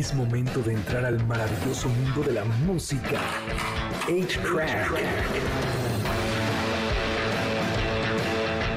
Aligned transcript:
Es 0.00 0.14
momento 0.14 0.62
de 0.62 0.72
entrar 0.72 1.04
al 1.04 1.22
maravilloso 1.26 1.90
mundo 1.90 2.22
de 2.22 2.32
la 2.32 2.42
música. 2.64 3.20
8-Track. 4.08 4.92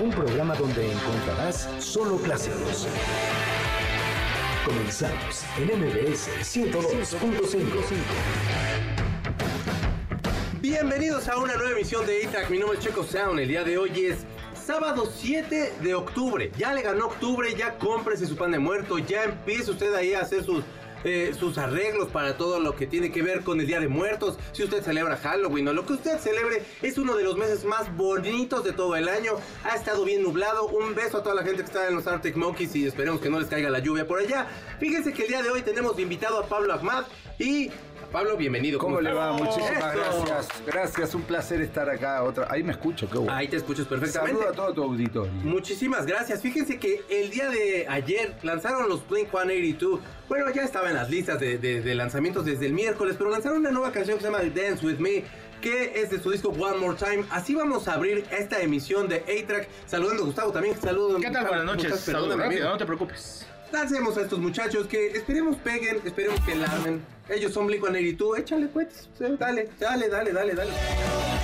Un 0.03 0.11
programa 0.11 0.53
donde 0.55 0.91
encontrarás 0.91 1.69
solo 1.79 2.17
clásicos. 2.17 2.89
Comenzamos 4.65 5.45
en 5.59 5.79
MBS 5.79 6.27
102.5. 6.41 7.67
Bienvenidos 10.59 11.29
a 11.29 11.37
una 11.37 11.55
nueva 11.55 11.71
emisión 11.71 12.05
de 12.05 12.25
A-Track. 12.25 12.49
Mi 12.49 12.59
nombre 12.59 12.77
es 12.77 12.83
Checo 12.83 13.05
Sound. 13.05 13.39
El 13.39 13.47
día 13.47 13.63
de 13.63 13.77
hoy 13.77 14.07
es 14.07 14.25
sábado 14.61 15.05
7 15.09 15.75
de 15.81 15.95
octubre. 15.95 16.51
Ya 16.57 16.73
le 16.73 16.81
ganó 16.81 17.05
octubre, 17.05 17.47
ya 17.55 17.77
cómprese 17.77 18.27
su 18.27 18.35
pan 18.35 18.51
de 18.51 18.59
muerto, 18.59 18.97
ya 18.97 19.23
empiece 19.23 19.71
usted 19.71 19.93
ahí 19.93 20.13
a 20.13 20.19
hacer 20.19 20.43
sus 20.43 20.65
eh, 21.03 21.33
sus 21.37 21.57
arreglos 21.57 22.09
para 22.09 22.37
todo 22.37 22.59
lo 22.59 22.75
que 22.75 22.87
tiene 22.87 23.11
que 23.11 23.21
ver 23.21 23.41
con 23.43 23.59
el 23.59 23.67
Día 23.67 23.79
de 23.79 23.87
Muertos. 23.87 24.37
Si 24.51 24.63
usted 24.63 24.83
celebra 24.83 25.17
Halloween 25.17 25.67
o 25.67 25.73
lo 25.73 25.85
que 25.85 25.93
usted 25.93 26.19
celebre, 26.19 26.63
es 26.81 26.97
uno 26.97 27.15
de 27.15 27.23
los 27.23 27.37
meses 27.37 27.65
más 27.65 27.95
bonitos 27.95 28.63
de 28.63 28.73
todo 28.73 28.95
el 28.95 29.07
año. 29.09 29.33
Ha 29.63 29.75
estado 29.75 30.05
bien 30.05 30.23
nublado. 30.23 30.67
Un 30.67 30.95
beso 30.95 31.17
a 31.17 31.23
toda 31.23 31.35
la 31.35 31.43
gente 31.43 31.57
que 31.57 31.67
está 31.67 31.87
en 31.87 31.95
los 31.95 32.07
Arctic 32.07 32.35
Monkeys 32.35 32.75
y 32.75 32.87
esperemos 32.87 33.21
que 33.21 33.29
no 33.29 33.39
les 33.39 33.49
caiga 33.49 33.69
la 33.69 33.79
lluvia 33.79 34.07
por 34.07 34.19
allá. 34.19 34.47
Fíjense 34.79 35.13
que 35.13 35.23
el 35.23 35.27
día 35.29 35.43
de 35.43 35.49
hoy 35.49 35.61
tenemos 35.61 35.97
invitado 35.99 36.39
a 36.39 36.47
Pablo 36.47 36.73
Ahmad 36.73 37.05
y 37.39 37.69
Pablo, 38.13 38.37
bienvenido. 38.37 38.77
¿Cómo, 38.77 39.01
le 39.01 39.11
va? 39.11 39.33
Muchísimas 39.33 39.95
Eso. 39.95 40.23
gracias. 40.27 40.47
Gracias, 40.67 41.15
un 41.15 41.23
placer 41.23 41.61
estar 41.61 41.89
acá. 41.89 42.21
Otra... 42.23 42.47
Ahí 42.49 42.61
me 42.63 42.71
escucho, 42.71 43.09
qué 43.09 43.17
bueno. 43.17 43.33
Ahí 43.33 43.47
te 43.47 43.57
escuchas 43.57 43.87
perfectamente. 43.87 44.35
Saludo 44.39 44.53
a 44.53 44.55
todo 44.55 44.71
tu 44.73 44.83
auditorio. 44.83 45.31
Muchísimas 45.33 46.05
gracias. 46.05 46.39
Fíjense 46.39 46.77
que 46.77 47.01
el 47.09 47.31
día 47.31 47.49
de 47.49 47.87
ayer 47.89 48.35
lanzaron 48.43 48.87
los 48.87 49.05
Blink 49.09 49.29
182. 49.31 49.99
Bueno, 50.29 50.45
ya 50.51 50.61
estaba 50.61 50.89
en 50.89 50.95
las 50.95 51.09
listas 51.09 51.39
de, 51.39 51.57
de- 51.57 51.81
de 51.81 51.95
lanzamientos 51.95 52.45
desde 52.45 52.67
el 52.67 52.73
miércoles, 52.73 53.15
pero 53.17 53.31
lanzaron 53.31 53.57
una 53.57 53.71
nueva 53.71 53.91
canción 53.91 54.17
que 54.19 54.23
se 54.25 54.31
llama 54.31 54.43
Dance 54.43 54.85
With 54.85 54.99
Me. 54.99 55.23
Que 55.59 55.99
es 56.01 56.11
de 56.11 56.19
su 56.21 56.29
disco 56.29 56.49
One 56.49 56.77
More 56.77 56.95
Time. 56.97 57.23
Así 57.31 57.55
vamos 57.55 57.87
a 57.87 57.93
abrir 57.93 58.25
esta 58.37 58.61
emisión 58.61 59.07
de 59.09 59.17
A-Track. 59.21 59.67
Saludando 59.87 60.21
a 60.21 60.25
Gustavo 60.27 60.51
también. 60.51 60.79
Saludos. 60.79 61.19
¿Qué 61.19 61.31
tal? 61.31 61.47
Buenas 61.47 61.65
noches. 61.65 61.99
Saludos, 61.99 62.37
rápido, 62.37 62.45
amigo. 62.61 62.69
no 62.69 62.77
te 62.77 62.85
preocupes. 62.85 63.47
Lancemos 63.73 64.15
a 64.19 64.21
estos 64.21 64.37
muchachos 64.37 64.85
que 64.85 65.07
esperemos 65.07 65.55
peguen, 65.55 65.99
esperemos 66.05 66.39
que 66.41 66.53
la. 66.53 66.67
Ellos 67.27 67.51
son 67.53 67.65
Blink 67.65 67.81
182, 67.81 68.37
échale 68.37 68.67
pues, 68.67 69.09
dale, 69.39 69.67
dale, 69.79 70.09
dale, 70.09 70.31
dale, 70.31 70.53
dale. 70.53 70.71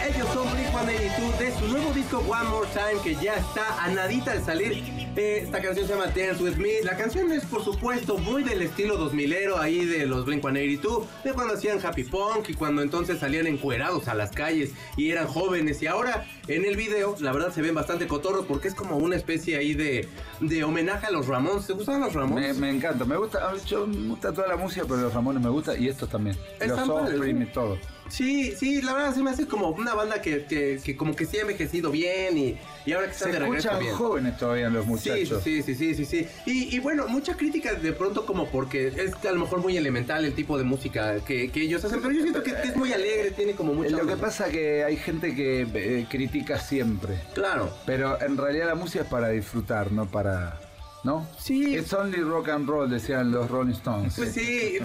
Ellos 0.08 0.28
son 0.32 0.48
Blink 0.54 0.70
182 0.70 1.40
de 1.40 1.52
su 1.58 1.68
nuevo 1.70 1.92
disco 1.92 2.20
One 2.20 2.50
More 2.52 2.68
Time 2.68 3.02
que 3.04 3.16
ya 3.16 3.34
está 3.34 3.84
a 3.84 3.90
nadita 3.90 4.36
de 4.36 4.44
salir. 4.44 4.99
Eh, 5.16 5.42
esta 5.44 5.62
canción 5.62 5.88
se 5.88 5.94
llama 5.94 6.08
Dance 6.08 6.42
With 6.44 6.56
Me. 6.58 6.82
La 6.84 6.96
canción 6.96 7.32
es 7.32 7.44
por 7.46 7.64
supuesto 7.64 8.18
muy 8.18 8.44
del 8.44 8.62
estilo 8.62 8.98
2000ero 9.00 9.58
ahí 9.58 9.86
de 9.86 10.06
los 10.06 10.26
Blink 10.26 10.42
182, 10.42 11.08
de 11.24 11.34
cuando 11.34 11.56
hacían 11.56 11.84
Happy 11.84 12.04
Punk 12.04 12.50
y 12.50 12.54
cuando 12.54 12.82
entonces 12.82 13.20
salían 13.20 13.48
encuerados 13.48 14.08
a 14.08 14.14
las 14.14 14.32
calles 14.32 14.72
y 14.98 15.10
eran 15.10 15.28
jóvenes. 15.28 15.82
Y 15.82 15.88
ahora 15.88 16.26
en 16.48 16.66
el 16.66 16.78
video, 16.78 17.16
la 17.20 17.32
verdad 17.32 17.52
se 17.52 17.62
ven 17.62 17.76
bastante 17.76 18.08
cotorros 18.08 18.46
porque 18.46 18.68
es 18.68 18.76
como 18.76 18.98
una 18.98 19.16
especie 19.16 19.58
ahí 19.58 19.74
de, 19.74 20.08
de 20.40 20.64
homenaje 20.64 21.08
a 21.08 21.12
los 21.12 21.28
Ramones. 21.28 21.66
¿Te 21.66 21.74
gustaban 21.74 22.02
los 22.02 22.14
Ramones? 22.14 22.58
me 22.58 22.70
encanta, 22.70 23.04
me 23.06 23.18
gusta, 23.18 23.54
yo, 23.66 23.88
me 23.88 24.10
gusta 24.10 24.32
toda 24.32 24.48
la 24.48 24.58
música, 24.58 24.86
pero 24.88 25.02
los 25.02 25.14
Ramones 25.14 25.42
me 25.42 25.50
gusta 25.50 25.78
y 25.78 25.88
estos 25.88 26.10
también. 26.10 26.38
Los 26.66 26.88
Offspring 26.88 27.42
y 27.42 27.46
todo. 27.48 27.78
Sí, 28.10 28.54
sí, 28.58 28.82
la 28.82 28.94
verdad 28.94 29.14
se 29.16 29.24
me 29.24 29.32
hace 29.32 29.48
como 29.48 29.70
una 29.70 29.94
banda 29.94 30.22
que, 30.22 30.46
que, 30.46 30.80
que 30.84 30.96
como 30.96 31.16
que 31.16 31.26
sí 31.26 31.38
ha 31.38 31.42
envejecido 31.42 31.92
bien 31.92 32.38
y, 32.38 32.58
y 32.86 32.94
ahora 32.94 33.08
que 33.08 33.14
están 33.14 33.28
Se 33.30 33.34
de 33.34 33.40
regreso 33.40 33.68
escuchan 33.70 33.80
bien. 33.84 33.96
jóvenes 33.96 34.38
todavía 34.38 34.70
los 34.70 34.86
muchachos. 34.86 35.42
sí, 35.44 35.62
sí, 35.64 35.76
sí, 35.76 35.96
sí, 35.96 36.06
sí. 36.06 36.28
Y, 36.46 36.76
y 36.76 36.80
bueno, 36.80 37.08
mucha 37.08 37.36
crítica 37.38 37.74
de 37.74 37.94
pronto 37.94 38.26
como 38.26 38.48
porque 38.50 38.88
es 38.88 39.14
a 39.26 39.32
lo 39.32 39.40
mejor 39.40 39.60
muy 39.60 39.78
elemental 39.78 40.26
el 40.26 40.34
tipo 40.34 40.58
de 40.58 40.64
música 40.64 41.20
que, 41.24 41.50
que 41.52 41.62
ellos 41.62 41.84
hacen, 41.86 42.02
pero 42.02 42.14
yo 42.14 42.22
siento 42.22 42.44
que 42.44 42.52
es 42.52 42.76
muy 42.76 42.92
alegre, 42.94 43.32
tiene 43.32 43.54
como 43.54 43.74
mucha... 43.74 43.90
Lo 43.92 44.06
que 44.08 44.18
pasa 44.18 44.50
que 44.50 44.84
hay 44.84 44.98
gente 44.98 45.36
que 45.36 45.62
eh, 45.74 46.06
critica 46.10 46.60
siempre, 46.60 47.20
Claro. 47.34 47.74
pero 47.86 48.22
en 48.22 48.38
realidad 48.38 48.68
la 48.68 48.76
música 48.76 49.04
es 49.04 49.10
para 49.10 49.30
disfrutar, 49.30 49.92
no 49.92 50.06
para... 50.10 50.60
¿No? 51.02 51.26
Sí. 51.40 51.78
It's 51.78 51.94
only 51.94 52.18
rock 52.20 52.50
and 52.50 52.68
roll, 52.68 52.90
decían 52.90 53.32
los 53.32 53.50
Rolling 53.50 53.72
Stones. 53.72 54.16
Pues 54.18 54.34
sí, 54.34 54.80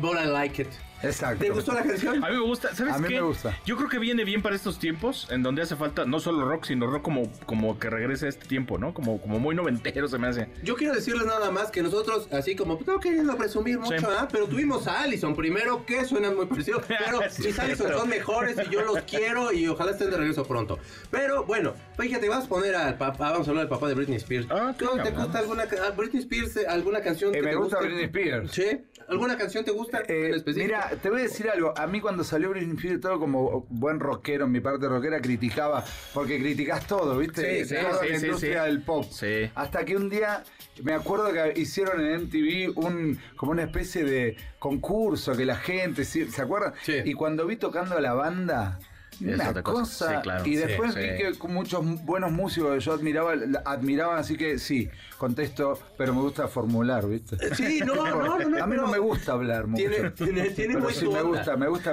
but 0.00 0.16
I 0.18 0.26
like 0.26 0.62
it. 0.62 0.68
Exacto. 1.02 1.44
¿Te 1.44 1.50
gustó 1.50 1.72
la 1.72 1.82
canción? 1.82 2.22
A 2.24 2.28
mí 2.28 2.34
me 2.36 2.42
gusta, 2.42 2.74
¿sabes 2.74 2.94
A 2.94 2.98
mí 2.98 3.08
qué? 3.08 3.14
me 3.14 3.20
gusta. 3.22 3.56
Yo 3.64 3.76
creo 3.76 3.88
que 3.88 3.98
viene 3.98 4.24
bien 4.24 4.42
para 4.42 4.54
estos 4.56 4.78
tiempos 4.78 5.26
en 5.30 5.42
donde 5.42 5.62
hace 5.62 5.76
falta 5.76 6.04
no 6.04 6.20
solo 6.20 6.46
rock, 6.48 6.64
sino 6.66 6.86
rock 6.86 7.02
como, 7.02 7.30
como 7.46 7.78
que 7.78 7.88
regrese 7.90 8.26
a 8.26 8.28
este 8.28 8.46
tiempo, 8.46 8.78
¿no? 8.78 8.92
Como, 8.94 9.20
como 9.20 9.38
muy 9.38 9.54
noventero 9.54 10.08
se 10.08 10.18
me 10.18 10.28
hace. 10.28 10.48
Yo 10.62 10.74
quiero 10.76 10.94
decirles 10.94 11.24
nada 11.26 11.50
más 11.50 11.70
que 11.70 11.82
nosotros, 11.82 12.28
así 12.32 12.54
como, 12.56 12.76
pues, 12.76 12.86
no 12.86 13.00
queriendo 13.00 13.36
presumir 13.36 13.78
mucho, 13.78 13.98
Sí. 13.98 14.06
¿ah? 14.08 14.28
pero 14.30 14.46
tuvimos 14.46 14.86
a 14.86 15.02
Allison 15.02 15.34
primero, 15.34 15.84
que 15.86 16.04
suenan 16.04 16.36
muy 16.36 16.46
parecidos, 16.46 16.84
pero 16.88 17.20
Sí, 17.30 17.44
mis 17.44 17.58
Allison 17.58 17.86
pero- 17.86 17.98
son 18.00 18.08
mejores 18.08 18.56
y 18.66 18.70
yo 18.72 18.82
los 18.82 19.00
quiero 19.10 19.52
y 19.52 19.66
ojalá 19.68 19.92
estén 19.92 20.10
de 20.10 20.16
regreso 20.16 20.44
pronto. 20.44 20.78
Pero 21.10 21.44
bueno, 21.44 21.74
fíjate, 21.98 22.28
vas 22.28 22.44
a 22.44 22.48
poner 22.48 22.74
al 22.74 22.96
papá, 22.98 23.30
vamos 23.32 23.46
a 23.46 23.50
hablar 23.50 23.64
del 23.64 23.70
papá 23.70 23.88
de 23.88 23.94
Britney 23.94 24.16
Spears. 24.16 24.46
Ah, 24.50 24.74
¿No 24.80 25.02
¿Te 25.02 25.10
gusta 25.10 25.38
alguna 25.38 25.66
ca- 25.66 25.86
a 25.86 25.90
Britney 25.90 26.22
Spears, 26.22 26.56
eh, 26.56 26.66
alguna 26.66 27.00
canción 27.00 27.30
Eh, 27.34 27.38
que 27.38 27.42
me 27.42 27.50
te 27.50 27.56
gusta? 27.56 27.78
Britney 27.80 28.04
Spears. 28.04 28.50
¿Sí? 28.52 28.80
¿Alguna 29.08 29.36
canción 29.36 29.64
te 29.64 29.70
gusta 29.72 30.00
Eh, 30.06 30.28
en 30.28 30.34
específico? 30.34 30.66
mira, 30.66 30.89
te 30.96 31.10
voy 31.10 31.20
a 31.20 31.22
decir 31.24 31.48
algo. 31.48 31.72
A 31.76 31.86
mí 31.86 32.00
cuando 32.00 32.24
salió 32.24 32.50
Britney 32.50 32.76
Spears, 32.76 33.00
todo 33.00 33.18
como 33.18 33.66
buen 33.68 34.00
rockero, 34.00 34.46
en 34.46 34.52
mi 34.52 34.60
parte 34.60 34.88
rockera, 34.88 35.20
criticaba. 35.20 35.84
Porque 36.14 36.38
criticas 36.38 36.86
todo, 36.86 37.18
¿viste? 37.18 37.64
Sí, 37.64 37.74
sí, 37.74 37.76
sí, 37.76 38.08
la 38.08 38.16
industria 38.16 38.62
del 38.64 38.82
pop. 38.82 39.04
Sí. 39.10 39.50
Hasta 39.54 39.84
que 39.84 39.96
un 39.96 40.08
día, 40.08 40.44
me 40.82 40.92
acuerdo 40.94 41.32
que 41.32 41.60
hicieron 41.60 42.00
en 42.00 42.24
MTV 42.24 42.76
un 42.76 43.18
como 43.36 43.52
una 43.52 43.62
especie 43.62 44.04
de 44.04 44.36
concurso 44.58 45.36
que 45.36 45.44
la 45.44 45.56
gente. 45.56 46.04
¿se 46.04 46.42
acuerdan? 46.42 46.74
Sí. 46.82 46.96
Y 47.04 47.14
cuando 47.14 47.46
vi 47.46 47.56
tocando 47.56 47.96
a 47.96 48.00
la 48.00 48.14
banda... 48.14 48.78
Una 49.24 49.50
otra 49.50 49.62
cosa, 49.62 49.80
cosa. 49.82 50.08
Sí, 50.16 50.22
claro. 50.22 50.46
y 50.46 50.56
después 50.56 50.94
sí. 50.94 51.00
vi 51.00 51.06
que 51.18 51.32
muchos 51.48 52.04
buenos 52.04 52.32
músicos 52.32 52.74
que 52.74 52.80
yo 52.80 52.92
admiraba, 52.92 53.34
admiraban, 53.64 54.18
así 54.18 54.36
que 54.36 54.58
sí, 54.58 54.88
contesto, 55.18 55.78
pero 55.98 56.14
me 56.14 56.20
gusta 56.20 56.48
formular, 56.48 57.06
¿viste? 57.06 57.36
Sí, 57.54 57.80
no, 57.84 57.94
no, 57.94 58.38
no, 58.38 58.48
no, 58.48 58.62
A 58.62 58.66
mí 58.66 58.76
no 58.76 58.86
me 58.86 58.98
gusta 58.98 59.32
hablar 59.32 59.66
mucho. 59.66 59.82
Tiene- 59.88 60.10
tiene- 60.10 60.50
tiene 60.50 60.74
pero 60.74 60.84
muy 60.86 60.94
sí 60.94 61.06
me 61.08 61.22
gusta, 61.22 61.56
me 61.56 61.68
gusta 61.68 61.92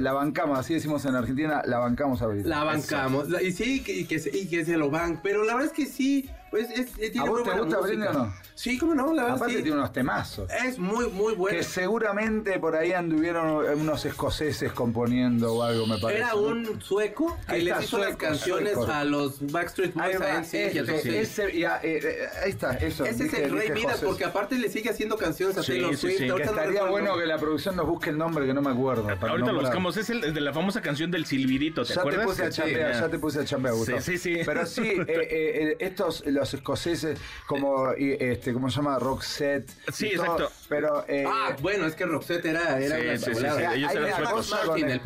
la 0.00 0.12
bancamos, 0.12 0.58
así 0.58 0.74
decimos 0.74 1.04
en 1.04 1.14
Argentina, 1.14 1.62
la 1.66 1.78
bancamos 1.78 2.20
a. 2.22 2.26
La 2.26 2.64
bancamos, 2.64 3.28
y 3.42 3.52
sí, 3.52 3.82
que- 3.82 3.94
y 3.94 4.04
que, 4.06 4.18
se, 4.18 4.36
y 4.36 4.46
que 4.46 4.64
se 4.64 4.76
lo 4.76 4.90
van, 4.90 5.20
pero 5.22 5.44
la 5.44 5.54
verdad 5.54 5.70
es 5.70 5.76
que 5.76 5.86
sí, 5.86 6.28
pues 6.54 6.70
es, 6.70 6.96
es- 6.98 7.10
tiene 7.10 7.26
¿A 7.26 7.30
vos 7.30 7.40
muy 7.44 7.50
te 7.52 7.58
gusta. 7.60 7.80
Britney 7.80 8.06
o 8.08 8.12
no? 8.12 8.34
Sí, 8.54 8.78
cómo 8.78 8.94
no, 8.94 9.12
la 9.12 9.22
verdad 9.24 9.36
Aparte 9.38 9.56
sí. 9.56 9.62
tiene 9.64 9.76
unos 9.76 9.92
temazos. 9.92 10.48
Es 10.64 10.78
muy, 10.78 11.08
muy 11.08 11.34
buena. 11.34 11.58
Que 11.58 11.64
seguramente 11.64 12.60
por 12.60 12.76
ahí 12.76 12.92
anduvieron 12.92 13.66
unos 13.80 14.04
escoceses 14.04 14.72
componiendo 14.72 15.54
o 15.54 15.62
algo, 15.64 15.84
me 15.88 15.98
parece. 15.98 16.20
Era 16.20 16.30
¿no? 16.34 16.38
un 16.42 16.80
sueco 16.80 17.36
que 17.48 17.52
Ahí 17.54 17.62
les 17.62 17.82
hizo 17.82 17.98
las 17.98 18.06
sueco, 18.10 18.18
canciones 18.18 18.74
sueco. 18.74 18.92
a 18.92 19.02
los 19.04 19.50
Backstreet 19.50 19.96
Ahí 19.98 20.12
Boys, 20.16 20.20
va, 20.22 20.32
a 20.34 20.38
NSYNC 20.40 20.54
y 20.54 20.78
a 20.78 20.82
ese, 20.82 20.84
todos 20.84 21.04
ellos. 21.06 21.16
ese- 21.38 21.58
ya, 21.58 21.80
eh, 21.82 22.00
eh, 22.04 22.16
ahí 22.44 22.50
está, 22.50 22.70
eso. 22.74 23.04
Ese 23.04 23.26
es 23.26 23.34
el 23.34 23.50
Rey 23.50 23.70
Midas, 23.72 24.00
porque 24.04 24.24
aparte 24.24 24.56
le 24.56 24.68
sigue 24.68 24.90
haciendo 24.90 25.16
canciones 25.18 25.58
a 25.58 25.62
Sí, 25.64 25.72
Taylor 25.72 25.96
Swift. 25.96 26.12
sí. 26.12 26.18
Que 26.22 26.26
no 26.28 26.38
estaría 26.38 26.82
el 26.84 26.90
bueno 26.90 27.16
que 27.18 27.26
la 27.26 27.38
producción 27.38 27.74
nos 27.74 27.86
busque 27.88 28.10
el 28.10 28.18
nombre 28.18 28.46
que 28.46 28.54
no 28.54 28.62
me 28.62 28.70
acuerdo. 28.70 29.04
para 29.18 29.32
Ahorita 29.32 29.50
lo 29.50 29.60
buscamos. 29.60 29.96
Es 29.96 30.10
el, 30.10 30.32
de 30.32 30.40
la 30.40 30.52
famosa 30.52 30.80
canción 30.80 31.10
del 31.10 31.26
silbidito, 31.26 31.82
¿te 31.82 31.88
Ya 31.88 31.94
te 31.94 32.00
acuerdas? 32.00 32.26
puse 32.26 32.42
a 32.44 32.52
Sí, 32.52 32.58
chambear, 32.62 32.92
ya. 32.92 33.00
ya 33.00 33.08
te 33.08 33.18
puse 33.18 33.40
a 33.40 33.44
chambear, 33.44 33.74
Gustavo. 33.74 34.00
Sí, 34.00 34.16
sí, 34.18 34.36
sí. 34.36 34.40
Pero 34.46 34.64
sí, 34.66 34.82
eh, 34.88 35.04
eh, 35.08 35.26
eh, 35.30 35.76
estos, 35.80 36.24
los 36.26 36.43
escoceses, 36.52 37.18
como, 37.46 37.94
y, 37.96 38.16
este, 38.20 38.52
¿cómo 38.52 38.68
se 38.68 38.76
llama? 38.76 38.98
Roxette. 38.98 39.70
Sí, 39.92 40.08
exacto. 40.08 40.50
Pero, 40.68 41.04
eh, 41.08 41.24
Ah, 41.26 41.56
bueno, 41.62 41.86
es 41.86 41.94
que 41.94 42.04
Roxette 42.04 42.44
era, 42.46 42.78
era 42.78 42.96
Sí, 42.96 43.02
una 43.02 43.16
sí, 43.16 43.24
sí, 43.24 43.30
tabulada. 43.30 43.56
sí, 43.72 43.78
ellos 43.78 43.90
hay 43.90 43.96
eran 43.96 44.20
una 44.20 44.30
cosa 44.30 44.56
Martin, 44.66 44.82
con 44.82 44.90
el 44.90 45.00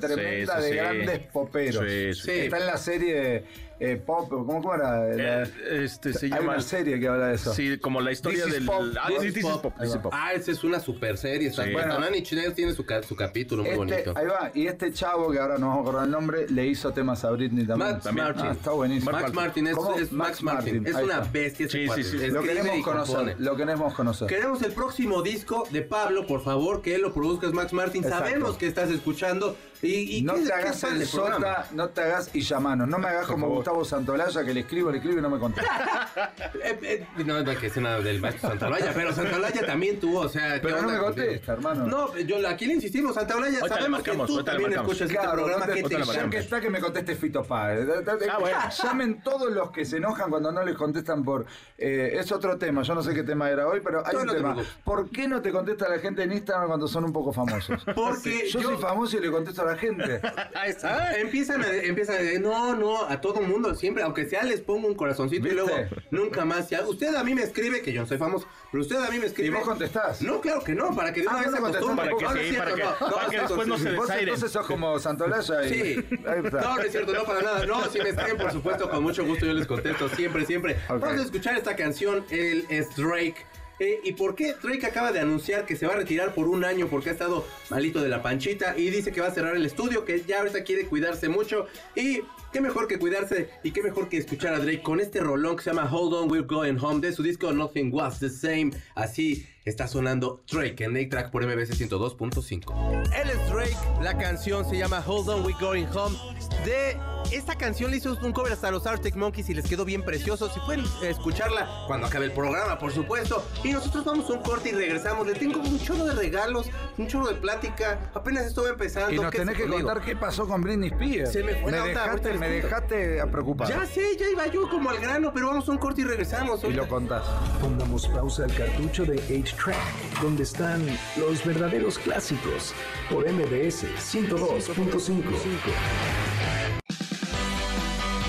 tremenda 0.00 0.60
de 0.60 0.68
sí. 0.68 0.74
grandes 0.76 1.18
poperos. 1.32 1.84
Sí, 1.88 2.14
sí. 2.14 2.20
Sí. 2.22 2.30
Está 2.40 2.58
en 2.58 2.66
la 2.66 2.76
serie 2.76 3.44
eh, 3.80 3.96
Pop, 3.96 4.28
¿cómo, 4.28 4.74
era? 4.74 5.06
La- 5.14 5.42
Eh, 5.42 5.50
este 5.84 6.12
se 6.12 6.26
hay 6.26 6.32
llama. 6.32 6.52
una 6.52 6.60
serie 6.60 6.98
que 7.00 7.08
habla 7.08 7.28
de 7.28 7.34
eso. 7.34 7.52
Sí, 7.54 7.78
como 7.78 8.00
la 8.00 8.12
historia 8.12 8.46
del. 8.46 8.64
Pop. 8.64 8.82
Ah, 9.00 9.08
This 9.08 9.20
sí, 9.20 9.26
is 9.28 9.34
This 9.34 9.44
is 9.44 9.50
Pop. 9.50 9.62
Pop, 9.62 9.74
This 9.80 9.90
is 9.90 9.96
Pop. 9.96 10.12
Ah, 10.14 10.32
esa 10.32 10.50
es 10.52 10.64
una 10.64 10.80
super 10.80 11.18
serie. 11.18 11.48
Está 11.48 11.64
Sí. 11.64 11.72
bueno, 11.72 11.98
Nails 11.98 12.54
tiene 12.54 12.72
su, 12.72 12.84
su 13.06 13.16
capítulo 13.16 13.62
muy 13.62 13.70
Este, 13.72 13.78
bonito. 13.78 14.12
ahí 14.16 14.26
va, 14.26 14.50
y 14.54 14.66
este 14.66 14.92
chavo 14.92 15.30
que 15.30 15.38
ahora 15.38 15.58
no 15.58 15.68
vamos 15.68 15.78
a 15.78 15.88
acordar 15.88 16.04
el 16.06 16.10
nombre, 16.10 16.46
le 16.48 16.66
hizo 16.66 16.92
temas 16.92 17.24
a 17.24 17.30
Britney 17.30 17.66
también. 17.66 17.92
Max 17.92 18.04
También. 18.04 18.26
Martin. 18.26 18.46
Ah, 18.46 18.52
está 18.52 18.70
buenísimo. 18.70 19.12
Max 19.12 19.32
Martin, 19.32 19.66
es, 19.66 19.76
es 20.00 20.12
Max 20.12 20.42
Martin. 20.42 20.86
Es 20.86 20.94
ahí 20.94 21.04
una 21.04 21.20
bestia 21.20 21.66
ese 21.66 21.86
Sí, 21.86 22.02
sí, 22.02 22.18
sí. 22.18 22.26
Lo 22.28 22.42
queremos 22.42 22.82
conocer, 22.84 23.36
lo 23.38 23.56
queremos 23.56 23.94
conocer. 23.94 24.28
Queremos 24.28 24.62
el 24.62 24.72
próximo 24.72 25.22
disco 25.22 25.66
de 25.70 25.82
Pablo, 25.82 26.26
por 26.26 26.42
favor, 26.42 26.82
que 26.82 26.94
él 26.94 27.02
lo 27.02 27.12
produzca, 27.12 27.46
es 27.46 27.52
Max 27.52 27.72
Martin. 27.72 28.04
Exacto. 28.04 28.24
Sabemos 28.26 28.56
que 28.56 28.66
estás 28.66 28.90
escuchando. 28.90 29.56
Y, 29.84 30.16
y 30.18 30.22
no 30.22 30.34
te 30.34 30.52
hagas 30.52 30.82
el 30.84 31.06
sota, 31.06 31.66
no 31.72 31.88
te 31.90 32.00
hagas 32.02 32.30
y 32.34 32.40
llamanos. 32.40 32.88
No 32.88 32.98
me 32.98 33.08
hagas 33.08 33.26
como 33.26 33.42
favor. 33.46 33.56
Gustavo 33.56 33.84
Santolaya, 33.84 34.44
que 34.44 34.54
le 34.54 34.60
escribo, 34.60 34.90
le 34.90 34.98
escribo 34.98 35.18
y 35.18 35.22
no 35.22 35.30
me 35.30 35.38
contesta. 35.38 36.10
Eh, 36.64 36.78
eh, 36.82 37.06
no, 37.24 37.42
no 37.42 37.50
hay 37.50 37.56
que 37.56 37.66
decir 37.66 37.82
nada 37.82 38.00
del 38.00 38.20
maestro 38.20 38.48
Santaolalla, 38.48 38.92
pero 38.94 39.12
Santaolalla 39.12 39.66
también 39.66 40.00
tuvo, 40.00 40.20
o 40.20 40.28
sea... 40.28 40.54
¿qué 40.54 40.60
Pero 40.60 40.82
no 40.82 40.88
me 40.90 40.98
contesta, 40.98 41.52
hermano. 41.52 41.86
No, 41.86 42.16
yo 42.18 42.48
aquí 42.48 42.66
le 42.66 42.74
insistimos, 42.74 43.14
le 43.16 43.58
sabemos 43.68 44.02
que 44.02 44.12
tú 44.12 44.42
también 44.42 44.72
escuchas 44.72 45.10
este 45.10 45.28
programa 45.28 45.66
que 45.66 45.82
te 45.82 46.04
ya 46.04 46.30
que 46.30 46.38
está 46.38 46.60
que 46.60 46.70
me 46.70 46.80
conteste 46.80 47.16
Fito 47.16 47.42
Páez. 47.42 47.86
Ah, 48.30 48.38
bueno. 48.38 48.58
Llamen 48.82 49.22
todos 49.22 49.52
los 49.52 49.70
que 49.70 49.84
se 49.84 49.98
enojan 49.98 50.30
cuando 50.30 50.52
no 50.52 50.62
les 50.64 50.74
contestan 50.76 51.22
por... 51.24 51.44
eh, 51.76 52.16
es 52.18 52.32
otro 52.32 52.56
tema, 52.56 52.82
yo 52.82 52.94
no 52.94 53.02
sé 53.02 53.12
qué 53.14 53.22
tema 53.22 53.50
era 53.50 53.66
hoy, 53.68 53.80
pero 53.84 54.06
hay 54.06 54.14
No, 54.14 54.20
un 54.22 54.28
tema. 54.28 54.56
¿Por 54.84 55.10
qué 55.10 55.28
no 55.28 55.42
te 55.42 55.50
contesta 55.50 55.88
la 55.88 55.98
gente 55.98 56.22
en 56.22 56.32
Instagram 56.32 56.68
cuando 56.68 56.88
son 56.88 57.04
un 57.04 57.12
poco 57.12 57.32
famosos? 57.32 57.84
Porque 57.94 58.48
yo, 58.50 58.60
yo- 58.60 58.68
soy 58.70 58.76
famoso 58.78 59.16
y 59.18 59.20
le 59.20 59.30
contesto 59.30 59.62
a 59.62 59.66
la 59.66 59.73
gente. 59.76 60.20
Ahí 60.54 60.70
está. 60.70 61.16
Empiezan 61.18 61.62
a, 61.62 61.68
empiezan 61.74 62.16
a 62.16 62.18
decir, 62.18 62.40
no, 62.40 62.74
no, 62.76 63.04
a 63.04 63.20
todo 63.20 63.40
mundo, 63.40 63.74
siempre, 63.74 64.02
aunque 64.02 64.26
sea 64.26 64.42
les 64.44 64.60
pongo 64.60 64.86
un 64.88 64.94
corazoncito 64.94 65.46
y 65.46 65.50
¿Viste? 65.50 65.66
luego 65.66 65.88
nunca 66.10 66.44
más. 66.44 66.68
Si 66.68 66.74
a- 66.74 66.82
usted 66.82 67.14
a 67.14 67.24
mí 67.24 67.34
me 67.34 67.42
escribe, 67.42 67.82
que 67.82 67.92
yo 67.92 68.00
no 68.02 68.06
soy 68.06 68.18
famoso, 68.18 68.46
pero 68.70 68.82
usted 68.82 68.96
a 68.96 69.10
mí 69.10 69.18
me 69.18 69.26
escribe. 69.26 69.48
¿Y 69.48 69.52
vos 69.52 69.64
contestás? 69.68 70.22
No, 70.22 70.40
claro 70.40 70.62
que 70.62 70.74
no, 70.74 70.94
para 70.94 71.12
que 71.12 71.20
de 71.22 71.26
Ah, 71.28 71.32
una 71.32 71.40
vez 71.40 71.50
no 71.50 71.56
se. 71.72 71.96
Para 71.96 72.08
que 72.08 72.24
No, 72.24 72.32
sí, 72.32 72.38
cierto, 72.50 72.58
para 72.58 72.74
que- 72.74 72.82
no, 73.04 73.10
para 73.14 73.28
que 73.28 73.40
después 73.40 73.66
no 73.68 73.78
se. 73.78 73.92
Vos 73.92 74.10
entonces 74.10 74.50
sos 74.52 74.66
como 74.66 74.98
Santolaya 74.98 75.64
y... 75.66 75.68
Sí. 75.68 76.04
No, 76.64 76.76
no 76.76 76.82
es 76.82 76.92
cierto, 76.92 77.12
no 77.12 77.24
para 77.24 77.42
nada. 77.42 77.66
No, 77.66 77.84
si 77.90 77.98
me 78.00 78.10
escriben, 78.10 78.36
por 78.36 78.50
supuesto, 78.52 78.88
con 78.90 79.02
mucho 79.02 79.24
gusto 79.24 79.46
yo 79.46 79.52
les 79.52 79.66
contesto 79.66 80.08
siempre, 80.10 80.44
siempre. 80.46 80.76
Ok. 80.88 81.00
Vamos 81.00 81.20
a 81.20 81.22
escuchar 81.24 81.56
esta 81.56 81.74
canción, 81.76 82.24
él 82.30 82.64
es 82.68 82.94
Drake. 82.96 83.36
Eh, 83.78 84.00
¿Y 84.04 84.12
por 84.12 84.34
qué 84.34 84.54
Drake 84.62 84.86
acaba 84.86 85.12
de 85.12 85.20
anunciar 85.20 85.66
que 85.66 85.76
se 85.76 85.86
va 85.86 85.94
a 85.94 85.96
retirar 85.96 86.34
por 86.34 86.48
un 86.48 86.64
año 86.64 86.88
porque 86.88 87.10
ha 87.10 87.12
estado 87.12 87.44
malito 87.70 88.00
de 88.00 88.08
la 88.08 88.22
panchita 88.22 88.76
y 88.76 88.90
dice 88.90 89.10
que 89.12 89.20
va 89.20 89.28
a 89.28 89.34
cerrar 89.34 89.56
el 89.56 89.66
estudio, 89.66 90.04
que 90.04 90.22
ya 90.22 90.38
ahorita 90.38 90.62
quiere 90.64 90.86
cuidarse 90.86 91.28
mucho 91.28 91.66
y 91.96 92.20
qué 92.52 92.60
mejor 92.60 92.86
que 92.86 92.98
cuidarse 92.98 93.50
y 93.62 93.72
qué 93.72 93.82
mejor 93.82 94.08
que 94.08 94.18
escuchar 94.18 94.54
a 94.54 94.60
Drake 94.60 94.82
con 94.82 95.00
este 95.00 95.20
rolón 95.20 95.56
que 95.56 95.64
se 95.64 95.70
llama 95.70 95.90
Hold 95.90 96.14
On 96.14 96.30
We're 96.30 96.46
Going 96.46 96.78
Home 96.80 97.00
de 97.00 97.12
su 97.12 97.22
disco 97.22 97.52
Nothing 97.52 97.92
Was 97.92 98.20
The 98.20 98.30
Same. 98.30 98.70
Así 98.94 99.46
está 99.64 99.88
sonando 99.88 100.42
Drake 100.50 100.84
en 100.84 100.96
A-Track 100.96 101.30
por 101.30 101.44
MBC 101.44 101.72
102.5. 101.72 103.12
Él 103.20 103.30
es 103.30 103.50
Drake, 103.50 103.76
la 104.02 104.16
canción 104.16 104.64
se 104.68 104.76
llama 104.76 105.02
Hold 105.04 105.28
On 105.30 105.44
We're 105.44 105.58
Going 105.58 105.86
Home 105.94 106.16
de... 106.64 107.13
Esta 107.34 107.56
canción 107.56 107.90
le 107.90 107.96
hizo 107.96 108.16
un 108.22 108.32
cover 108.32 108.52
hasta 108.52 108.70
los 108.70 108.86
Arctic 108.86 109.16
Monkeys 109.16 109.50
y 109.50 109.54
les 109.54 109.68
quedó 109.68 109.84
bien 109.84 110.04
precioso. 110.04 110.48
Si 110.54 110.60
pueden 110.60 110.84
escucharla 111.02 111.68
cuando 111.88 112.06
acabe 112.06 112.26
el 112.26 112.32
programa, 112.32 112.78
por 112.78 112.92
supuesto. 112.92 113.44
Y 113.64 113.72
nosotros 113.72 114.04
vamos 114.04 114.30
a 114.30 114.34
un 114.34 114.38
corte 114.38 114.68
y 114.68 114.72
regresamos. 114.72 115.26
Le 115.26 115.34
tengo 115.34 115.58
un 115.58 115.80
chorro 115.80 116.04
de 116.04 116.14
regalos, 116.14 116.68
un 116.96 117.08
chorro 117.08 117.26
de 117.26 117.34
plática. 117.34 118.08
Apenas 118.14 118.46
estuve 118.46 118.68
empezando. 118.68 119.12
Y 119.12 119.16
nos 119.16 119.32
¿Qué 119.32 119.38
tenés 119.38 119.56
se 119.56 119.62
que 119.62 119.68
conmigo? 119.68 119.88
contar 119.88 120.06
qué 120.06 120.14
pasó 120.14 120.46
con 120.46 120.62
Britney 120.62 120.90
Spears. 120.90 121.32
Se 121.32 121.42
me 121.42 121.56
fue 121.56 121.72
la 121.72 121.82
onda, 121.82 122.04
ahorita 122.04 122.06
dejaste, 122.28 122.30
les 122.30 122.40
me 122.40 122.48
dejaste 122.48 123.26
preocupado. 123.32 123.68
Ya 123.68 123.84
sé, 123.84 124.16
ya 124.16 124.30
iba 124.30 124.46
yo 124.46 124.70
como 124.70 124.90
al 124.90 125.00
grano, 125.00 125.32
pero 125.34 125.48
vamos 125.48 125.68
a 125.68 125.72
un 125.72 125.78
corte 125.78 126.02
y 126.02 126.04
regresamos. 126.04 126.62
Y 126.62 126.72
lo 126.72 126.86
contás. 126.86 127.24
Pongamos 127.60 128.06
pausa 128.06 128.44
al 128.44 128.54
cartucho 128.54 129.04
de 129.04 129.16
8-Track, 129.16 130.20
donde 130.22 130.44
están 130.44 130.86
los 131.16 131.44
verdaderos 131.44 131.98
clásicos, 131.98 132.72
por 133.10 133.28
MBS 133.28 133.86
102.5. 133.98 135.24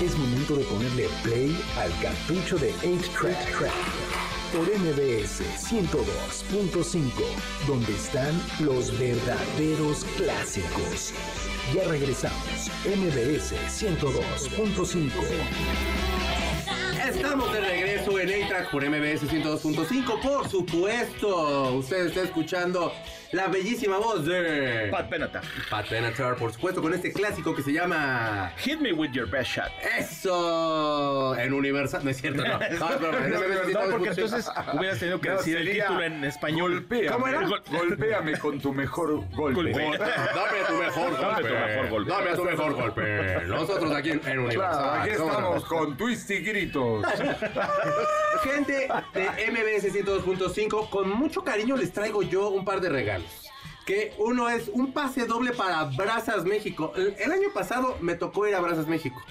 Es 0.02 0.14
momento 0.18 0.56
de 0.56 0.64
ponerle 0.64 1.08
play 1.22 1.58
al 1.78 1.90
cartucho 2.02 2.58
de 2.58 2.70
8-Track, 2.74 3.72
por 4.52 4.68
MBS 4.68 5.40
102.5, 5.40 7.10
donde 7.66 7.94
están 7.94 8.38
los 8.60 8.96
verdaderos 8.98 10.04
clásicos. 10.18 11.14
Ya 11.74 11.84
regresamos, 11.88 12.70
MBS 12.84 13.54
102.5. 13.68 15.10
Estamos 17.08 17.52
de 17.54 17.60
regreso 17.60 18.18
en 18.18 18.44
A-Track 18.44 18.70
por 18.70 18.84
MBS 18.84 19.22
102.5. 19.22 20.20
Por 20.20 20.46
supuesto, 20.46 21.72
usted 21.74 22.08
está 22.08 22.22
escuchando 22.22 22.92
la 23.32 23.48
bellísima 23.48 23.98
voz 23.98 24.24
de 24.24 24.88
Pat 24.90 25.08
Benatar. 25.10 25.42
Pat 25.70 25.88
Benatar, 25.90 26.36
por 26.36 26.52
supuesto, 26.52 26.80
con 26.82 26.94
este 26.94 27.12
clásico 27.12 27.54
que 27.54 27.62
se 27.62 27.72
llama 27.72 28.52
Hit 28.58 28.80
me 28.80 28.92
with 28.92 29.10
your 29.12 29.28
best 29.28 29.50
shot. 29.50 29.70
Eso 29.98 31.34
en 31.36 31.52
Universal. 31.52 32.04
No 32.04 32.10
es 32.10 32.16
cierto, 32.20 32.42
no. 32.44 32.58
No, 32.58 32.58
MBS 32.58 33.72
No, 33.72 33.80
porque 33.90 34.10
102.5. 34.10 34.12
entonces 34.12 34.50
hubieras 34.74 34.98
tenido 34.98 35.20
que 35.20 35.28
No, 35.30 35.36
decir 35.36 35.56
el 35.56 35.70
título 35.70 36.02
en 36.02 36.24
español. 36.24 36.86
¿Cómo 37.12 37.26
era? 37.28 37.40
Gol- 37.46 37.62
Golpéame 37.70 38.38
con 38.38 38.60
tu 38.60 38.72
mejor 38.72 39.24
golpe. 39.34 39.70
Dame 39.72 40.58
tu 40.66 40.74
mejor 40.74 41.12
Dame 41.20 41.42
golpe. 41.42 41.48
tu 41.48 41.54
mejor 41.54 41.88
golpe. 41.88 42.10
Dame 42.10 42.34
tu 42.36 42.44
mejor 42.44 42.74
golpe. 42.74 43.46
Nosotros 43.46 43.92
aquí 43.92 44.10
en, 44.10 44.38
Universal. 44.38 44.54
Claro, 44.56 45.00
aquí 45.02 45.10
¿cómo 45.16 45.30
no? 45.32 45.36
estamos 45.38 45.64
con 45.64 45.96
twist 45.96 46.30
y 46.30 46.38
gritos. 46.40 47.04
Gente 48.42 48.88
de 49.14 49.50
MBS 49.50 49.92
102.5, 49.92 50.90
con 50.90 51.10
mucho 51.10 51.42
cariño 51.42 51.76
les 51.76 51.92
traigo 51.92 52.22
yo 52.22 52.48
un 52.48 52.64
par 52.64 52.80
de 52.80 52.88
regalos. 52.88 53.28
Que 53.86 54.14
uno 54.18 54.48
es 54.48 54.68
un 54.68 54.92
pase 54.92 55.26
doble 55.26 55.52
para 55.52 55.84
Brazas 55.84 56.44
México. 56.44 56.92
El, 56.96 57.30
año 57.30 57.48
pasado 57.54 57.96
me 58.00 58.14
tocó 58.14 58.46
ir 58.48 58.54
a 58.54 58.60
Brazas 58.60 58.88
México. 58.88 59.22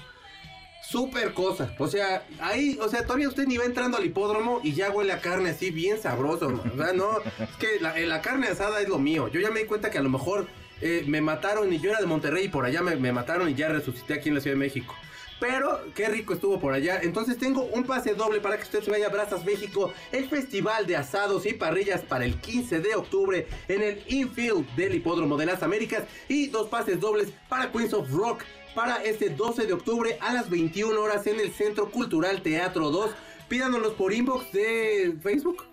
Super 0.88 1.34
cosa. 1.34 1.76
O 1.80 1.88
sea, 1.88 2.26
ahí, 2.40 2.78
o 2.82 2.88
sea, 2.88 3.04
todavía 3.04 3.28
usted 3.28 3.48
ni 3.48 3.58
va 3.58 3.66
entrando 3.66 3.98
al 3.98 4.06
hipódromo 4.06 4.62
y 4.64 4.74
ya 4.74 4.92
huele 4.92 5.12
a 5.12 5.20
carne 5.20 5.50
así 5.50 5.72
bien 5.72 6.02
sabroso. 6.02 6.50
¿no? 6.50 6.64
O 6.74 6.78
sea, 6.78 6.94
no, 6.94 7.20
es 7.20 7.56
que 7.60 7.80
la, 7.82 8.22
carne 8.22 8.48
asada 8.48 8.80
es 8.80 8.88
lo 8.88 8.98
mío. 8.98 9.28
Yo 9.28 9.42
ya 9.42 9.52
me 9.52 9.62
di 9.62 9.66
cuenta 9.66 9.92
que 9.92 9.98
a 9.98 10.04
lo 10.04 10.10
mejor 10.10 10.48
eh, 10.82 11.04
me 11.08 11.20
mataron 11.22 11.74
y 11.74 11.80
yo 11.80 11.90
era 11.90 12.00
de 12.00 12.06
Monterrey 12.06 12.46
y 12.46 12.50
por 12.50 12.66
allá 12.66 12.82
me 12.82 13.12
mataron 13.12 13.50
y 13.50 13.56
ya 13.56 13.68
resucité 13.68 14.14
aquí 14.14 14.30
en 14.30 14.36
la 14.36 14.42
Ciudad 14.42 14.56
de 14.56 14.60
México. 14.60 14.96
Pero 15.40 15.82
qué 15.94 16.08
rico 16.08 16.34
estuvo 16.34 16.60
por 16.60 16.74
allá. 16.74 17.00
Entonces 17.02 17.38
tengo 17.38 17.64
un 17.64 17.84
pase 17.84 18.14
doble 18.14 18.40
para 18.40 18.58
que 18.58 18.64
usted 18.64 18.84
se 18.84 18.92
vaya 18.92 19.08
a 19.08 19.10
Brazas 19.10 19.46
México, 19.46 19.94
el 20.12 20.30
festival 20.30 20.88
de 20.88 20.96
asados 20.96 21.46
y 21.46 21.54
parrillas 21.54 22.02
para 22.02 22.26
el 22.26 22.40
15 22.40 22.80
de 22.80 22.96
octubre 22.96 23.48
en 23.68 23.82
el 23.82 24.04
infield 24.08 24.66
del 24.76 24.96
Hipódromo 24.96 25.38
de 25.38 25.46
las 25.46 25.62
Américas 25.62 26.04
y 26.30 26.48
dos 26.48 26.70
pases 26.70 27.00
dobles 27.00 27.34
para 27.50 27.72
Queens 27.72 27.94
of 27.94 28.10
Rock 28.12 28.44
para 28.74 28.98
este 29.04 29.30
12 29.30 29.68
de 29.68 29.74
octubre 29.74 30.18
a 30.20 30.34
las 30.34 30.50
21 30.50 31.02
horas 31.02 31.26
en 31.28 31.40
el 31.40 31.52
Centro 31.52 31.90
Cultural 31.90 32.42
Teatro 32.42 32.92
2. 32.92 33.12
Pídanos 33.48 33.94
por 33.94 34.14
inbox 34.14 34.52
de 34.52 35.16
Facebook. 35.22 35.64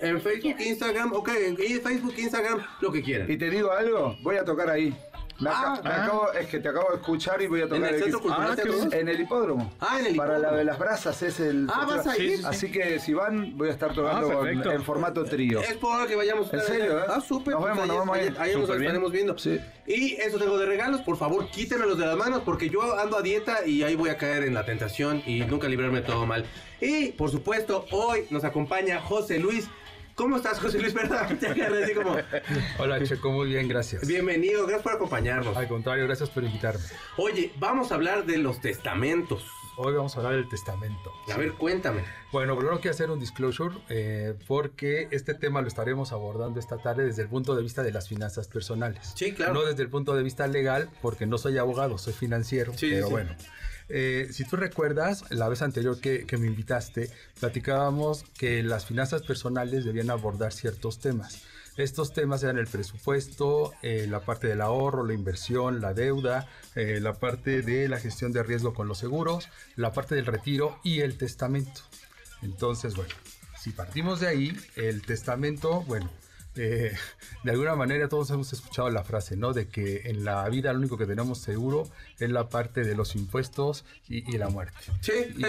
En 0.00 0.20
Facebook, 0.20 0.56
Instagram, 0.60 1.12
ok, 1.12 1.30
en 1.36 1.56
Facebook, 1.56 2.14
Instagram, 2.16 2.64
lo 2.80 2.92
que 2.92 3.02
quieran. 3.02 3.30
Y 3.30 3.36
te 3.36 3.48
digo 3.50 3.72
algo, 3.72 4.16
voy 4.22 4.36
a 4.36 4.44
tocar 4.44 4.70
ahí. 4.70 4.94
Me, 5.40 5.50
Ah, 5.52 5.80
me 5.82 5.90
ah. 5.90 6.04
acabo, 6.04 6.32
es 6.32 6.46
que 6.46 6.60
te 6.60 6.68
acabo 6.68 6.90
de 6.90 6.96
escuchar 6.96 7.42
y 7.42 7.48
voy 7.48 7.60
a 7.62 7.64
tocar 7.64 7.88
¿En 7.88 7.94
el. 7.96 8.00
Centro 8.02 8.20
Cultural 8.20 8.50
Ah, 8.52 8.56
qué 8.56 8.62
Teatro 8.62 8.84
2? 8.84 8.92
En 8.94 9.08
el 9.08 9.20
hipódromo. 9.20 9.72
Ah, 9.80 9.96
en 9.98 10.06
el 10.06 10.16
Para 10.16 10.32
la 10.34 10.38
hipódromo. 10.38 10.56
de 10.58 10.64
las 10.64 10.78
brasas 10.78 11.22
es 11.22 11.40
el. 11.40 11.66
Ah, 11.72 11.84
¿vas 11.88 12.06
a 12.06 12.16
ir? 12.18 12.46
Así 12.46 12.70
que 12.70 13.00
si 13.00 13.14
van, 13.14 13.56
voy 13.58 13.68
a 13.68 13.72
estar 13.72 13.92
tocando 13.92 14.30
Ah, 14.30 14.34
con- 14.34 14.48
en 14.72 14.82
formato 14.84 15.24
trío. 15.24 15.60
Es 15.60 15.74
por 15.76 16.06
que 16.06 16.14
vayamos. 16.14 16.52
¿En 16.54 16.60
serio, 16.60 17.00
eh? 17.00 17.04
Ah, 17.08 17.20
súper. 17.20 17.54
Nos 17.54 17.62
pues 17.62 17.74
vemos, 17.74 17.86
nos 17.88 17.94
ahí- 17.94 17.98
vamos 17.98 18.16
a 18.16 18.20
ahí- 18.20 18.26
ir. 18.28 18.36
ahí 18.38 18.54
nos 18.54 18.70
estaremos 18.70 19.10
viendo. 19.12 19.36
Sí. 19.38 19.60
Y 19.88 20.12
eso 20.20 20.38
tengo 20.38 20.56
de 20.56 20.66
regalos. 20.66 21.00
Por 21.00 21.16
favor, 21.16 21.48
quítenmelos 21.50 21.98
de 21.98 22.06
las 22.06 22.16
manos 22.16 22.42
porque 22.44 22.70
yo 22.70 22.96
ando 22.98 23.18
a 23.18 23.22
dieta 23.22 23.66
y 23.66 23.82
ahí 23.82 23.96
voy 23.96 24.10
a 24.10 24.16
caer 24.16 24.44
en 24.44 24.54
la 24.54 24.64
tentación 24.64 25.20
y 25.26 25.40
nunca 25.40 25.66
librarme 25.68 26.00
de 26.00 26.06
todo 26.06 26.26
mal. 26.26 26.44
Y, 26.80 27.08
por 27.12 27.30
supuesto, 27.30 27.86
hoy 27.90 28.26
nos 28.30 28.44
acompaña 28.44 29.00
José 29.00 29.38
Luis. 29.40 29.68
¿Cómo 30.14 30.36
estás, 30.36 30.60
José 30.60 30.78
Luis? 30.78 30.94
¿Verdad? 30.94 31.28
Así 31.82 31.94
como... 31.94 32.16
Hola 32.78 33.02
Checo, 33.02 33.32
muy 33.32 33.48
bien, 33.48 33.66
gracias. 33.66 34.06
Bienvenido, 34.06 34.62
gracias 34.62 34.82
por 34.82 34.92
acompañarnos. 34.92 35.56
Al 35.56 35.66
contrario, 35.66 36.04
gracias 36.04 36.30
por 36.30 36.44
invitarme. 36.44 36.84
Oye, 37.16 37.52
vamos 37.58 37.90
a 37.90 37.96
hablar 37.96 38.24
de 38.24 38.38
los 38.38 38.60
testamentos. 38.60 39.44
Hoy 39.76 39.92
vamos 39.92 40.14
a 40.14 40.18
hablar 40.18 40.34
del 40.34 40.48
testamento. 40.48 41.12
A 41.32 41.36
ver, 41.36 41.54
cuéntame. 41.54 42.04
Bueno, 42.30 42.56
primero 42.56 42.76
quiero 42.80 42.94
hacer 42.94 43.10
un 43.10 43.18
disclosure 43.18 43.74
eh, 43.88 44.34
porque 44.46 45.08
este 45.10 45.34
tema 45.34 45.60
lo 45.62 45.66
estaremos 45.66 46.12
abordando 46.12 46.60
esta 46.60 46.78
tarde 46.78 47.04
desde 47.04 47.22
el 47.22 47.28
punto 47.28 47.56
de 47.56 47.62
vista 47.62 47.82
de 47.82 47.90
las 47.90 48.08
finanzas 48.08 48.46
personales. 48.46 49.14
Sí, 49.16 49.32
claro. 49.32 49.54
No 49.54 49.64
desde 49.64 49.82
el 49.82 49.88
punto 49.88 50.14
de 50.14 50.22
vista 50.22 50.46
legal, 50.46 50.90
porque 51.02 51.26
no 51.26 51.38
soy 51.38 51.58
abogado, 51.58 51.98
soy 51.98 52.12
financiero. 52.12 52.72
Sí, 52.76 52.90
pero 52.90 53.06
sí. 53.08 53.12
bueno. 53.12 53.34
Eh, 53.88 54.28
si 54.32 54.44
tú 54.44 54.56
recuerdas, 54.56 55.24
la 55.30 55.48
vez 55.48 55.62
anterior 55.62 56.00
que, 56.00 56.26
me 56.38 56.46
invitaste, 56.46 57.10
platicábamos 57.38 58.24
que 58.38 58.62
las 58.62 58.86
finanzas 58.86 59.22
personales 59.22 59.84
debían 59.84 60.10
abordar 60.10 60.52
ciertos 60.52 60.98
temas. 60.98 61.42
Estos 61.76 62.12
temas 62.12 62.42
eran 62.44 62.58
el 62.58 62.68
presupuesto, 62.68 63.72
eh, 63.82 64.06
la 64.08 64.20
parte 64.20 64.46
del 64.46 64.60
ahorro, 64.60 65.04
la 65.04 65.12
inversión, 65.12 65.80
la 65.80 65.92
deuda, 65.92 66.48
eh, 66.76 67.00
la 67.00 67.14
parte 67.14 67.62
de 67.62 67.88
la 67.88 67.98
gestión 67.98 68.32
de 68.32 68.44
riesgo 68.44 68.74
con 68.74 68.86
los 68.86 68.98
seguros, 68.98 69.48
la 69.74 69.92
parte 69.92 70.14
del 70.14 70.26
retiro 70.26 70.78
y 70.84 71.00
el 71.00 71.18
testamento. 71.18 71.82
Entonces, 72.42 72.94
bueno, 72.94 73.12
si 73.58 73.70
partimos 73.70 74.20
de 74.20 74.28
ahí, 74.28 74.56
el 74.76 75.02
testamento, 75.02 75.82
bueno, 75.82 76.10
Eh, 76.56 76.94
de 77.42 77.50
alguna 77.50 77.74
manera 77.74 78.08
todos 78.08 78.30
hemos 78.30 78.52
escuchado 78.52 78.88
la 78.90 79.04
frase, 79.04 79.36
¿no? 79.36 79.52
De 79.52 79.68
que 79.68 80.02
en 80.04 80.24
la 80.24 80.48
vida 80.48 80.72
lo 80.72 80.78
único 80.78 80.96
que 80.96 81.06
tenemos 81.06 81.38
seguro 81.38 81.88
es 82.18 82.30
la 82.30 82.48
parte 82.48 82.84
de 82.84 82.94
los 82.94 83.16
impuestos 83.16 83.84
y, 84.08 84.30
y 84.32 84.38
la 84.38 84.48
muerte. 84.48 84.76
Sí. 85.00 85.12
Y, 85.36 85.44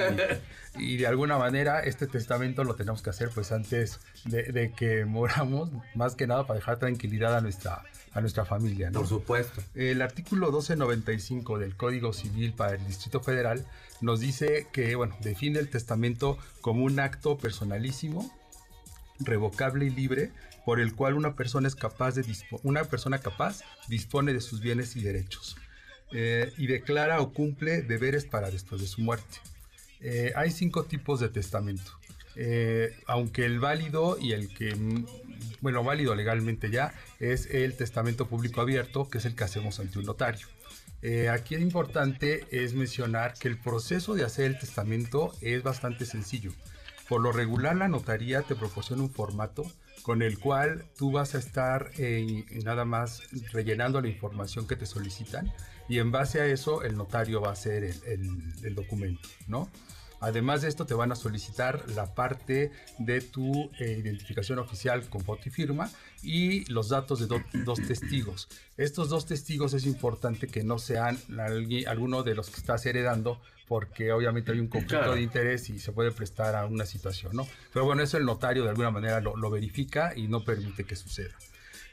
y 0.78 0.98
de 0.98 1.08
alguna 1.08 1.38
manera 1.38 1.82
este 1.82 2.08
testamento 2.08 2.64
lo 2.64 2.76
tenemos 2.76 3.02
que 3.02 3.10
hacer 3.10 3.30
pues 3.34 3.52
antes 3.52 4.00
de, 4.26 4.44
de 4.44 4.72
que 4.72 5.06
moramos, 5.06 5.70
más 5.94 6.16
que 6.16 6.28
nada 6.28 6.46
para 6.46 6.60
dejar 6.60 6.80
tranquilidad 6.80 7.36
a 7.36 7.42
nuestra, 7.42 7.84
a 8.14 8.22
nuestra 8.22 8.46
familia, 8.46 8.90
¿no? 8.90 9.00
Por 9.00 9.08
supuesto. 9.08 9.62
El 9.76 10.02
artículo 10.02 10.48
1295 10.48 11.60
del 11.60 11.76
Código 11.76 12.14
Civil 12.14 12.54
para 12.54 12.76
el 12.76 12.86
Distrito 12.86 13.20
Federal 13.20 13.66
nos 14.02 14.20
dice 14.20 14.68
que, 14.72 14.96
bueno, 14.96 15.16
define 15.22 15.60
el 15.60 15.70
testamento 15.70 16.38
como 16.62 16.84
un 16.84 17.00
acto 17.00 17.38
personalísimo, 17.38 18.32
revocable 19.20 19.86
y 19.86 19.90
libre, 19.90 20.32
por 20.66 20.80
el 20.80 20.96
cual 20.96 21.14
una 21.14 21.36
persona 21.36 21.68
es 21.68 21.76
capaz 21.76 22.16
de 22.16 22.26
una 22.64 22.84
persona 22.84 23.20
capaz 23.20 23.62
dispone 23.88 24.34
de 24.34 24.42
sus 24.42 24.62
bienes 24.62 24.96
y 24.96 25.02
derechos 25.02 25.56
eh, 26.12 26.52
y 26.58 26.68
declara 26.68 27.22
o 27.22 27.34
cumple 27.34 27.82
deberes 27.82 28.26
para 28.26 28.50
después 28.50 28.82
de 28.82 28.88
su 28.88 29.02
muerte. 29.02 29.38
Eh, 30.02 30.34
hay 30.36 30.52
cinco 30.52 30.84
tipos 30.84 31.20
de 31.20 31.30
testamento. 31.30 31.92
Eh, 32.36 32.96
aunque 33.08 33.46
el 33.46 33.60
válido 33.60 34.18
y 34.20 34.34
el 34.34 34.54
que, 34.54 34.76
mm, 34.76 35.06
bueno, 35.62 35.84
válido 35.84 36.16
legalmente 36.16 36.70
ya, 36.70 36.94
es 37.20 37.48
el 37.48 37.76
testamento 37.76 38.28
público 38.28 38.62
abierto, 38.62 39.10
que 39.10 39.20
es 39.20 39.26
el 39.26 39.36
que 39.36 39.46
hacemos 39.46 39.80
ante 39.80 40.00
un 40.00 40.06
notario. 40.06 40.48
Aquí 41.32 41.54
lo 41.56 41.62
importante 41.62 42.48
es 42.50 42.74
mencionar 42.74 43.36
que 43.36 43.48
el 43.48 43.60
proceso 43.60 44.16
de 44.16 44.24
hacer 44.24 44.46
el 44.46 44.58
testamento 44.58 45.34
es 45.40 45.62
bastante 45.62 46.04
sencillo. 46.04 46.52
Por 47.08 47.22
lo 47.22 47.32
regular, 47.32 47.76
la 47.76 47.88
notaría 47.88 48.42
te 48.42 48.56
proporciona 48.56 49.04
un 49.04 49.12
formato 49.12 49.64
con 50.02 50.22
el 50.22 50.40
cual 50.40 50.86
tú 50.98 51.12
vas 51.12 51.36
a 51.36 51.40
estar 51.40 51.92
eh, 51.98 52.46
nada 52.64 52.86
más 52.86 53.22
rellenando 53.52 54.02
la 54.02 54.08
información 54.08 54.68
que 54.68 54.76
te 54.76 54.86
solicitan 54.86 55.52
y 55.88 56.00
en 56.00 56.12
base 56.12 56.42
a 56.42 56.46
eso 56.48 56.84
el 56.84 56.98
notario 56.98 57.42
va 57.42 57.50
a 57.50 57.54
hacer 57.54 57.84
el, 57.84 58.76
documento, 58.76 59.28
¿no? 59.48 59.70
Además 60.22 60.62
de 60.62 60.70
esto 60.70 60.86
te 60.86 60.94
van 60.96 61.12
a 61.12 61.16
solicitar 61.16 61.88
la 61.92 62.16
parte 62.16 62.72
de 62.98 63.22
tu 63.22 63.70
eh, 63.80 63.98
identificación 64.00 64.58
oficial 64.60 65.08
con 65.10 65.22
foto 65.22 65.44
y 65.46 65.52
firma 65.52 65.92
y 66.24 66.66
los 66.72 66.90
datos 66.90 67.20
de 67.20 67.28
do- 67.28 67.44
dos 67.66 67.80
testigos. 67.86 68.48
Estos 68.78 69.10
dos 69.10 69.26
testigos 69.28 69.74
es 69.74 69.86
importante 69.86 70.48
que 70.48 70.64
no 70.64 70.80
sean 70.80 71.20
alguno 71.88 72.24
de 72.24 72.34
los 72.34 72.50
que 72.50 72.58
estás 72.58 72.86
heredando 72.86 73.40
porque 73.68 74.12
obviamente 74.12 74.52
hay 74.52 74.60
un 74.60 74.68
conflicto 74.68 74.98
Claro. 74.98 75.16
de 75.16 75.22
interés 75.22 75.70
y 75.70 75.80
se 75.80 75.92
puede 75.92 76.12
prestar 76.12 76.56
a 76.56 76.66
una 76.66 76.86
situación, 76.86 77.36
¿no? 77.36 77.48
Pero 77.74 77.86
bueno, 77.86 78.02
eso 78.04 78.18
el 78.18 78.26
notario 78.26 78.64
de 78.64 78.70
alguna 78.70 78.92
manera 78.92 79.20
lo, 79.22 79.36
lo 79.36 79.50
verifica 79.50 80.14
y 80.16 80.28
no 80.28 80.44
permite 80.44 80.84
que 80.84 80.96
suceda. 80.96 81.36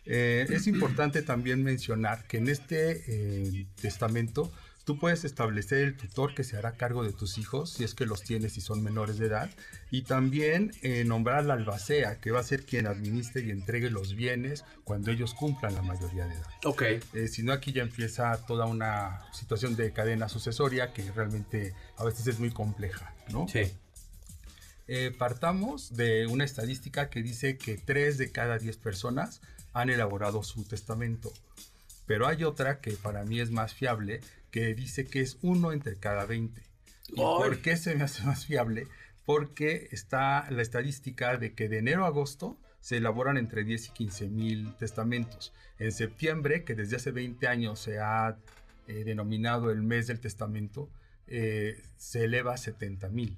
Eh, 0.04 0.46
es 0.50 0.66
importante 0.66 1.22
también 1.22 1.62
mencionar 1.62 2.26
que 2.26 2.38
en 2.38 2.48
este 2.48 3.02
eh, 3.06 3.66
testamento 3.80 4.52
tú 4.84 4.98
puedes 4.98 5.24
establecer 5.24 5.78
el 5.78 5.96
tutor 5.96 6.34
que 6.34 6.44
se 6.44 6.56
hará 6.56 6.72
cargo 6.72 7.04
de 7.04 7.12
tus 7.12 7.38
hijos 7.38 7.70
si 7.70 7.84
es 7.84 7.94
que 7.94 8.06
los 8.06 8.22
tienes 8.22 8.56
y 8.56 8.60
son 8.60 8.82
menores 8.82 9.18
de 9.18 9.26
edad 9.26 9.50
y 9.90 10.02
también 10.02 10.72
eh, 10.82 11.04
nombrar 11.04 11.44
la 11.44 11.54
albacea 11.54 12.18
que 12.20 12.30
va 12.30 12.40
a 12.40 12.44
ser 12.44 12.64
quien 12.64 12.86
administre 12.86 13.42
y 13.42 13.50
entregue 13.50 13.90
los 13.90 14.14
bienes 14.14 14.64
cuando 14.84 15.10
ellos 15.10 15.34
cumplan 15.34 15.74
la 15.74 15.82
mayoría 15.82 16.26
de 16.26 16.34
edad. 16.34 16.50
Ok. 16.64 16.82
Eh, 16.82 17.28
si 17.28 17.42
no, 17.42 17.52
aquí 17.52 17.72
ya 17.72 17.82
empieza 17.82 18.44
toda 18.46 18.66
una 18.66 19.20
situación 19.32 19.76
de 19.76 19.92
cadena 19.92 20.28
sucesoria 20.28 20.92
que 20.92 21.10
realmente 21.12 21.74
a 21.96 22.04
veces 22.04 22.26
es 22.26 22.38
muy 22.38 22.50
compleja, 22.50 23.14
¿no? 23.30 23.46
Sí. 23.48 23.72
Eh, 24.88 25.14
partamos 25.16 25.94
de 25.94 26.26
una 26.26 26.44
estadística 26.44 27.08
que 27.08 27.22
dice 27.22 27.56
que 27.56 27.78
3 27.78 28.18
de 28.18 28.32
cada 28.32 28.58
10 28.58 28.76
personas 28.78 29.40
han 29.72 29.90
elaborado 29.90 30.42
su 30.42 30.64
testamento. 30.64 31.32
Pero 32.06 32.26
hay 32.26 32.44
otra 32.44 32.80
que 32.80 32.92
para 32.92 33.24
mí 33.24 33.40
es 33.40 33.50
más 33.50 33.74
fiable, 33.74 34.20
que 34.52 34.74
dice 34.74 35.06
que 35.06 35.20
es 35.20 35.38
uno 35.42 35.72
entre 35.72 35.98
cada 35.98 36.26
20. 36.26 36.62
¿Y 37.08 37.16
por 37.16 37.60
qué 37.60 37.76
se 37.76 37.96
me 37.96 38.04
hace 38.04 38.22
más 38.26 38.46
fiable? 38.46 38.86
Porque 39.24 39.88
está 39.90 40.48
la 40.50 40.62
estadística 40.62 41.36
de 41.36 41.54
que 41.54 41.68
de 41.68 41.78
enero 41.78 42.04
a 42.04 42.08
agosto 42.08 42.56
se 42.80 42.98
elaboran 42.98 43.36
entre 43.36 43.64
10 43.64 43.88
y 43.88 43.90
15 43.92 44.28
mil 44.28 44.76
testamentos. 44.76 45.52
En 45.78 45.90
septiembre, 45.90 46.62
que 46.62 46.74
desde 46.74 46.96
hace 46.96 47.10
20 47.10 47.48
años 47.48 47.80
se 47.80 47.98
ha 47.98 48.36
eh, 48.86 49.04
denominado 49.04 49.70
el 49.70 49.82
mes 49.82 50.06
del 50.06 50.20
testamento, 50.20 50.90
eh, 51.26 51.82
se 51.96 52.24
eleva 52.24 52.54
a 52.54 52.56
70 52.56 53.08
mil 53.08 53.36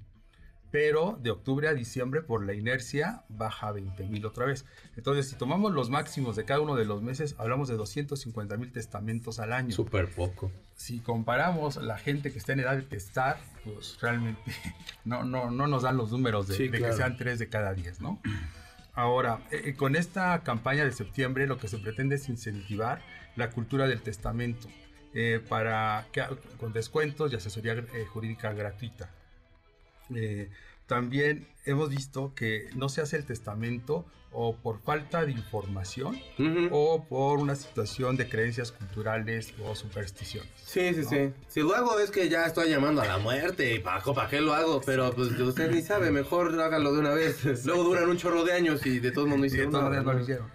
pero 0.75 1.17
de 1.21 1.31
octubre 1.31 1.69
a 1.69 1.73
diciembre 1.73 2.21
por 2.21 2.45
la 2.45 2.53
inercia 2.53 3.23
baja 3.29 3.69
a 3.69 3.71
20 3.71 4.07
mil 4.07 4.25
otra 4.25 4.45
vez. 4.45 4.65
Entonces, 4.97 5.29
si 5.29 5.37
tomamos 5.37 5.71
los 5.71 5.89
máximos 5.89 6.35
de 6.35 6.43
cada 6.43 6.59
uno 6.59 6.75
de 6.75 6.83
los 6.83 7.01
meses, 7.01 7.33
hablamos 7.37 7.69
de 7.69 7.77
250 7.77 8.57
mil 8.57 8.73
testamentos 8.73 9.39
al 9.39 9.53
año. 9.53 9.71
Súper 9.71 10.09
poco. 10.09 10.51
Si 10.75 10.99
comparamos 10.99 11.77
la 11.77 11.97
gente 11.97 12.31
que 12.31 12.37
está 12.37 12.53
en 12.53 12.59
edad 12.59 12.75
de 12.75 12.83
testar, 12.83 13.37
pues 13.63 13.97
realmente 14.01 14.41
no, 15.05 15.23
no, 15.23 15.49
no 15.49 15.67
nos 15.67 15.83
dan 15.83 15.97
los 15.97 16.11
números 16.11 16.47
de, 16.47 16.55
Sí, 16.55 16.67
de 16.67 16.77
claro. 16.77 16.93
que 16.93 16.97
sean 16.97 17.17
3 17.17 17.39
de 17.39 17.49
cada 17.49 17.73
10, 17.73 18.01
¿no? 18.01 18.21
Ahora, 18.93 19.41
eh, 19.51 19.73
con 19.75 19.95
esta 19.95 20.41
campaña 20.43 20.85
de 20.85 20.91
septiembre 20.93 21.47
lo 21.47 21.57
que 21.57 21.67
se 21.67 21.77
pretende 21.77 22.15
es 22.15 22.29
incentivar 22.29 23.01
la 23.35 23.49
cultura 23.49 23.87
del 23.87 24.01
testamento 24.01 24.69
eh, 25.13 25.41
para 25.47 26.07
que, 26.13 26.23
con 26.57 26.71
descuentos 26.71 27.31
y 27.33 27.35
asesoría 27.35 27.73
eh, 27.73 28.05
jurídica 28.07 28.53
gratuita. 28.53 29.09
También 30.87 31.47
hemos 31.65 31.89
visto 31.89 32.33
que 32.35 32.69
no 32.75 32.89
se 32.89 33.01
hace 33.01 33.17
el 33.17 33.25
testamento 33.25 34.05
o 34.37 34.55
por 34.57 34.81
falta 34.81 35.25
de 35.25 35.31
información 35.31 36.19
o 36.71 37.05
por 37.07 37.39
una 37.39 37.55
situación 37.55 38.17
de 38.17 38.27
creencias 38.27 38.73
culturales 38.73 39.53
o 39.63 39.75
supersticiones. 39.75 40.51
Sí, 40.57 40.93
sí, 40.93 41.05
sí. 41.05 41.31
Si 41.47 41.61
lo 41.61 41.73
hago 41.73 41.97
es 41.99 42.11
que 42.11 42.27
ya 42.27 42.45
estoy 42.45 42.69
llamando 42.69 43.01
a 43.01 43.05
la 43.05 43.17
muerte 43.17 43.73
y 43.73 43.79
Paco, 43.79 44.13
¿para 44.13 44.29
qué 44.29 44.41
lo 44.41 44.53
hago? 44.53 44.81
Pero 44.85 45.11
pues 45.13 45.31
usted 45.39 45.71
ni 45.71 45.81
sabe, 45.81 46.11
mejor 46.11 46.59
hágalo 46.61 46.93
de 46.93 46.99
una 46.99 47.11
vez. 47.11 47.45
Luego 47.65 47.83
duran 47.85 48.09
un 48.09 48.17
chorro 48.17 48.43
de 48.43 48.51
años 48.51 48.85
y 48.85 48.99
de 48.99 49.11
todos 49.11 49.27
modos 49.27 49.39
no 49.39 49.45
hicieron 49.45 49.71
nada, 49.71 50.03
no 50.03 50.19
hicieron. 50.19 50.47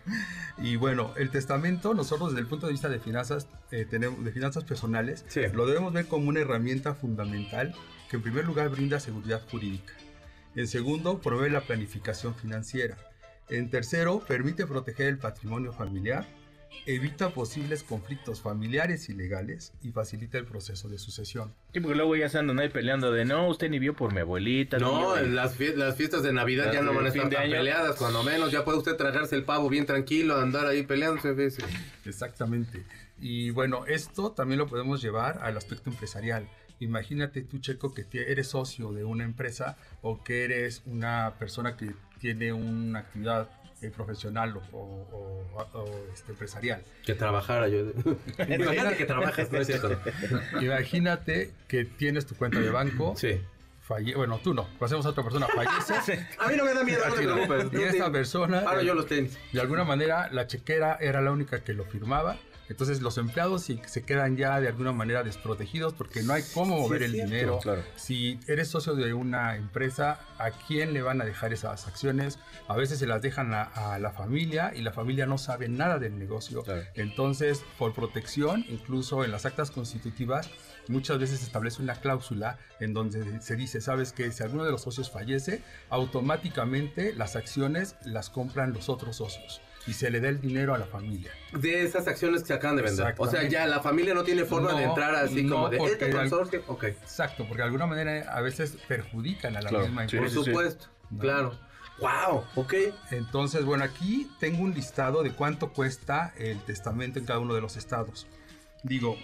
Y 0.59 0.77
bueno, 0.77 1.15
el 1.17 1.31
testamento, 1.31 1.95
nosotros 1.95 2.33
desde 2.33 2.43
el 2.43 2.47
punto 2.47 2.67
de 2.67 2.73
vista 2.73 2.91
de 2.91 3.01
finanzas, 3.01 3.49
eh, 3.71 3.87
tenemos, 3.89 4.23
de 4.23 4.31
finanzas 4.31 4.63
personales, 4.65 5.25
Sí. 5.29 5.41
lo 5.55 5.65
debemos 5.67 5.95
ver 5.95 6.07
como 6.07 6.29
una 6.29 6.41
herramienta 6.41 6.95
fundamental 6.95 7.75
que 8.11 8.17
en 8.17 8.23
primer 8.23 8.45
lugar 8.45 8.69
brinda 8.69 9.01
seguridad 9.01 9.41
jurídica. 9.51 9.95
En 10.57 10.67
segundo, 10.67 11.21
provee 11.21 11.51
la 11.51 11.61
planificación 11.63 12.35
financiera. 12.35 12.97
En 13.49 13.71
tercero, 13.71 14.21
permite 14.27 14.67
proteger 14.67 15.07
el 15.09 15.19
patrimonio 15.19 15.73
familiar, 15.73 16.27
evita 16.87 17.31
posibles 17.31 17.83
conflictos 17.83 18.41
familiares 18.41 19.09
y 19.09 19.13
legales 19.15 19.73
y 19.83 19.91
facilita 19.91 20.39
el 20.39 20.45
proceso 20.45 20.89
de 20.89 20.99
sucesión. 20.99 21.53
Sí, 21.73 21.81
porque 21.81 21.97
luego 21.97 22.15
ya 22.17 22.29
se 22.29 22.39
andan 22.39 22.59
ahí 22.61 22.69
peleando 22.69 23.11
de 23.13 23.25
no, 23.25 23.49
usted 23.49 23.69
ni 23.69 23.79
vio 23.81 23.95
por 23.95 24.13
mi 24.15 24.21
abuelita. 24.21 24.79
No, 24.79 25.17
ni 25.17 25.23
yo". 25.23 25.27
las, 25.35 25.59
fie- 25.59 25.75
las 25.75 25.97
fiestas 25.97 26.23
de 26.23 26.33
Navidad 26.33 26.67
Las 26.67 26.75
ya 26.75 26.83
no 26.83 26.95
van 26.95 27.07
a 27.07 27.09
estar 27.09 27.29
tan 27.29 27.43
año. 27.43 27.53
peleadas, 27.57 27.97
cuando 27.97 28.23
menos. 28.23 28.53
Ya 28.53 28.65
puede 28.65 28.79
usted 28.79 28.95
tragarse 28.97 29.35
el 29.35 29.43
pavo 29.45 29.69
bien 29.69 29.85
tranquilo, 29.87 30.37
andar 30.37 30.67
ahí 30.67 30.85
peleándose. 30.85 31.33
¿ves? 31.33 31.59
Exactamente. 32.07 32.85
Y 33.21 33.51
bueno, 33.51 33.85
esto 33.87 34.33
también 34.33 34.59
lo 34.59 34.67
podemos 34.67 35.03
llevar 35.03 35.39
al 35.43 35.57
aspecto 35.57 35.91
empresarial. 35.91 36.49
Imagínate 36.81 37.43
tú, 37.43 37.59
Checo, 37.61 37.95
que 37.95 38.05
eres 38.13 38.49
socio 38.49 38.93
de 38.93 39.05
una 39.05 39.25
empresa 39.25 39.77
o 40.03 40.25
que 40.25 40.45
eres 40.45 40.83
una 40.87 41.35
persona 41.39 41.77
que 41.77 41.93
tiene 42.19 42.53
una 42.53 43.01
actividad 43.01 43.49
eh, 43.83 43.91
profesional 43.91 44.57
o, 44.57 44.77
o- 44.77 45.47
o- 45.55 45.79
o, 45.79 46.05
este, 46.13 46.33
empresarial. 46.33 46.83
Que 47.05 47.15
trabajara 47.15 47.69
yo. 47.69 47.79
Imagínate 48.49 48.97
que 48.97 49.07
trabajas, 49.07 49.51
no 49.53 49.59
es 49.59 49.67
cierto. 49.69 49.99
Imagínate 50.61 51.53
que 51.69 51.85
tienes 51.85 52.27
tu 52.27 52.35
cuenta 52.37 52.61
de 52.61 52.71
banco. 52.71 53.15
Sí. 53.17 53.41
falle- 53.87 54.15
bueno, 54.15 54.39
tú 54.43 54.55
no, 54.55 54.67
pasemos 54.79 55.05
a 55.07 55.11
otra 55.11 55.23
persona, 55.25 55.47
fallece. 55.49 56.27
A 56.39 56.49
mí 56.49 56.57
no 56.57 56.65
me 56.65 56.75
da 56.75 56.85
miedo, 56.85 57.01
no 57.09 57.15
te 57.15 57.23
preocupes. 57.23 57.81
Y 57.81 57.83
esta 57.85 58.11
persona, 58.13 58.61
Ahora 58.61 58.83
yo 58.83 58.95
los 58.95 59.07
tenis. 59.07 59.37
de 59.53 59.61
alguna 59.61 59.85
manera, 59.85 60.29
la 60.31 60.47
chequera 60.47 60.97
era 61.01 61.21
la 61.21 61.33
única 61.33 61.65
que 61.65 61.73
lo 61.75 61.85
firmaba. 61.85 62.37
Entonces 62.71 63.03
los 63.03 63.19
empleados 63.19 63.65
sí 63.65 63.83
se 63.87 64.03
quedan 64.03 64.37
ya 64.37 64.61
de 64.61 64.69
alguna 64.69 64.93
manera 64.93 65.25
desprotegidos 65.25 65.93
porque 65.93 66.23
no 66.23 66.33
hay 66.33 66.45
cómo 66.55 66.79
mover 66.79 67.03
el 67.03 67.13
cierto, 67.13 67.31
dinero. 67.31 67.59
claro. 67.61 67.83
Si 67.97 68.39
eres 68.47 68.69
socio 68.69 68.95
de 68.95 69.13
una 69.13 69.57
empresa, 69.57 70.21
¿a 70.39 70.53
quién 70.53 70.93
le 70.95 71.03
van 71.03 71.21
a 71.21 71.25
dejar 71.25 71.53
esas 71.53 71.89
acciones? 71.89 72.39
A 72.69 72.77
veces 72.77 73.01
se 73.01 73.09
las 73.09 73.23
dejan 73.23 73.53
a, 73.55 73.63
a 73.65 73.99
la 73.99 74.13
familia 74.13 74.73
y 74.73 74.83
la 74.83 74.93
familia 74.93 75.27
no 75.27 75.37
sabe 75.37 75.69
nada 75.69 75.99
del 75.99 76.17
negocio. 76.17 76.63
Claro. 76.63 76.83
Entonces, 76.95 77.65
por 77.77 77.93
protección, 77.93 78.65
incluso 78.69 79.25
en 79.25 79.33
las 79.33 79.47
actas 79.47 79.73
constitutivas, 79.73 80.49
muchas 80.87 81.19
veces 81.19 81.41
se 81.41 81.47
establece 81.47 81.83
una 81.83 81.97
cláusula 81.97 82.59
en 82.79 82.95
donde 82.95 83.41
se 83.41 83.57
dice, 83.57 83.81
sabes 83.81 84.13
que 84.13 84.31
si 84.31 84.45
alguno 84.45 84.65
de 84.65 84.71
los 84.71 84.83
socios 84.83 85.11
fallece, 85.11 85.65
automáticamente 85.89 87.15
las 87.15 87.35
acciones 87.35 87.97
las 88.05 88.31
compran 88.31 88.73
los 88.73 88.89
otros 88.89 89.17
socios 89.17 89.61
y 89.87 89.93
se 89.95 90.11
le 90.11 90.21
da 90.21 90.29
el 90.29 90.41
dinero 90.41 90.75
a 90.75 90.79
la 90.79 90.87
familia. 90.87 91.33
De 91.53 91.83
esas 91.83 92.07
acciones 92.07 92.43
que 92.43 92.49
se 92.49 92.55
acaban 92.55 92.77
de 92.77 92.83
vender. 92.83 93.15
O 93.19 93.27
sea, 93.29 93.43
ya 93.49 93.67
la 93.67 93.81
familia 93.81 94.15
no 94.15 94.23
tiene 94.25 94.45
forma 94.45 94.73
de 94.75 94.85
entrar 94.85 95.15
así 95.15 95.43
no, 95.43 95.55
como 95.57 95.69
de 95.71 95.79
este 95.79 96.05
al- 96.07 96.13
consorcio. 96.13 96.63
Ok. 96.69 96.85
Exacto, 96.85 97.45
porque 97.47 97.63
de 97.63 97.67
alguna 97.67 97.87
manera 97.87 98.33
a 98.33 98.41
veces 98.41 98.77
perjudican 98.89 99.57
a 99.57 99.63
la 99.63 99.69
Claro, 99.71 99.85
misma 99.87 100.09
sí, 100.09 100.17
Por 100.17 100.27
empresa. 100.27 100.45
supuesto, 100.51 100.87
No. 101.11 101.19
claro. 101.19 101.59
Wow, 101.99 102.45
ok. 102.55 102.75
Entonces, 103.11 103.65
bueno, 103.65 103.85
aquí 103.85 104.31
tengo 104.39 104.63
un 104.63 104.73
listado 104.73 105.23
de 105.23 105.33
cuánto 105.33 105.73
cuesta 105.73 106.33
el 106.39 106.59
testamento 106.65 107.19
en 107.19 107.27
cada 107.27 107.41
uno 107.41 107.55
de 107.55 107.61
los 107.61 107.77
estados. 107.77 108.27
Digo, 108.83 109.19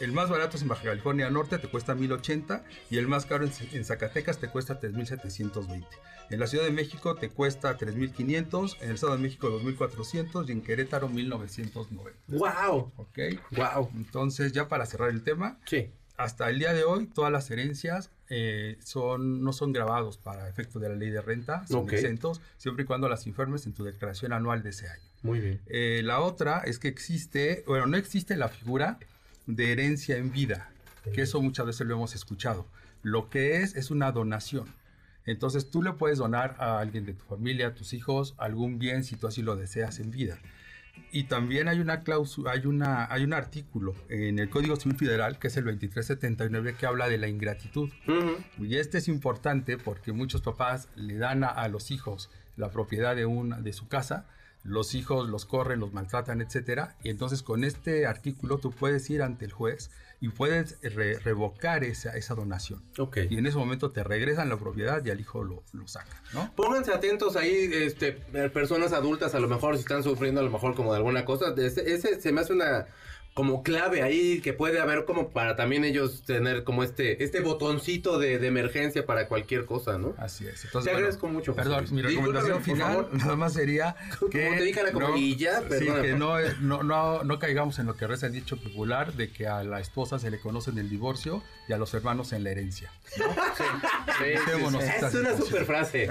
el 0.00 0.12
más 0.12 0.28
barato 0.28 0.56
es 0.56 0.62
en 0.62 0.68
Baja 0.68 0.84
California 0.84 1.30
Norte, 1.30 1.58
te 1.58 1.68
cuesta 1.68 1.94
1080 1.94 2.64
y 2.90 2.98
el 2.98 3.08
más 3.08 3.26
caro 3.26 3.44
en, 3.44 3.52
en 3.72 3.84
Zacatecas 3.84 4.38
te 4.38 4.48
cuesta 4.48 4.78
3720. 4.78 5.86
En 6.30 6.40
la 6.40 6.46
Ciudad 6.46 6.64
de 6.64 6.72
México 6.72 7.14
te 7.14 7.30
cuesta 7.30 7.76
3500, 7.76 8.78
en 8.80 8.88
el 8.88 8.94
Estado 8.96 9.16
de 9.16 9.22
México 9.22 9.48
2400 9.48 10.48
y 10.48 10.52
en 10.52 10.62
Querétaro 10.62 11.08
1990. 11.08 12.18
Wow. 12.28 12.92
¿Ok? 12.96 13.18
Wow. 13.52 13.90
Entonces, 13.96 14.52
ya 14.52 14.68
para 14.68 14.86
cerrar 14.86 15.10
el 15.10 15.22
tema, 15.22 15.58
Sí. 15.66 15.90
hasta 16.16 16.50
el 16.50 16.58
día 16.58 16.72
de 16.72 16.84
hoy 16.84 17.06
todas 17.06 17.30
las 17.32 17.50
herencias 17.50 18.10
eh, 18.28 18.76
son, 18.82 19.44
no 19.44 19.52
son 19.52 19.72
grabados 19.72 20.18
para 20.18 20.48
efecto 20.48 20.80
de 20.80 20.88
la 20.88 20.96
ley 20.96 21.10
de 21.10 21.20
renta, 21.20 21.64
son 21.68 21.84
Ok. 21.84 21.92
exentos, 21.92 22.40
siempre 22.56 22.82
y 22.82 22.86
cuando 22.86 23.08
las 23.08 23.26
informes 23.28 23.64
en 23.66 23.72
tu 23.72 23.84
declaración 23.84 24.32
anual 24.32 24.64
de 24.64 24.70
ese 24.70 24.88
año. 24.88 25.02
Muy 25.22 25.38
bien. 25.40 25.60
Eh, 25.66 26.02
la 26.04 26.18
otra 26.20 26.58
es 26.64 26.80
que 26.80 26.88
existe, 26.88 27.62
bueno, 27.68 27.86
no 27.86 27.96
existe 27.96 28.36
la 28.36 28.48
figura 28.48 28.98
de 29.46 29.72
herencia 29.72 30.16
en 30.16 30.32
vida, 30.32 30.70
que 31.14 31.22
eso 31.22 31.40
muchas 31.40 31.66
veces 31.66 31.86
lo 31.86 31.94
hemos 31.94 32.14
escuchado. 32.14 32.66
Lo 33.02 33.30
que 33.30 33.62
es 33.62 33.76
es 33.76 33.90
una 33.90 34.12
donación. 34.12 34.66
Entonces 35.24 35.70
tú 35.70 35.82
le 35.82 35.92
puedes 35.92 36.18
donar 36.18 36.56
a 36.58 36.78
alguien 36.78 37.04
de 37.04 37.14
tu 37.14 37.24
familia, 37.24 37.68
a 37.68 37.74
tus 37.74 37.92
hijos, 37.92 38.34
algún 38.38 38.78
bien 38.78 39.04
si 39.04 39.16
tú 39.16 39.26
así 39.26 39.42
lo 39.42 39.56
deseas 39.56 39.98
en 39.98 40.10
vida. 40.10 40.38
Y 41.12 41.24
también 41.24 41.68
hay 41.68 41.80
una 41.80 42.00
cláusula, 42.00 42.52
hay 42.52 42.66
una, 42.66 43.06
hay 43.12 43.24
un 43.24 43.34
artículo 43.34 43.94
en 44.08 44.38
el 44.38 44.48
Código 44.48 44.76
Civil 44.76 44.96
Federal 44.96 45.38
que 45.38 45.48
es 45.48 45.56
el 45.56 45.64
2379 45.64 46.76
que 46.78 46.86
habla 46.86 47.08
de 47.08 47.18
la 47.18 47.28
ingratitud. 47.28 47.90
Y 48.58 48.76
este 48.76 48.98
es 48.98 49.08
importante 49.08 49.78
porque 49.78 50.12
muchos 50.12 50.40
papás 50.42 50.88
le 50.94 51.16
dan 51.18 51.44
a, 51.44 51.48
a 51.48 51.68
los 51.68 51.90
hijos 51.90 52.30
la 52.56 52.70
propiedad 52.70 53.14
de, 53.14 53.26
una, 53.26 53.60
de 53.60 53.72
su 53.72 53.88
casa, 53.88 54.26
los 54.66 54.94
hijos 54.94 55.28
los 55.28 55.44
corren, 55.46 55.80
los 55.80 55.92
maltratan, 55.92 56.40
etcétera. 56.40 56.96
Y 57.02 57.10
entonces 57.10 57.42
con 57.42 57.64
este 57.64 58.06
artículo 58.06 58.58
tú 58.58 58.70
puedes 58.70 59.08
ir 59.10 59.22
ante 59.22 59.44
el 59.44 59.52
juez 59.52 59.90
y 60.20 60.28
puedes 60.30 60.78
re- 60.82 61.18
revocar 61.18 61.84
esa, 61.84 62.16
esa 62.16 62.34
donación. 62.34 62.82
Ok. 62.98 63.18
Y 63.28 63.38
en 63.38 63.46
ese 63.46 63.58
momento 63.58 63.90
te 63.90 64.02
regresan 64.02 64.48
la 64.48 64.56
propiedad 64.56 65.04
y 65.04 65.10
al 65.10 65.20
hijo 65.20 65.44
lo, 65.44 65.62
lo 65.72 65.86
sacan, 65.86 66.18
¿no? 66.32 66.50
Pónganse 66.56 66.92
atentos 66.92 67.36
ahí, 67.36 67.70
este, 67.72 68.18
eh, 68.32 68.48
personas 68.48 68.92
adultas, 68.92 69.34
a 69.34 69.40
lo 69.40 69.48
mejor 69.48 69.76
si 69.76 69.80
están 69.82 70.02
sufriendo 70.02 70.40
a 70.40 70.44
lo 70.44 70.50
mejor 70.50 70.74
como 70.74 70.92
de 70.92 70.98
alguna 70.98 71.24
cosa. 71.24 71.54
Ese, 71.56 71.92
ese 71.92 72.20
se 72.20 72.32
me 72.32 72.40
hace 72.40 72.52
una 72.54 72.86
como 73.36 73.62
clave 73.62 74.00
ahí 74.00 74.40
que 74.40 74.54
puede 74.54 74.80
haber 74.80 75.04
como 75.04 75.28
para 75.28 75.56
también 75.56 75.84
ellos 75.84 76.22
tener 76.22 76.64
como 76.64 76.82
este, 76.82 77.22
este 77.22 77.40
botoncito 77.40 78.18
de, 78.18 78.38
de 78.38 78.46
emergencia 78.46 79.04
para 79.04 79.28
cualquier 79.28 79.66
cosa, 79.66 79.98
¿no? 79.98 80.14
Así 80.16 80.46
es. 80.46 80.62
Te 80.62 80.68
Entonces, 80.68 80.94
agradezco 80.94 81.28
mucho, 81.28 81.52
José 81.52 81.62
Perdón, 81.68 81.86
mi 81.90 82.00
recomendación 82.00 82.62
final 82.64 83.08
nada 83.12 83.36
más 83.36 83.52
sería 83.52 83.94
Como 84.18 84.30
que, 84.30 84.38
te 84.38 84.62
dije, 84.62 84.80
Ana, 84.80 84.90
como, 84.92 85.14
y 85.18 85.36
ya, 85.36 85.60
sí, 85.68 85.84
que 86.00 86.14
no, 86.14 86.38
es- 86.38 86.58
no, 86.60 86.82
no, 86.82 87.24
no 87.24 87.38
caigamos 87.38 87.78
en 87.78 87.84
lo 87.84 87.94
que 87.94 88.06
reza 88.06 88.24
el 88.24 88.32
dicho 88.32 88.56
popular 88.56 89.12
de 89.12 89.30
que 89.30 89.46
a 89.46 89.62
la 89.64 89.80
esposa 89.80 90.18
se 90.18 90.30
le 90.30 90.40
conoce 90.40 90.70
en 90.70 90.78
el 90.78 90.88
divorcio 90.88 91.42
y 91.68 91.74
a 91.74 91.76
los 91.76 91.92
hermanos 91.92 92.32
en 92.32 92.42
la 92.42 92.52
herencia. 92.52 92.90
Esta 94.24 95.08
Es 95.08 95.14
una 95.14 95.36
super 95.36 95.66
frase. 95.66 96.08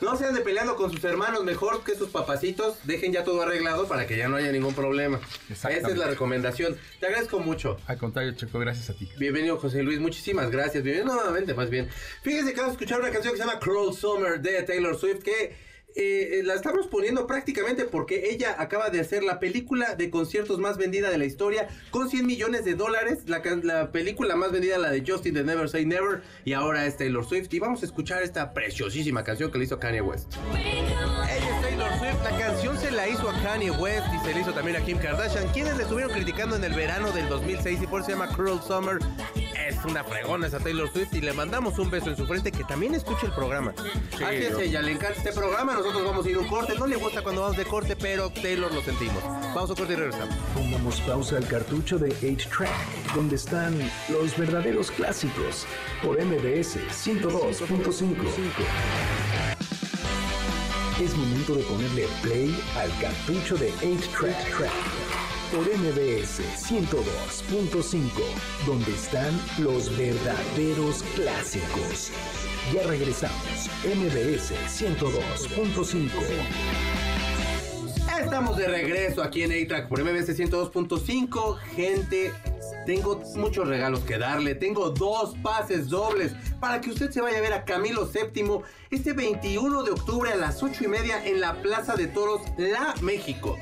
No 0.00 0.16
se 0.16 0.26
ande 0.26 0.40
peleando 0.40 0.76
con 0.76 0.92
sus 0.92 1.02
hermanos, 1.02 1.42
mejor 1.42 1.82
que 1.82 1.96
sus 1.96 2.10
papacitos, 2.10 2.76
dejen 2.84 3.12
ya 3.12 3.24
todo 3.24 3.42
arreglado 3.42 3.88
para 3.88 4.06
que 4.06 4.16
ya 4.16 4.28
no 4.28 4.36
haya 4.36 4.52
ningún 4.52 4.74
problema. 4.74 5.18
Esa 5.50 5.70
es 5.70 5.96
la 5.96 6.06
recomendación. 6.06 6.59
Te 6.98 7.06
agradezco 7.06 7.38
mucho. 7.40 7.78
Al 7.86 7.96
contrario, 7.98 8.32
Checo, 8.32 8.58
gracias 8.58 8.90
a 8.90 8.94
ti. 8.94 9.08
Bienvenido 9.18 9.56
José 9.58 9.82
Luis, 9.82 9.98
muchísimas 9.98 10.50
gracias. 10.50 10.82
Bienvenido 10.82 11.14
nuevamente, 11.14 11.54
más 11.54 11.70
bien. 11.70 11.88
Fíjense 12.22 12.52
que 12.52 12.60
vamos 12.60 12.72
a 12.72 12.74
escuchar 12.74 13.00
una 13.00 13.10
canción 13.10 13.32
que 13.32 13.40
se 13.40 13.46
llama 13.46 13.58
Cruel 13.58 13.94
Summer 13.94 14.40
de 14.40 14.62
Taylor 14.62 14.96
Swift, 14.96 15.22
que 15.22 15.70
eh, 15.96 16.38
eh, 16.38 16.42
la 16.44 16.54
estamos 16.54 16.86
poniendo 16.86 17.26
prácticamente 17.26 17.84
porque 17.84 18.30
ella 18.30 18.54
acaba 18.58 18.90
de 18.90 19.00
hacer 19.00 19.24
la 19.24 19.40
película 19.40 19.96
de 19.96 20.08
conciertos 20.08 20.58
más 20.58 20.78
vendida 20.78 21.10
de 21.10 21.18
la 21.18 21.24
historia 21.24 21.68
con 21.90 22.08
100 22.08 22.26
millones 22.26 22.64
de 22.64 22.74
dólares. 22.74 23.24
La, 23.26 23.90
película 23.90 24.36
más 24.36 24.52
vendida, 24.52 24.78
la 24.78 24.90
de 24.90 25.02
Justin 25.06 25.34
de 25.34 25.44
Never 25.44 25.68
Say 25.68 25.86
Never, 25.86 26.22
y 26.44 26.52
ahora 26.52 26.86
es 26.86 26.96
Taylor 26.96 27.26
Swift. 27.26 27.52
Y 27.52 27.58
vamos 27.58 27.82
a 27.82 27.86
escuchar 27.86 28.22
esta 28.22 28.52
preciosísima 28.52 29.24
canción 29.24 29.50
que 29.50 29.58
le 29.58 29.64
hizo 29.64 29.78
Kanye 29.78 30.00
West. 30.00 30.34
Ella 30.54 31.49
Taylor 31.80 31.98
Swift, 31.98 32.24
la 32.24 32.38
canción 32.38 32.78
se 32.78 32.90
la 32.90 33.08
hizo 33.08 33.30
a 33.30 33.42
Kanye 33.42 33.70
West 33.70 34.06
y 34.14 34.18
se 34.18 34.34
la 34.34 34.40
hizo 34.40 34.52
también 34.52 34.76
a 34.76 34.84
Kim 34.84 34.98
Kardashian, 34.98 35.48
quienes 35.48 35.78
le 35.78 35.84
estuvieron 35.84 36.12
criticando 36.12 36.54
en 36.54 36.62
el 36.62 36.74
verano 36.74 37.10
del 37.10 37.26
2006 37.30 37.80
y 37.82 37.86
por 37.86 38.00
eso 38.00 38.06
se 38.06 38.12
llama 38.12 38.28
Cruel 38.28 38.60
Summer. 38.60 38.98
Es 39.66 39.82
una 39.86 40.04
fregona 40.04 40.48
esa 40.48 40.58
Taylor 40.58 40.92
Swift 40.92 41.14
y 41.14 41.22
le 41.22 41.32
mandamos 41.32 41.78
un 41.78 41.88
beso 41.88 42.10
en 42.10 42.18
su 42.18 42.26
frente 42.26 42.52
que 42.52 42.64
también 42.64 42.94
escuche 42.94 43.24
el 43.24 43.32
programa. 43.32 43.72
Así 44.14 44.36
es 44.36 44.58
ella, 44.58 44.82
le 44.82 44.92
encanta 44.92 45.16
este 45.16 45.32
programa, 45.32 45.72
nosotros 45.72 46.04
vamos 46.04 46.26
a 46.26 46.28
ir 46.28 46.36
a 46.36 46.40
un 46.40 46.48
corte, 46.48 46.74
no 46.78 46.86
le 46.86 46.96
gusta 46.96 47.22
cuando 47.22 47.42
vamos 47.42 47.56
de 47.56 47.64
corte, 47.64 47.96
pero 47.96 48.28
Taylor 48.28 48.70
lo 48.74 48.82
sentimos. 48.82 49.24
Vamos 49.24 49.70
a 49.70 49.74
corte 49.74 49.94
y 49.94 49.96
regresamos. 49.96 50.34
Pongamos 50.52 51.00
pausa 51.00 51.38
al 51.38 51.46
cartucho 51.46 51.98
de 51.98 52.10
8-Track, 52.10 53.14
donde 53.14 53.36
están 53.36 53.78
los 54.10 54.36
verdaderos 54.36 54.90
clásicos, 54.90 55.66
por 56.02 56.22
MBS 56.22 56.76
102.5. 56.90 58.16
Es 61.00 61.16
momento 61.16 61.54
de 61.54 61.62
ponerle 61.62 62.06
play 62.20 62.54
al 62.76 62.90
cartucho 63.00 63.56
de 63.56 63.72
8-Track, 63.76 64.70
por 65.50 65.66
MBS 65.66 66.42
102.5, 66.68 68.10
donde 68.66 68.92
están 68.92 69.40
los 69.58 69.96
verdaderos 69.96 71.02
clásicos. 71.14 72.12
Ya 72.74 72.86
regresamos, 72.86 73.70
MBS 73.82 74.52
102.5. 74.68 76.10
Estamos 78.22 78.58
de 78.58 78.68
regreso 78.68 79.22
aquí 79.22 79.42
en 79.42 79.52
A-Track 79.52 79.88
por 79.88 80.04
MBS 80.04 80.38
102.5. 80.38 81.56
Gente, 81.74 82.32
tengo 82.90 83.22
muchos 83.36 83.68
regalos 83.68 84.00
que 84.00 84.18
darle. 84.18 84.56
Tengo 84.56 84.90
dos 84.90 85.36
pases 85.44 85.88
dobles 85.88 86.32
para 86.58 86.80
que 86.80 86.90
usted 86.90 87.08
se 87.12 87.20
vaya 87.20 87.38
a 87.38 87.40
ver 87.40 87.52
a 87.52 87.64
Camilo 87.64 88.04
VII 88.04 88.62
este 88.90 89.12
21 89.12 89.84
de 89.84 89.92
octubre 89.92 90.32
a 90.32 90.34
las 90.34 90.60
8 90.60 90.82
y 90.82 90.88
media 90.88 91.24
en 91.24 91.40
la 91.40 91.62
Plaza 91.62 91.94
de 91.94 92.08
Toros 92.08 92.42
La 92.58 92.96
México. 93.00 93.56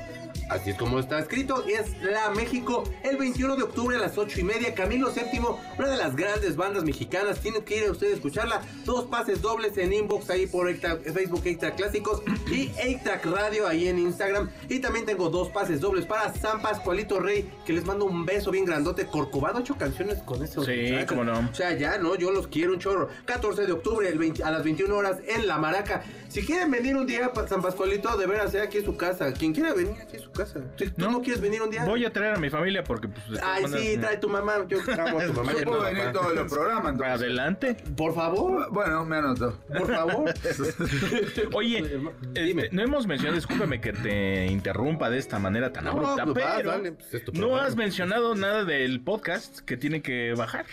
Así 0.49 0.71
es 0.71 0.77
como 0.77 0.99
está 0.99 1.19
escrito, 1.19 1.63
es 1.67 2.01
La 2.01 2.31
México, 2.31 2.83
el 3.03 3.17
21 3.17 3.55
de 3.55 3.63
octubre 3.63 3.95
a 3.95 3.99
las 3.99 4.17
8 4.17 4.39
y 4.39 4.43
media. 4.43 4.73
Camilo 4.73 5.11
VII, 5.11 5.41
una 5.77 5.87
de 5.87 5.97
las 5.97 6.15
grandes 6.15 6.55
bandas 6.55 6.83
mexicanas. 6.83 7.39
Tienen 7.39 7.63
que 7.63 7.77
ir 7.77 7.87
a 7.87 7.91
usted 7.91 8.11
a 8.11 8.15
escucharla. 8.15 8.61
Dos 8.83 9.05
pases 9.05 9.43
dobles 9.43 9.77
en 9.77 9.93
inbox 9.93 10.27
ahí 10.31 10.47
por 10.47 10.73
Facebook 10.75 11.43
A-Track 11.45 11.75
Clásicos 11.75 12.23
y 12.51 12.71
A-Track 12.79 13.25
Radio 13.27 13.67
ahí 13.67 13.87
en 13.87 13.99
Instagram. 13.99 14.49
Y 14.69 14.79
también 14.79 15.05
tengo 15.05 15.29
dos 15.29 15.49
pases 15.49 15.81
dobles 15.81 16.07
para 16.07 16.33
San 16.33 16.63
Pascualito 16.63 17.19
Rey, 17.19 17.47
que 17.63 17.73
les 17.73 17.85
mando 17.85 18.05
un 18.05 18.25
beso 18.25 18.49
bien 18.49 18.65
grandote. 18.65 19.05
Corcovado, 19.05 19.59
ocho 19.59 19.77
canciones 19.77 20.17
con 20.23 20.43
eso. 20.43 20.63
Sí, 20.63 20.95
cómo 21.07 21.23
no. 21.23 21.47
O 21.51 21.53
sea, 21.53 21.77
ya, 21.77 21.99
¿no? 21.99 22.15
Yo 22.15 22.31
los 22.31 22.47
quiero 22.47 22.73
un 22.73 22.79
chorro. 22.79 23.09
14 23.25 23.67
de 23.67 23.71
octubre 23.71 24.09
el 24.09 24.17
20 24.17 24.43
a 24.43 24.49
las 24.49 24.63
21 24.63 24.95
horas 24.95 25.17
en 25.27 25.45
La 25.45 25.59
Maraca. 25.59 26.03
Si 26.27 26.43
quieren 26.43 26.71
venir 26.71 26.95
un 26.95 27.05
día 27.05 27.31
para 27.33 27.47
San 27.47 27.61
Pascualito, 27.61 28.17
de 28.17 28.25
veras, 28.25 28.51
sea 28.51 28.63
aquí 28.63 28.79
es 28.79 28.85
su 28.85 28.97
casa. 28.97 29.31
Quien 29.31 29.53
quiera 29.53 29.73
venir, 29.75 29.95
aquí 30.01 30.15
es 30.15 30.23
su 30.23 30.31
casa. 30.31 30.38
Si 30.45 30.85
tú 30.87 30.93
no, 30.97 31.11
No. 31.11 31.21
quieres 31.21 31.41
venir 31.41 31.61
un 31.61 31.69
día. 31.69 31.83
Voy 31.85 32.05
a 32.05 32.11
traer 32.13 32.35
a 32.35 32.37
mi 32.37 32.49
familia 32.49 32.83
porque 32.83 33.07
pues 33.07 33.23
Ay, 33.43 33.63
sí, 33.67 33.95
no. 33.95 34.01
trae 34.01 34.17
tu 34.17 34.29
mamá. 34.29 34.65
Yo 34.67 34.79
amo 34.79 35.19
a 35.19 35.25
tu 35.25 35.33
mamá. 35.33 35.53
Yo 35.53 35.63
puedo 35.65 35.79
papá. 35.79 35.89
venir 35.91 36.11
todos 36.11 36.33
los 36.35 36.51
programas, 36.51 36.91
entonces. 36.93 37.15
Adelante. 37.15 37.77
Por 37.97 38.13
favor, 38.15 38.71
Bueno, 38.71 39.05
me 39.05 39.17
anoto. 39.17 39.59
por 39.67 39.93
favor. 39.93 40.33
Oye, 41.53 41.99
Dime. 42.33 42.63
este, 42.63 42.75
no 42.75 42.81
hemos 42.83 43.07
mencionado, 43.07 43.35
discúlpame 43.35 43.81
que 43.81 43.93
te 43.93 44.45
interrumpa 44.47 45.09
de 45.09 45.17
esta 45.17 45.39
manera 45.39 45.71
tan 45.71 45.85
No, 45.85 45.91
abrupta, 45.91 46.23
pues 46.25 46.43
vas, 46.45 46.53
pero 46.57 46.71
dale, 46.71 46.91
pues 46.93 47.13
es 47.13 47.25
tu 47.25 47.31
no 47.33 47.57
has 47.57 47.75
mencionado 47.75 48.35
nada 48.35 48.63
del 48.65 49.01
podcast 49.01 49.59
que 49.59 49.77
tienen 49.77 50.01
que 50.01 50.33
bajar. 50.35 50.65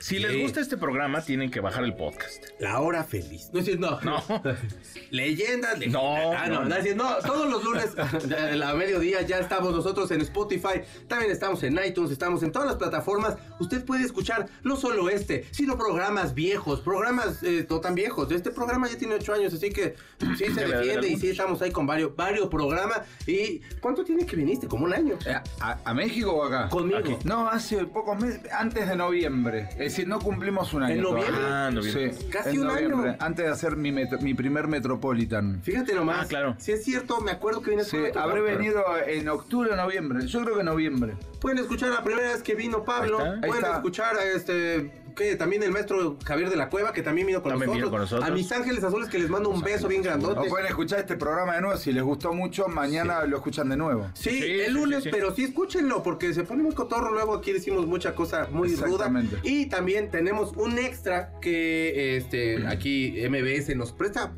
Si 0.00 0.18
les 0.18 0.36
gusta 0.42 0.60
este 0.60 0.76
programa, 0.76 1.22
tienen 1.22 1.50
que 1.50 1.60
bajar 1.60 1.84
el 1.84 1.94
podcast. 1.94 2.44
La 2.58 2.80
hora 2.80 3.04
feliz. 3.04 3.48
No, 3.52 3.60
es 3.60 3.78
no. 3.78 4.00
No. 4.00 4.22
Leyendas, 5.10 5.78
leyendas. 5.78 6.02
No, 6.02 6.32
Ah, 6.32 6.46
no, 6.48 6.64
no. 6.64 6.68
no, 6.68 6.94
no, 6.96 7.16
todos 7.24 7.48
los 7.50 7.64
lunes 7.64 7.90
a 7.98 8.54
la 8.56 8.74
ya 9.22 9.38
estamos 9.38 9.72
nosotros 9.74 10.10
en 10.10 10.20
Spotify, 10.20 10.82
también 11.08 11.30
estamos 11.30 11.62
en 11.62 11.78
iTunes, 11.84 12.10
estamos 12.10 12.42
en 12.42 12.52
todas 12.52 12.68
las 12.68 12.76
plataformas. 12.76 13.36
Usted 13.60 13.84
puede 13.84 14.04
escuchar 14.04 14.48
no 14.62 14.76
solo 14.76 15.08
este, 15.08 15.46
sino 15.50 15.76
programas 15.76 16.34
viejos, 16.34 16.80
programas 16.80 17.42
eh, 17.42 17.66
no 17.68 17.80
tan 17.80 17.94
viejos. 17.94 18.30
Este 18.30 18.50
programa 18.50 18.88
ya 18.88 18.96
tiene 18.98 19.14
ocho 19.14 19.32
años, 19.32 19.52
así 19.54 19.70
que 19.70 19.94
sí 20.36 20.44
se 20.52 20.66
defiende 20.66 21.08
y 21.08 21.16
sí 21.16 21.28
estamos 21.30 21.60
ahí 21.62 21.70
con 21.70 21.86
varios, 21.86 22.14
varios 22.16 22.48
programas. 22.48 23.00
¿Y 23.26 23.60
cuánto 23.80 24.04
tiene 24.04 24.26
que 24.26 24.36
viniste? 24.36 24.66
Como 24.68 24.84
un 24.84 24.92
año. 24.94 25.18
Eh, 25.26 25.34
¿A, 25.60 25.78
a 25.84 25.94
México 25.94 26.32
o 26.32 26.44
acá? 26.44 26.68
Conmigo. 26.68 26.98
Aquí. 26.98 27.16
No, 27.24 27.48
hace 27.48 27.84
pocos 27.86 28.18
meses, 28.20 28.40
antes 28.52 28.88
de 28.88 28.96
noviembre. 28.96 29.68
Es 29.72 29.78
decir, 29.78 30.06
no 30.08 30.18
cumplimos 30.20 30.72
un 30.74 30.82
año. 30.84 30.94
¿En 30.94 31.02
noviembre? 31.02 31.34
Ah, 31.42 31.70
noviembre. 31.72 32.12
Sí, 32.14 32.26
Casi 32.30 32.50
en 32.56 32.60
un 32.62 32.70
año. 32.70 32.88
noviembre, 32.88 33.16
Antes 33.20 33.44
de 33.46 33.50
hacer 33.52 33.76
mi, 33.76 33.92
metro- 33.92 34.18
mi 34.20 34.34
primer 34.34 34.66
Metropolitan. 34.68 35.60
Fíjate 35.62 35.94
nomás. 35.94 36.18
Ah, 36.22 36.26
claro. 36.28 36.56
Si 36.58 36.72
es 36.72 36.84
cierto, 36.84 37.20
me 37.20 37.30
acuerdo 37.30 37.60
que 37.60 37.70
vienes 37.70 37.88
Sí, 37.88 37.98
habré 38.16 38.40
venido 38.40 38.82
en 39.06 39.28
octubre 39.28 39.70
o 39.72 39.76
noviembre. 39.76 40.26
Yo 40.26 40.42
creo 40.44 40.56
que 40.56 40.64
noviembre. 40.64 41.14
Pueden 41.40 41.58
escuchar 41.58 41.90
la 41.90 42.02
primera 42.02 42.28
vez 42.32 42.42
que 42.42 42.54
vino 42.54 42.84
Pablo. 42.84 43.18
Ahí 43.18 43.24
está. 43.26 43.34
Ahí 43.34 43.48
Pueden 43.48 43.64
está. 43.64 43.76
escuchar 43.76 44.16
a 44.16 44.24
este 44.24 45.04
que 45.14 45.36
también 45.36 45.62
el 45.62 45.70
maestro 45.70 46.16
Javier 46.24 46.50
de 46.50 46.56
la 46.56 46.68
Cueva, 46.68 46.92
que 46.92 47.00
también 47.00 47.28
vino 47.28 47.40
con, 47.40 47.50
También 47.52 47.70
vino 47.70 47.84
nosotros. 47.86 48.10
con 48.10 48.18
nosotros. 48.18 48.28
A 48.28 48.32
mis 48.34 48.50
ángeles 48.50 48.82
azules 48.82 49.08
que 49.08 49.20
les 49.20 49.30
mando 49.30 49.48
un 49.48 49.62
beso 49.62 49.86
bien 49.86 50.02
grandote. 50.02 50.40
O 50.40 50.50
pueden 50.50 50.66
escuchar 50.66 50.98
este 50.98 51.16
programa 51.16 51.54
de 51.54 51.60
nuevo. 51.60 51.76
Si 51.78 51.92
les 51.92 52.02
gustó 52.02 52.32
mucho, 52.32 52.66
mañana 52.66 53.24
lo 53.24 53.36
escuchan 53.36 53.68
de 53.68 53.76
nuevo. 53.76 54.10
Sí, 54.14 54.30
Sí, 54.30 54.60
el 54.62 54.74
lunes, 54.74 55.04
sí, 55.04 55.04
sí. 55.04 55.08
pero 55.12 55.32
sí 55.32 55.44
escúchenlo 55.44 56.02
porque 56.02 56.34
se 56.34 56.42
pone 56.42 56.64
muy 56.64 56.74
cotorro. 56.74 57.12
Luego 57.12 57.34
aquí 57.34 57.52
decimos 57.52 57.86
mucha 57.86 58.12
cosa 58.16 58.48
muy 58.50 58.74
ruda. 58.74 58.86
Exactamente. 58.86 59.38
Y 59.44 59.66
también 59.66 60.10
tenemos 60.10 60.52
un 60.56 60.78
extra 60.80 61.30
que 61.40 62.16
este 62.16 62.66
aquí 62.66 63.14
MBS 63.28 63.76
nos 63.76 63.92
presta 63.92 64.32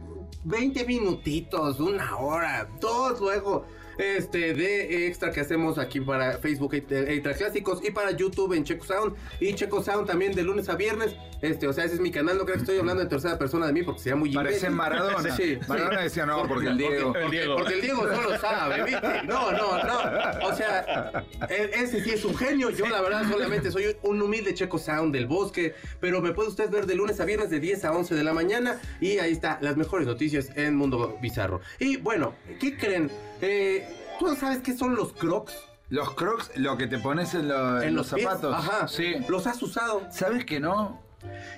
20 0.44 0.84
minutitos, 0.84 1.80
una 1.80 2.16
hora, 2.18 2.68
dos 2.80 3.18
luego. 3.20 3.66
Este 3.98 4.54
de 4.54 5.06
extra 5.06 5.30
que 5.30 5.40
hacemos 5.40 5.78
aquí 5.78 6.00
para 6.00 6.38
Facebook 6.38 6.74
Extra 6.74 7.34
Clásicos 7.34 7.80
y 7.86 7.90
para 7.90 8.10
YouTube 8.10 8.52
en 8.54 8.64
Checo 8.64 8.84
Sound 8.84 9.14
y 9.40 9.54
Checo 9.54 9.82
Sound 9.82 10.06
también 10.06 10.34
de 10.34 10.42
lunes 10.42 10.68
a 10.68 10.74
viernes. 10.76 11.14
Este, 11.42 11.66
o 11.66 11.72
sea, 11.72 11.84
ese 11.84 11.94
es 11.94 12.00
mi 12.00 12.10
canal, 12.10 12.38
no 12.38 12.44
creo 12.44 12.56
que 12.56 12.62
estoy 12.62 12.78
hablando 12.78 13.02
en 13.02 13.08
tercera 13.08 13.38
persona 13.38 13.66
de 13.66 13.72
mí 13.72 13.82
porque 13.82 14.00
sería 14.00 14.16
muy 14.16 14.32
Parece 14.32 14.66
imbécil. 14.66 14.76
Maradona. 14.76 15.16
Sí, 15.36 15.58
Maradona 15.68 16.00
decía, 16.00 16.24
no, 16.26 16.46
porque 16.48 16.68
el 16.68 16.78
Diego. 16.78 17.12
Porque, 17.12 17.74
el 17.74 17.80
Diego 17.80 18.06
no 18.06 18.22
lo 18.22 18.38
sabe, 18.38 18.84
¿viste? 18.84 19.22
No, 19.24 19.52
no, 19.52 19.82
no. 19.84 20.46
O 20.46 20.54
sea, 20.54 21.24
e- 21.48 21.70
ese 21.74 22.02
sí 22.02 22.10
es 22.10 22.24
un 22.24 22.36
genio. 22.36 22.70
Yo, 22.70 22.86
la 22.86 23.00
verdad, 23.00 23.30
solamente 23.30 23.70
soy 23.70 23.96
un 24.02 24.20
humilde 24.22 24.54
checo 24.54 24.78
sound 24.78 25.12
del 25.14 25.26
bosque. 25.26 25.74
Pero 26.00 26.20
me 26.22 26.32
puede 26.32 26.48
usted 26.48 26.70
ver 26.70 26.86
de 26.86 26.94
lunes 26.94 27.20
a 27.20 27.24
viernes 27.24 27.50
de 27.50 27.60
10 27.60 27.84
a 27.84 27.92
11 27.92 28.14
de 28.14 28.24
la 28.24 28.32
mañana. 28.32 28.80
Y 29.00 29.18
ahí 29.18 29.32
está, 29.32 29.58
las 29.60 29.76
mejores 29.76 30.06
noticias 30.06 30.50
en 30.56 30.74
Mundo 30.76 31.18
Bizarro. 31.20 31.60
Y 31.78 31.96
bueno, 31.98 32.34
¿qué 32.58 32.76
creen? 32.76 33.10
Eh, 33.40 33.86
¿Tú 34.18 34.34
sabes 34.36 34.58
qué 34.58 34.76
son 34.76 34.94
los 34.94 35.12
crocs? 35.12 35.54
Los 35.88 36.14
crocs, 36.14 36.50
lo 36.56 36.76
que 36.76 36.86
te 36.86 36.98
pones 36.98 37.34
en, 37.34 37.48
lo- 37.48 37.80
en 37.80 37.94
los, 37.94 38.08
zapatos. 38.08 38.54
Ajá. 38.54 38.88
Sí. 38.88 39.14
¿Los 39.28 39.46
has 39.46 39.62
usado? 39.62 40.02
¿Sabes 40.10 40.44
que 40.44 40.58
no? 40.58 41.00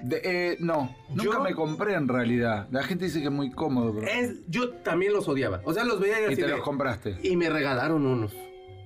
De- 0.03 0.21
eh, 0.25 0.57
no, 0.61 0.95
nunca 1.11 1.23
Yo- 1.25 1.41
me 1.41 1.55
compré 1.55 1.95
en 1.95 2.09
realidad. 2.09 2.69
La 2.71 2.83
gente 2.83 3.07
dice 3.07 3.21
que 3.21 3.27
es 3.27 3.31
muy 3.33 3.51
cómodo, 3.51 3.93
bro. 3.93 4.07
Es, 4.07 4.35
yo 4.49 4.71
también 4.71 5.12
los 5.12 5.29
odiaba. 5.29 5.61
O 5.64 5.73
sea, 5.73 5.85
los 5.85 5.99
veía 6.01 6.29
y 6.29 6.33
y 6.33 6.37
te 6.37 6.49
los 6.49 6.61
compraste. 6.61 7.17
Y 7.23 7.37
me 7.37 7.49
regalaron 7.49 8.05
unos. 8.07 8.33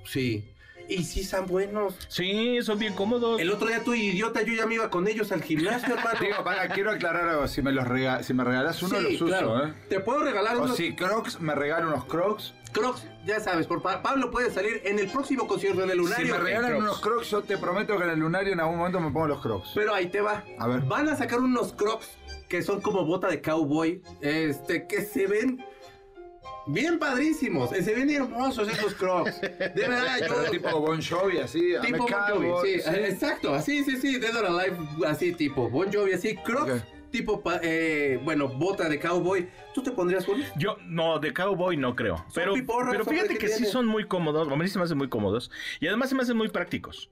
Sí. 0.04 0.51
Y 0.98 1.04
sí 1.04 1.20
están 1.20 1.46
buenos. 1.46 1.94
Sí, 2.08 2.58
son 2.62 2.78
bien 2.78 2.94
cómodos. 2.94 3.40
El 3.40 3.50
otro 3.50 3.68
día 3.68 3.82
tú, 3.84 3.94
idiota, 3.94 4.42
yo 4.42 4.54
ya 4.54 4.66
me 4.66 4.74
iba 4.74 4.90
con 4.90 5.06
ellos 5.08 5.32
al 5.32 5.42
gimnasio, 5.42 5.94
hermano. 5.94 6.18
Digo, 6.20 6.44
para, 6.44 6.68
quiero 6.68 6.90
aclarar 6.90 7.28
algo. 7.28 7.48
Si 7.48 7.62
me, 7.62 7.72
los 7.72 7.86
rega- 7.86 8.22
si 8.22 8.34
me 8.34 8.44
regalas 8.44 8.82
uno, 8.82 8.96
Sí, 8.98 9.02
los 9.04 9.12
uso, 9.14 9.26
claro. 9.26 9.66
¿eh? 9.66 9.74
Te 9.88 10.00
puedo 10.00 10.20
regalar 10.20 10.56
O 10.56 10.62
unos 10.64 10.76
si 10.76 10.94
Crocs, 10.94 11.40
me 11.40 11.54
regala 11.54 11.86
unos 11.86 12.04
Crocs. 12.04 12.54
Crocs, 12.72 13.04
ya 13.26 13.38
sabes, 13.38 13.66
por 13.66 13.82
Pa- 13.82 14.00
Pablo 14.02 14.30
puede 14.30 14.50
salir 14.50 14.80
en 14.84 14.98
el 14.98 15.08
próximo 15.10 15.46
concierto 15.46 15.82
en 15.84 15.90
el 15.90 15.98
Si 15.98 16.04
Lunario. 16.04 16.34
me 16.34 16.40
regalan 16.40 16.70
Crocs. 16.70 16.82
unos 16.84 17.00
Crocs, 17.00 17.30
yo 17.30 17.42
te 17.42 17.58
prometo 17.58 17.98
que 17.98 18.04
en 18.04 18.10
el 18.10 18.18
lunario 18.18 18.52
en 18.54 18.60
algún 18.60 18.78
momento 18.78 18.98
me 19.00 19.10
pongo 19.10 19.26
los 19.28 19.42
Crocs. 19.42 19.72
Pero 19.74 19.94
ahí 19.94 20.06
te 20.06 20.20
va. 20.22 20.42
A 20.58 20.66
ver. 20.68 20.80
Van 20.82 21.08
a 21.08 21.16
sacar 21.16 21.40
unos 21.40 21.72
Crocs 21.74 22.08
que 22.48 22.62
son 22.62 22.80
como 22.80 23.04
bota 23.04 23.28
de 23.28 23.40
cowboy, 23.42 24.02
este, 24.22 24.86
que 24.86 25.02
se 25.02 25.26
ven 25.26 25.64
bien 26.66 26.98
padrísimos, 26.98 27.72
eh, 27.72 27.82
se 27.82 27.94
ven 27.94 28.10
hermosos 28.10 28.68
esos 28.68 28.94
Crocs. 28.94 29.40
De 29.40 29.48
verdad, 29.74 30.16
Pero 30.18 30.44
yo 30.44 30.50
tipo 30.50 30.80
Bon 30.80 31.00
Jovi, 31.02 31.38
así. 31.38 31.74
tipo 31.84 32.06
Bon 32.06 32.12
Jovi, 32.12 32.48
sí, 32.62 32.80
sí. 32.80 32.90
eh, 32.90 33.08
exacto, 33.08 33.54
así, 33.54 33.84
sí, 33.84 33.96
sí, 33.96 34.18
Dead 34.18 34.34
or 34.36 34.46
Alive, 34.46 34.76
así 35.06 35.32
tipo 35.32 35.68
Bon 35.68 35.92
Jovi, 35.92 36.12
así 36.12 36.36
Crocs, 36.36 36.82
tipo, 37.10 37.42
eh, 37.62 38.18
bueno, 38.24 38.48
bota 38.48 38.88
de 38.88 38.98
cowboy. 38.98 39.48
¿Tú 39.74 39.82
te 39.82 39.92
pondrías 39.92 40.26
uno? 40.26 40.44
Yo, 40.56 40.76
no, 40.86 41.18
de 41.18 41.32
cowboy 41.32 41.76
no 41.76 41.94
creo. 41.94 42.24
Pero, 42.34 42.54
piporros, 42.54 42.90
pero 42.90 43.04
fíjate 43.04 43.34
que 43.34 43.46
¿qué 43.46 43.48
sí 43.48 43.66
son 43.66 43.86
muy 43.86 44.06
cómodos. 44.06 44.48
A 44.50 44.56
mí 44.56 44.66
sí 44.68 44.78
me 44.78 44.84
hacen 44.84 44.98
muy 44.98 45.08
cómodos. 45.08 45.50
Y 45.80 45.86
además 45.86 46.08
se 46.08 46.14
me 46.14 46.22
hacen 46.22 46.36
muy 46.36 46.48
prácticos. 46.48 47.10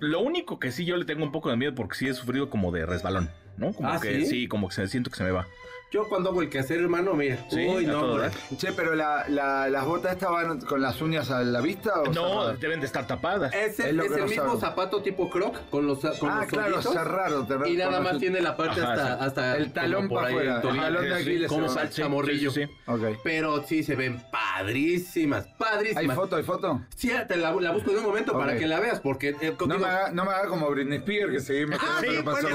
Lo 0.00 0.20
único 0.20 0.58
que 0.58 0.72
sí 0.72 0.84
yo 0.84 0.96
le 0.96 1.04
tengo 1.04 1.22
un 1.22 1.30
poco 1.30 1.50
de 1.50 1.56
miedo 1.56 1.74
porque 1.74 1.94
sí 1.94 2.08
he 2.08 2.14
sufrido 2.14 2.50
como 2.50 2.72
de 2.72 2.84
resbalón, 2.84 3.30
¿no? 3.56 3.72
Como 3.72 3.88
¿Ah, 3.88 4.00
que 4.00 4.24
sí? 4.26 4.48
como 4.48 4.68
que 4.68 4.74
se, 4.74 4.88
siento 4.88 5.10
que 5.10 5.16
se 5.16 5.24
me 5.24 5.30
va. 5.30 5.46
Yo 5.92 6.08
cuando 6.08 6.30
hago 6.30 6.42
el 6.42 6.48
quehacer, 6.50 6.80
hermano, 6.80 7.14
mira, 7.14 7.38
Sí, 7.48 7.64
uy, 7.68 7.86
no, 7.86 8.18
dar. 8.18 8.32
Che, 8.56 8.72
pero 8.72 8.96
la, 8.96 9.28
la- 9.28 9.68
las 9.68 9.84
botas 9.84 10.14
estas 10.14 10.28
van 10.28 10.60
con 10.62 10.82
las 10.82 11.00
uñas 11.00 11.30
a 11.30 11.42
la 11.44 11.60
vista 11.60 12.00
o 12.00 12.06
No, 12.06 12.28
cerradas? 12.30 12.60
deben 12.60 12.80
de 12.80 12.86
estar 12.86 13.06
tapadas. 13.06 13.54
Es, 13.54 13.78
Es 13.78 13.86
el- 13.86 14.00
es 14.00 14.10
el 14.10 14.24
mismo 14.24 14.58
zapato 14.58 15.02
tipo 15.02 15.30
croc 15.30 15.56
con 15.70 15.86
los 15.86 16.00
con 16.18 16.30
Ah, 16.30 16.40
los 16.40 16.46
claro, 16.48 16.82
cerrado. 16.82 17.46
te- 17.46 17.70
y 17.70 17.76
nada 17.76 18.00
más 18.00 18.14
los- 18.14 18.20
tiene 18.20 18.40
la 18.40 18.56
parte 18.56 18.80
Ajá, 18.80 18.92
hasta, 18.92 19.06
sí. 19.18 19.24
hasta 19.24 19.56
El 19.56 19.72
talón 19.72 20.08
como 20.08 20.20
por 20.20 20.22
pa' 20.22 20.26
ahí, 20.30 20.34
afuera, 20.34 20.56
el 20.56 20.62
talón 20.80 21.02
de 21.04 21.14
Sí, 21.16 21.22
Aquiles 21.22 21.48
como 21.48 21.68
salsa 21.68 22.08
morrillo. 22.08 22.50
Sí, 22.50 22.62
sí, 22.64 22.66
sí. 22.66 22.90
Ok. 22.90 23.18
Pero 23.22 23.62
sí 23.62 23.84
se 23.84 23.94
ven 23.94 24.20
padrísimas, 24.32 25.46
padrísimas. 25.58 26.02
¿Hay 26.10 26.16
foto? 26.16 26.36
¿Hay 26.36 26.42
foto? 26.42 26.80
Sí, 26.96 27.12
te 27.28 27.36
la, 27.36 27.52
la 27.52 27.70
busco 27.70 27.92
en 27.92 27.98
un 27.98 28.04
momento 28.04 28.32
para 28.36 28.56
que 28.56 28.66
la 28.66 28.80
veas, 28.80 28.98
porque 28.98 29.36
eh, 29.40 29.54
No 29.64 29.78
me, 29.78 29.86
haga, 29.86 30.10
no 30.10 30.24
me 30.24 30.32
haga 30.32 30.48
como 30.48 30.68
Britney 30.70 30.98
Spears, 30.98 31.30
que 31.32 31.40
seguimos 31.40 31.78
Ah, 31.80 32.00
sí, 32.00 32.08
pasó 32.24 32.48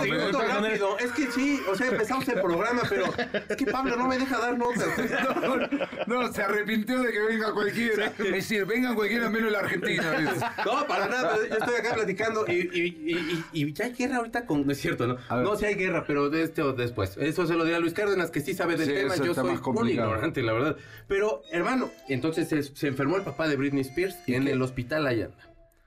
Es 0.97 1.11
que 1.11 1.31
sí, 1.31 1.59
o 1.69 1.75
sea, 1.75 1.87
empezamos 1.87 2.27
el 2.29 2.41
programa, 2.41 2.81
pero 2.89 3.05
es 3.47 3.55
que 3.57 3.65
Pablo 3.65 3.95
no 3.95 4.07
me 4.07 4.17
deja 4.17 4.37
dar 4.37 4.57
notas. 4.57 4.87
No, 6.07 6.21
no, 6.23 6.33
se 6.33 6.41
arrepintió 6.41 7.01
de 7.01 7.11
que 7.11 7.19
venga 7.19 7.51
cualquiera. 7.53 8.07
Es 8.17 8.31
decir, 8.31 8.65
vengan 8.65 8.95
cualquiera 8.95 9.29
menos 9.29 9.51
la 9.51 9.59
Argentina. 9.59 10.33
No, 10.65 10.85
para 10.87 11.07
nada, 11.07 11.37
yo 11.37 11.55
estoy 11.55 11.75
acá 11.75 11.93
platicando 11.95 12.45
y, 12.47 12.53
y, 12.53 12.81
y, 13.11 13.43
y- 13.53 13.63
y 13.69 13.73
ya 13.73 13.85
hay 13.85 13.93
guerra 13.93 14.17
ahorita 14.17 14.45
con... 14.45 14.65
No 14.65 14.71
es 14.71 14.79
cierto, 14.79 15.07
¿no? 15.07 15.17
No, 15.41 15.55
sí 15.55 15.65
hay 15.65 15.75
guerra, 15.75 16.03
pero 16.05 16.29
de 16.29 16.43
este 16.43 16.61
o 16.61 16.73
después. 16.73 17.15
Eso 17.17 17.45
se 17.47 17.53
lo 17.55 17.63
dirá 17.65 17.79
Luis 17.79 17.93
Cárdenas, 17.93 18.31
que 18.31 18.41
sí 18.41 18.53
sabe 18.53 18.75
del 18.75 18.87
Sí, 18.87 18.93
tema. 18.93 19.15
Yo 19.17 19.33
soy 19.33 19.57
complicado. 19.57 20.07
ignorante, 20.09 20.41
la 20.43 20.53
verdad. 20.53 20.77
Pero, 21.07 21.41
hermano, 21.51 21.89
entonces 22.07 22.47
se, 22.49 22.63
se 22.63 22.87
enfermó 22.87 23.17
el 23.17 23.23
papá 23.23 23.47
de 23.47 23.55
Britney 23.55 23.81
Spears 23.81 24.15
¿Y 24.27 24.35
en 24.35 24.45
qué? 24.45 24.51
el 24.51 24.61
hospital 24.61 25.07
allá. 25.07 25.29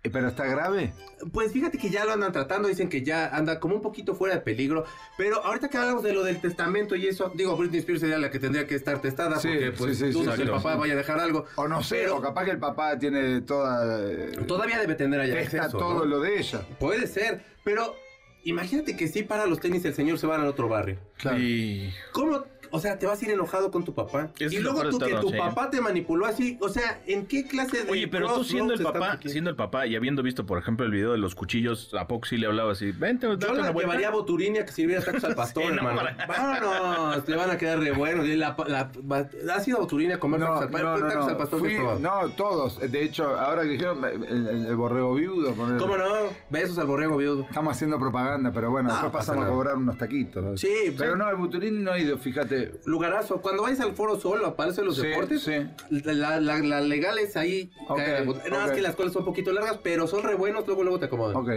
Eh, 0.04 0.10
¿Pero 0.10 0.26
está 0.28 0.44
grave? 0.46 0.92
Pues 1.32 1.52
fíjate 1.52 1.78
que 1.78 1.88
ya 1.88 2.04
lo 2.04 2.12
andan 2.12 2.32
tratando, 2.32 2.66
dicen 2.66 2.88
que 2.88 3.02
ya 3.04 3.28
anda 3.28 3.60
como 3.60 3.76
un 3.76 3.82
poquito 3.82 4.16
fuera 4.16 4.34
de 4.34 4.40
peligro. 4.40 4.84
Pero 5.16 5.44
ahorita 5.44 5.68
que 5.68 5.78
hablamos 5.78 6.02
de 6.02 6.12
lo 6.12 6.24
del 6.24 6.40
testamento 6.40 6.96
y 6.96 7.06
eso, 7.06 7.30
digo, 7.36 7.56
Britney 7.56 7.78
Spears 7.78 8.00
sería 8.00 8.18
la 8.18 8.28
que 8.30 8.40
tendría 8.40 8.66
que 8.66 8.74
estar 8.74 9.00
testada 9.00 9.38
Sí, 9.38 9.48
porque 9.48 9.72
pues 9.72 9.98
sí, 9.98 10.12
sí, 10.12 10.24
que 10.36 10.42
el 10.42 10.50
papá 10.50 10.74
vaya 10.74 10.94
a 10.94 10.96
dejar 10.96 11.20
algo. 11.20 11.44
O 11.54 11.68
no 11.68 11.82
sé, 11.84 12.00
Pero- 12.00 12.16
o 12.16 12.20
capaz 12.20 12.44
que 12.46 12.50
el 12.50 12.58
papá 12.58 12.98
tiene 12.98 13.42
toda... 13.42 14.10
eh, 14.10 14.32
Todavía 14.48 14.80
debe 14.80 14.96
tener 14.96 15.20
allá 15.20 15.38
Está 15.40 15.58
acceso, 15.66 15.78
todo 15.78 16.00
¿no? 16.00 16.04
lo 16.04 16.20
de 16.20 16.36
ella. 16.38 16.62
Puede 16.80 17.06
ser, 17.06 17.44
pero 17.62 17.94
imagínate 18.42 18.96
que 18.96 19.06
sí 19.06 19.22
para 19.22 19.46
los 19.46 19.60
tenis 19.60 19.84
el 19.84 19.94
señor 19.94 20.18
se 20.18 20.26
van 20.26 20.40
al 20.40 20.48
otro 20.48 20.68
barrio. 20.68 20.98
Claro. 21.18 21.38
Y 21.38 21.94
¿Cómo? 22.10 22.42
O 22.72 22.80
sea, 22.80 22.98
te 22.98 23.06
vas 23.06 23.20
a 23.20 23.24
ir 23.24 23.30
enojado 23.30 23.70
con 23.70 23.85
tu 23.85 23.94
papá. 23.94 24.30
Es 24.38 24.52
y 24.52 24.58
luego 24.58 24.82
tú 24.88 24.98
que 24.98 25.14
tu 25.16 25.28
sí. 25.30 25.37
papá 25.38 25.70
te 25.70 25.80
manipuló 25.80 26.26
así. 26.26 26.56
O 26.61 26.68
sea, 26.68 27.00
¿en 27.06 27.26
qué 27.26 27.46
clase 27.46 27.85
de. 27.85 27.90
Oye, 27.90 28.08
pero 28.08 28.32
tú 28.35 28.44
siendo 28.44 28.72
el 28.74 28.82
papá, 28.82 29.18
siendo 29.24 29.50
el 29.50 29.56
papá 29.56 29.87
y 29.87 29.94
habiendo 29.94 30.22
visto, 30.22 30.46
por 30.46 30.58
ejemplo, 30.58 30.85
el 30.87 30.90
video 30.92 31.12
de 31.12 31.18
los 31.18 31.35
cuchillos, 31.35 31.92
¿a 31.94 32.08
poco 32.08 32.26
sí 32.26 32.37
le 32.38 32.46
hablaba 32.46 32.72
así? 32.72 32.90
Vente, 32.92 33.26
date 33.26 33.46
Yo 33.46 33.52
una 33.52 33.62
la 33.64 33.70
vuelta. 33.70 33.90
llevaría 33.92 34.08
a 34.08 34.11
Boturini 34.12 34.58
a 34.58 34.64
que 34.66 34.72
sirviera 34.72 35.02
tacos 35.04 35.22
al 35.24 35.35
pastor, 35.37 35.62
Sí, 35.64 35.68
no, 35.70 35.74
hermano. 35.90 36.00
para- 36.26 36.26
Vámonos, 36.26 37.28
le 37.28 37.37
van 37.37 37.50
a 37.50 37.58
quedar 37.58 37.78
re 37.78 37.92
buenos. 37.92 38.26
La- 38.26 38.56
la- 38.66 38.90
va- 39.11 39.28
¿Has 39.54 39.68
ido 39.68 39.76
a 39.76 39.80
Boturini 39.80 40.12
a 40.14 40.18
comer 40.18 40.40
No, 40.40 40.46
tacos 40.46 40.62
al 40.62 40.70
pastor? 40.70 41.00
no, 41.00 41.06
no, 41.06 41.08
tacos 41.12 41.26
al 41.26 41.32
no. 41.32 41.38
pastor 41.38 41.61
Fui- 41.61 41.78
no, 42.00 42.28
todos. 42.37 42.80
De 42.90 43.02
hecho, 43.02 43.24
ahora 43.38 43.62
que 43.62 43.68
dijeron 43.68 44.04
el, 44.04 44.24
el- 44.48 44.66
el 44.66 44.76
borrego 44.76 45.14
viudo. 45.14 45.52
poner- 45.54 45.78
¿Cómo 45.78 45.96
no? 45.96 46.04
Besos 46.50 46.78
al 46.78 46.87
borrego 46.87 47.16
viudo. 47.16 47.42
Estamos 47.42 47.74
haciendo 47.76 47.98
propaganda, 47.98 48.50
pero 48.52 48.70
bueno, 48.70 48.88
No, 48.88 48.94
después 48.94 49.12
pasa 49.12 49.32
pasamos 49.32 49.46
a 49.46 49.50
cobrar 49.52 49.76
unos 49.76 49.98
taquitos. 49.98 50.61
Sí, 50.61 50.94
Pero 50.96 51.12
sí. 51.12 51.18
no, 51.18 51.28
el 51.28 51.37
Buturini 51.37 51.78
no 51.82 51.92
ha 51.92 51.98
ido, 51.98 52.16
fíjate. 52.18 52.62
Lugarazo. 52.85 53.40
Cuando 53.40 53.62
vayas 53.62 53.81
al 53.81 53.94
Foro 53.94 54.18
Sol, 54.18 54.44
aparecen 54.44 54.85
los 54.85 54.96
Sí, 54.96 55.07
deportes. 55.07 55.42
sí. 55.42 55.53
La, 56.05 56.40
la, 56.40 56.59
la 56.59 56.81
legal 56.81 57.18
es 57.18 57.37
ahí. 57.37 57.70
Ok, 57.88 57.98
cae- 57.98 58.25
Nada 58.51 58.66
más 58.66 58.72
que 58.72 58.83
las 58.83 58.94
colas 58.96 59.12
son 59.12 59.22
un 59.22 59.27
poquito 59.27 59.53
largas, 59.53 59.79
pero 59.83 60.07
son 60.07 60.22
re 60.22 60.35
buenos. 60.35 60.66
Luego, 60.66 60.83
luego 60.83 60.98
te 60.98 61.07
acomodan. 61.07 61.37
Ok. 61.37 61.51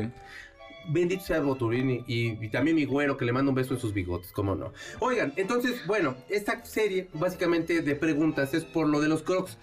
Bendito 0.87 1.23
sea 1.23 1.39
Boturini 1.39 2.03
y, 2.07 2.45
y 2.45 2.49
también 2.49 2.75
mi 2.75 2.85
güero 2.85 3.17
que 3.17 3.25
le 3.25 3.31
manda 3.33 3.49
un 3.49 3.55
beso 3.55 3.73
en 3.73 3.79
sus 3.79 3.91
bigotes, 3.93 4.31
cómo 4.31 4.53
no. 4.55 4.71
Oigan, 4.99 5.33
entonces, 5.35 5.85
bueno, 5.87 6.15
esta 6.29 6.63
serie 6.63 7.09
básicamente 7.13 7.81
de 7.81 7.95
preguntas 7.95 8.53
es 8.53 8.63
por 8.65 8.87
lo 8.87 9.01
de 9.01 9.07
los 9.07 9.23
crocs. 9.23 9.57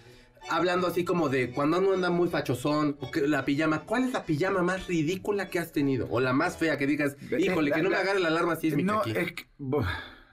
Hablando 0.50 0.88
así 0.88 1.04
como 1.04 1.28
de 1.28 1.52
cuando 1.52 1.78
uno 1.78 1.92
anda 1.92 2.10
muy 2.10 2.26
fachosón, 2.28 2.96
o 3.00 3.12
que 3.12 3.28
la 3.28 3.44
pijama, 3.44 3.82
¿cuál 3.84 4.02
es 4.02 4.12
la 4.12 4.24
pijama 4.24 4.62
más 4.64 4.88
ridícula 4.88 5.48
que 5.48 5.60
has 5.60 5.70
tenido? 5.70 6.08
O 6.10 6.18
la 6.18 6.32
más 6.32 6.56
fea 6.56 6.76
que 6.76 6.88
digas, 6.88 7.16
híjole, 7.38 7.70
La- 7.70 7.76
que 7.76 7.82
no 7.82 7.90
me 7.90 7.94
agarre 7.96 8.18
la 8.18 8.26
alarma 8.26 8.56
sísmica 8.56 8.92
No, 8.92 8.98
aquí. 9.02 9.12
es 9.16 9.32
que. 9.34 9.44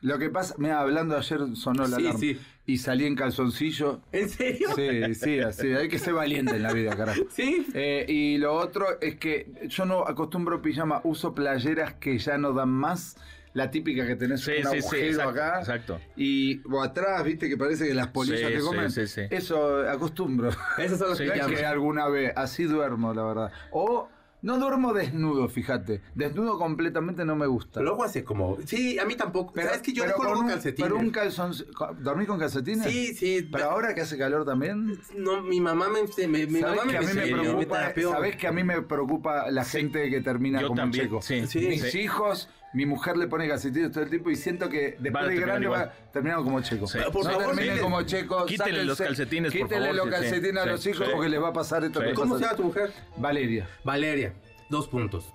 Lo 0.01 0.17
que 0.17 0.29
pasa, 0.29 0.55
me 0.57 0.71
hablando 0.71 1.17
ayer 1.17 1.39
sonó 1.55 1.83
la 1.87 1.97
Sí, 1.97 2.01
alarma. 2.03 2.19
sí. 2.19 2.39
Y 2.65 2.77
salí 2.77 3.05
en 3.05 3.15
calzoncillo. 3.15 4.01
¿En 4.11 4.29
serio? 4.29 4.69
Sí, 4.75 5.15
sí, 5.15 5.39
así. 5.39 5.67
Hay 5.73 5.89
que 5.89 5.99
ser 5.99 6.13
valiente 6.13 6.55
en 6.55 6.63
la 6.63 6.71
vida, 6.71 6.95
carajo. 6.95 7.21
¿Sí? 7.29 7.65
Eh, 7.73 8.05
y 8.07 8.37
lo 8.37 8.53
otro 8.53 8.85
es 9.01 9.15
que 9.15 9.51
yo 9.67 9.85
no 9.85 10.07
acostumbro 10.07 10.61
pijama, 10.61 11.01
uso 11.03 11.33
playeras 11.33 11.95
que 11.95 12.17
ya 12.17 12.37
no 12.37 12.53
dan 12.53 12.69
más. 12.69 13.17
La 13.53 13.71
típica 13.71 14.05
que 14.05 14.15
tenés 14.15 14.41
Sí, 14.41 14.51
un 14.61 14.67
agujero 14.67 15.07
exacto, 15.07 15.29
acá. 15.31 15.59
exacto. 15.59 15.99
Y 16.15 16.61
o 16.71 16.83
atrás, 16.83 17.23
viste, 17.23 17.49
que 17.49 17.57
parece 17.57 17.87
que 17.87 17.95
las 17.95 18.07
polillas 18.09 18.51
que 18.51 18.59
sí, 18.59 18.65
comen. 18.65 18.91
sí, 18.91 19.07
sí. 19.07 19.21
Eso 19.31 19.89
acostumbro. 19.89 20.51
Esas 20.77 20.99
son 20.99 21.09
las 21.09 21.17
pijamas. 21.19 21.59
que 21.59 21.65
alguna 21.65 22.07
vez, 22.07 22.31
así 22.35 22.65
duermo, 22.65 23.11
la 23.11 23.23
verdad. 23.23 23.51
O 23.71 24.07
No 24.41 24.57
duermo 24.57 24.93
desnudo, 24.93 25.49
fíjate. 25.49 26.01
Desnudo 26.15 26.57
completamente 26.57 27.25
no 27.25 27.35
me 27.35 27.45
gusta. 27.45 27.81
Luego 27.81 28.03
hace 28.05 28.23
como. 28.23 28.57
Sí, 28.65 28.97
a 28.97 29.03
mí 29.05 29.15
tampoco. 29.15 29.51
Pero 29.53 29.71
es 29.71 29.81
que 29.81 29.91
yo 29.91 30.03
dejo 30.03 30.15
con 30.17 30.25
luego 30.27 30.39
un, 30.41 30.47
calcetines. 30.47 30.89
Pero 30.89 30.99
un 30.99 31.09
calzón. 31.09 31.53
¿Dormí 31.99 32.25
con 32.25 32.39
calcetines? 32.39 32.85
Sí, 32.89 33.13
sí. 33.13 33.49
Pero 33.51 33.71
ahora 33.71 33.93
que 33.93 34.01
hace 34.01 34.17
calor 34.17 34.45
también. 34.45 34.97
No, 35.17 35.41
mi 35.41 35.59
mamá 35.59 35.87
me. 35.89 36.01
me- 36.27 36.47
mi 36.47 36.59
¿Sabés 36.61 36.77
mamá 36.77 36.85
me, 36.85 36.91
que 36.91 36.97
a 36.97 37.01
mí 37.01 37.07
me 37.07 37.13
me 37.25 37.41
preocupa. 37.41 37.93
¿sabés 38.13 38.35
que 38.37 38.47
a 38.47 38.51
mí 38.53 38.63
me 38.63 38.81
preocupa 38.81 39.51
la 39.51 39.65
gente 39.65 40.09
que 40.09 40.21
termina 40.21 40.61
Yo 40.61 40.67
como 40.69 40.81
también, 40.81 41.05
checo? 41.05 41.21
sí. 41.21 41.45
Sí. 41.45 41.59
Mis 41.67 41.81
Sí. 41.91 41.99
hijos, 41.99 42.49
mi 42.73 42.85
mujer 42.85 43.17
le 43.17 43.27
pone 43.27 43.47
calcetines 43.47 43.91
todo 43.91 44.03
el 44.03 44.09
tiempo 44.09 44.29
y 44.29 44.35
siento 44.35 44.69
que 44.69 44.95
después 44.99 45.27
de 45.27 45.35
grande 45.37 45.65
igual. 45.65 45.87
va 45.87 46.11
terminando 46.11 46.43
como 46.43 46.61
checo. 46.61 46.85
Sí. 46.87 46.99
Por 47.11 47.23
no 47.25 47.31
favor, 47.31 47.45
terminen 47.47 47.69
miren. 47.75 47.83
como 47.83 48.01
checo. 48.03 48.45
Quítenle 48.45 48.83
los 48.85 48.99
sáquense- 48.99 49.05
calcetines, 49.07 49.55
por 49.55 49.69
favor, 49.69 49.95
los 49.95 50.05
sí, 50.05 50.11
calcetines 50.11 50.57
a 50.57 50.63
sí, 50.63 50.69
los 50.69 50.87
hijos 50.87 51.05
sí. 51.07 51.11
porque 51.13 51.29
les 51.29 51.41
va 51.41 51.47
a 51.47 51.53
pasar 51.53 51.83
esto 51.83 51.99
que 51.99 52.13
¿Cómo 52.13 52.37
se 52.37 52.43
llama 52.43 52.55
tu 52.57 52.63
mujer? 52.63 52.91
Valeria. 53.17 53.67
Valeria. 53.83 54.33
Dos 54.69 54.87
puntos. 54.87 55.33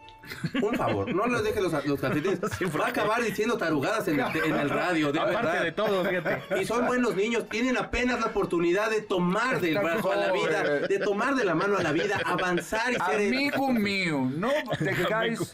Un 0.62 0.74
favor, 0.74 1.14
no 1.14 1.26
les 1.26 1.42
dejes 1.44 1.62
los, 1.62 1.86
los 1.86 2.00
calcetines. 2.00 2.40
Va 2.80 2.86
a 2.86 2.88
acabar 2.88 3.22
diciendo 3.22 3.56
tarugadas 3.56 4.08
en 4.08 4.20
el, 4.20 4.36
en 4.36 4.54
el 4.56 4.70
radio, 4.70 5.12
de 5.12 5.20
Aparte 5.20 5.46
verdad. 5.46 5.62
de 5.64 5.72
todo, 5.72 6.04
fíjate. 6.04 6.60
Y 6.60 6.64
son 6.64 6.86
buenos 6.86 7.14
niños, 7.16 7.48
tienen 7.48 7.76
apenas 7.76 8.20
la 8.20 8.26
oportunidad 8.26 8.90
de 8.90 9.00
tomar 9.02 9.60
del 9.60 9.78
brazo 9.78 10.12
a 10.12 10.16
la 10.16 10.32
vida, 10.32 10.62
de 10.88 10.98
tomar 10.98 11.34
de 11.34 11.44
la 11.44 11.54
mano 11.54 11.76
a 11.76 11.82
la 11.82 11.92
vida, 11.92 12.20
avanzar 12.24 12.92
y 12.92 12.96
ser... 12.96 13.28
Amigo 13.34 13.72
mío, 13.72 14.30
no 14.34 14.50
te 14.78 14.92
caes 15.08 15.52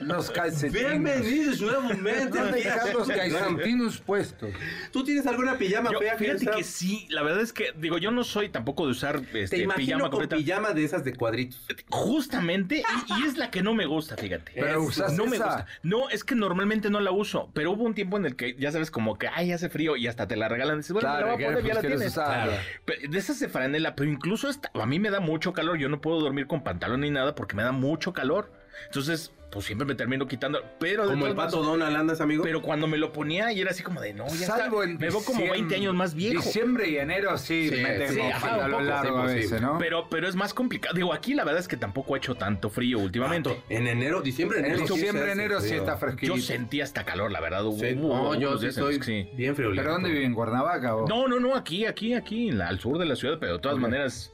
los 0.00 0.30
calcetines. 0.30 0.88
Bienvenidos 0.90 1.60
nuevamente. 1.60 2.38
No 2.38 2.46
dejar 2.46 2.92
los 2.94 3.08
calcetines 3.08 3.98
puestos. 3.98 4.50
¿Tú 4.92 5.04
tienes 5.04 5.26
alguna 5.26 5.56
pijama 5.58 5.90
Yo, 5.92 5.98
fea? 5.98 6.16
fíjate 6.16 6.46
que 6.46 6.64
sí, 6.64 7.06
la 7.10 7.22
verdad 7.22 7.42
es 7.42 7.52
que, 7.52 7.72
digo, 7.76 7.98
yo 7.98 8.10
no 8.10 8.24
soy 8.24 8.48
tampoco 8.48 8.86
de 8.86 8.92
usar 8.92 9.20
Te 9.20 9.42
este, 9.44 9.58
imagino 9.58 9.76
pijama 9.86 10.02
con 10.02 10.10
completa. 10.20 10.36
pijama 10.36 10.70
de 10.72 10.84
esas 10.84 11.04
de 11.04 11.14
cuadritos. 11.14 11.60
Justamente, 11.90 12.82
y, 13.08 13.20
y 13.22 13.26
es 13.26 13.36
la 13.36 13.50
que 13.50 13.62
no 13.62 13.74
me 13.74 13.86
gusta, 13.86 14.01
fíjate. 14.16 14.52
Pero 14.54 14.82
usas 14.82 15.12
no 15.14 15.26
me 15.26 15.36
esa. 15.36 15.44
gusta. 15.44 15.66
No, 15.82 16.08
es 16.10 16.24
que 16.24 16.34
normalmente 16.34 16.90
no 16.90 17.00
la 17.00 17.10
uso, 17.10 17.50
pero 17.54 17.72
hubo 17.72 17.84
un 17.84 17.94
tiempo 17.94 18.16
en 18.16 18.26
el 18.26 18.36
que, 18.36 18.54
ya 18.56 18.72
sabes, 18.72 18.90
como 18.90 19.18
que, 19.18 19.28
ay, 19.28 19.52
hace 19.52 19.68
frío 19.68 19.96
y 19.96 20.06
hasta 20.06 20.28
te 20.28 20.36
la 20.36 20.48
regalan. 20.48 20.78
Dices, 20.78 20.92
bueno, 20.92 21.08
me 21.12 21.20
la 21.20 21.34
voy 21.34 21.44
a 21.44 21.46
poner, 21.48 21.64
ya 21.64 21.74
la 21.74 21.80
quieres 21.80 22.14
tienes. 22.14 23.10
De 23.10 23.18
esas 23.18 23.40
de 23.40 23.48
franela, 23.48 23.94
pero 23.94 24.10
incluso 24.10 24.48
esta, 24.48 24.70
a 24.74 24.86
mí 24.86 24.98
me 24.98 25.10
da 25.10 25.20
mucho 25.20 25.52
calor. 25.52 25.78
Yo 25.78 25.88
no 25.88 26.00
puedo 26.00 26.20
dormir 26.20 26.46
con 26.46 26.62
pantalón 26.62 27.00
ni 27.00 27.10
nada 27.10 27.34
porque 27.34 27.56
me 27.56 27.62
da 27.62 27.72
mucho 27.72 28.12
calor. 28.12 28.61
Entonces, 28.86 29.32
pues 29.50 29.66
siempre 29.66 29.86
me 29.86 29.94
termino 29.94 30.26
quitando. 30.26 30.62
Pero 30.80 31.04
Como 31.06 31.26
el 31.26 31.34
pato 31.34 31.62
Donald 31.62 31.94
andas, 31.94 32.22
amigo. 32.22 32.42
Pero 32.42 32.62
cuando 32.62 32.86
me 32.86 32.96
lo 32.96 33.12
ponía 33.12 33.52
y 33.52 33.60
era 33.60 33.70
así 33.72 33.82
como 33.82 34.00
de, 34.00 34.14
no, 34.14 34.26
ya 34.28 34.46
Salvo 34.46 34.82
está. 34.82 34.92
en 34.92 34.98
Me 34.98 35.08
veo 35.10 35.12
como 35.22 35.40
diciembre- 35.40 35.50
20 35.52 35.74
años 35.76 35.94
más 35.94 36.14
viejo. 36.14 36.42
Diciembre 36.42 36.88
y 36.88 36.96
enero 36.96 37.36
sí, 37.36 37.68
Sí, 37.68 37.76
me 37.82 38.08
sí, 38.08 38.14
tengo 38.16 38.28
ajá, 38.30 38.66
poco, 38.66 38.80
largo 38.80 39.18
a 39.18 39.28
sí, 39.28 39.34
veces, 39.34 39.50
posible. 39.50 39.60
¿no? 39.66 39.78
Pero, 39.78 40.08
pero 40.08 40.26
es 40.26 40.34
más 40.36 40.54
complicado. 40.54 40.94
Digo, 40.94 41.12
aquí 41.12 41.34
la 41.34 41.44
verdad 41.44 41.60
es 41.60 41.68
que 41.68 41.76
tampoco 41.76 42.14
ha 42.14 42.16
hecho 42.16 42.34
tanto 42.34 42.70
frío 42.70 42.98
últimamente. 42.98 43.60
En 43.68 43.86
enero, 43.88 44.22
diciembre, 44.22 44.60
enero. 44.60 44.78
en 44.80 44.86
sí 44.88 44.94
diciembre, 44.94 45.32
enero 45.32 45.60
sí 45.60 45.74
está 45.74 45.98
fresquito. 45.98 46.34
Yo 46.34 46.40
sentí 46.42 46.80
hasta 46.80 47.04
calor, 47.04 47.30
la 47.30 47.40
verdad. 47.40 47.62
Hubo, 47.66 47.78
Sí, 47.78 47.94
hubo 47.98 48.34
no, 48.34 48.40
yo 48.40 48.56
sí 48.56 48.72
sí. 49.02 49.28
bien 49.34 49.54
frío. 49.54 49.70
¿Pero 49.76 49.92
dónde 49.92 50.08
vive? 50.08 50.24
¿En 50.24 50.32
Cuernavaca 50.34 50.96
o? 50.96 51.06
No, 51.06 51.28
no, 51.28 51.38
no, 51.38 51.54
aquí, 51.54 51.84
aquí, 51.84 52.14
aquí, 52.14 52.48
en 52.48 52.56
la- 52.58 52.68
al 52.68 52.80
sur 52.80 52.96
de 52.96 53.04
la 53.04 53.16
ciudad, 53.16 53.36
pero 53.38 53.54
de 53.54 53.58
todas 53.58 53.76
maneras. 53.76 54.32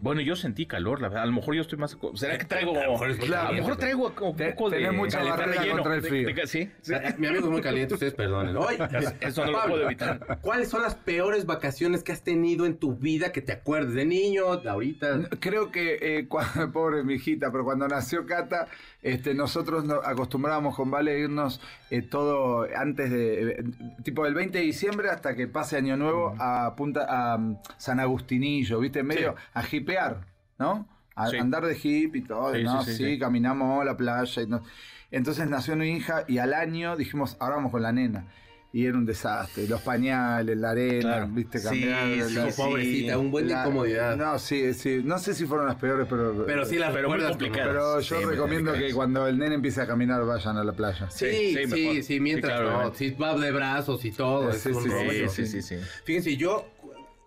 Bueno, 0.00 0.20
yo 0.22 0.34
sentí 0.36 0.66
calor, 0.66 1.00
la 1.02 1.08
verdad. 1.08 1.24
A 1.24 1.26
lo 1.26 1.32
mejor 1.32 1.54
yo 1.54 1.60
estoy 1.60 1.78
más. 1.78 1.96
¿Será 2.14 2.38
que 2.38 2.44
traigo.? 2.44 2.70
A 2.78 2.84
lo 2.86 2.92
mejor 2.92 3.06
a 3.10 3.68
lo 3.68 3.76
traigo 3.76 4.12
un 4.22 4.36
Te- 4.36 4.52
poco 4.52 4.70
de. 4.70 4.78
tenés 4.78 4.92
mucha 4.94 5.22
de 5.22 5.30
barrera 5.30 5.52
relleno. 5.60 5.74
contra 5.76 5.94
el 5.96 6.02
De- 6.02 6.08
frío. 6.08 6.34
de- 6.34 6.46
sí, 6.46 6.70
sí. 6.80 6.92
Mi 7.18 7.26
amigo 7.26 7.44
es 7.44 7.50
muy 7.50 7.60
caliente, 7.60 7.94
ustedes 7.94 8.14
perdonen. 8.14 8.56
Hoy, 8.56 8.76
Eso 9.20 9.44
no 9.44 9.52
lo 9.52 9.62
puedo 9.66 9.84
evitar. 9.84 10.38
¿Cuáles 10.40 10.68
son 10.70 10.82
las 10.82 10.94
peores 10.94 11.44
vacaciones 11.46 12.02
que 12.02 12.12
has 12.12 12.22
tenido 12.22 12.66
en 12.66 12.76
tu 12.78 12.96
vida 12.96 13.32
que 13.32 13.42
te 13.42 13.52
acuerdes? 13.52 13.94
De 13.94 14.04
niño, 14.06 14.56
de 14.56 14.70
ahorita. 14.70 15.20
Creo 15.38 15.70
que, 15.70 15.98
eh, 16.00 16.26
cuando, 16.28 16.72
pobre 16.72 17.02
mi 17.04 17.14
hijita, 17.14 17.50
pero 17.52 17.64
cuando 17.64 17.86
nació 17.86 18.24
Cata, 18.26 18.68
este, 19.02 19.34
nosotros 19.34 19.84
nos 19.84 20.04
acostumbrábamos 20.06 20.76
con 20.76 20.90
Vale 20.90 21.18
irnos 21.18 21.60
eh, 21.90 22.02
todo 22.02 22.66
antes 22.76 23.10
de, 23.10 23.50
eh, 23.52 23.64
tipo 24.04 24.24
del 24.24 24.34
20 24.34 24.58
de 24.58 24.64
diciembre 24.64 25.08
hasta 25.10 25.34
que 25.34 25.46
pase 25.46 25.76
Año 25.76 25.96
Nuevo 25.96 26.34
a 26.38 26.74
punta 26.76 27.04
a 27.08 27.36
um, 27.36 27.56
San 27.78 27.98
Agustinillo, 28.00 28.78
¿viste? 28.80 29.02
Medio 29.02 29.34
a 29.54 29.62
hipear, 29.70 30.26
¿no? 30.58 30.86
A 31.14 31.28
Sí. 31.28 31.36
andar 31.38 31.64
de 31.64 31.78
hip 31.82 32.16
y 32.16 32.22
todo, 32.22 32.54
Sí, 32.54 32.62
¿no? 32.62 32.82
sí, 32.84 33.18
caminamos 33.18 33.80
a 33.80 33.84
la 33.84 33.96
playa. 33.96 34.42
Y 34.42 34.46
no- 34.46 34.62
Entonces 35.10 35.48
nació 35.48 35.76
mi 35.76 35.90
hija 35.90 36.24
y 36.28 36.38
al 36.38 36.54
año 36.54 36.96
dijimos, 36.96 37.36
ahora 37.40 37.56
vamos 37.56 37.72
con 37.72 37.82
la 37.82 37.92
nena. 37.92 38.26
Y 38.72 38.86
era 38.86 38.96
un 38.96 39.04
desastre. 39.04 39.66
Los 39.66 39.80
pañales, 39.82 40.56
la 40.56 40.70
arena, 40.70 41.00
Claro. 41.00 41.28
¿viste? 41.32 41.58
Sí, 41.58 41.64
Cambiar. 41.64 42.52
sí. 42.52 42.60
Pobrecita, 42.62 43.18
un 43.18 43.30
buen 43.32 43.48
de 43.48 43.54
la- 43.54 43.62
incomodidad. 43.62 44.16
No, 44.16 44.38
sí, 44.38 44.72
sí. 44.74 45.00
No 45.04 45.18
sé 45.18 45.34
si 45.34 45.44
fueron 45.44 45.66
las 45.66 45.74
peores, 45.74 46.06
pero. 46.08 46.44
pero 46.46 46.64
sí 46.64 46.76
las 46.78 46.94
recuerdas 46.94 47.30
complicadas. 47.30 47.66
Pero 47.68 48.00
yo 48.00 48.30
recomiendo 48.30 48.72
que 48.72 48.92
cuando 48.94 49.26
el 49.26 49.38
nene 49.38 49.56
empiece 49.56 49.80
a 49.80 49.86
caminar 49.88 50.24
vayan 50.24 50.56
a 50.56 50.62
la 50.62 50.72
playa. 50.72 51.10
Sí, 51.10 51.26
Sí, 51.26 51.56
sí, 51.56 51.66
sí, 51.66 52.02
sí, 52.04 52.12
mejor. 52.14 52.22
mientras 52.22 52.52
Sí, 52.58 52.62
claro, 52.64 52.82
no, 52.88 52.94
si 52.94 53.10
va 53.10 53.36
de 53.38 53.50
brazos 53.50 54.04
y 54.04 54.12
todo. 54.12 54.52
Sí, 54.52 54.68
es 54.70 54.76
un 54.76 54.82
sí, 54.84 54.88
rollo. 54.88 55.28
Sí, 55.30 55.46
sí, 55.46 55.62
sí, 55.62 55.62
sí. 55.62 55.84
Fíjense, 56.04 56.36
yo 56.36 56.66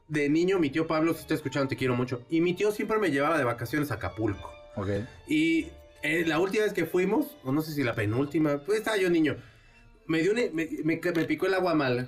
de 0.08 0.30
niño, 0.30 0.60
mi 0.60 0.70
tío 0.70 0.88
Pablo, 0.88 1.14
si 1.14 1.22
está 1.22 1.34
escuchando, 1.34 1.68
te 1.68 1.76
quiero 1.76 1.96
mucho. 1.96 2.22
Y 2.30 2.40
mi 2.40 2.54
tío 2.54 2.72
siempre 2.72 3.00
me 3.00 3.12
llevaba 3.12 3.38
de 3.38 3.44
vacaciones 3.44 3.92
a 3.92 3.96
Acapulco. 3.96 4.50
Ok. 4.78 4.88
Y 5.28 5.68
eh, 6.04 6.24
la 6.26 6.40
última 6.40 6.64
vez 6.64 6.72
que 6.74 6.86
fuimos, 6.86 7.36
o 7.44 7.52
no 7.52 7.62
sé 7.62 7.74
si 7.74 7.84
la 7.84 7.96
penúltima, 7.96 8.60
pues 8.66 8.78
estaba 8.80 8.96
yo 8.96 9.10
niño. 9.10 9.36
Me 10.08 10.22
dio 10.22 10.32
una- 10.32 10.42
me, 10.54 10.68
me- 10.84 11.00
me 11.02 11.26
picó 11.26 11.46
el 11.46 11.54
agua 11.54 11.74
mala. 11.76 12.08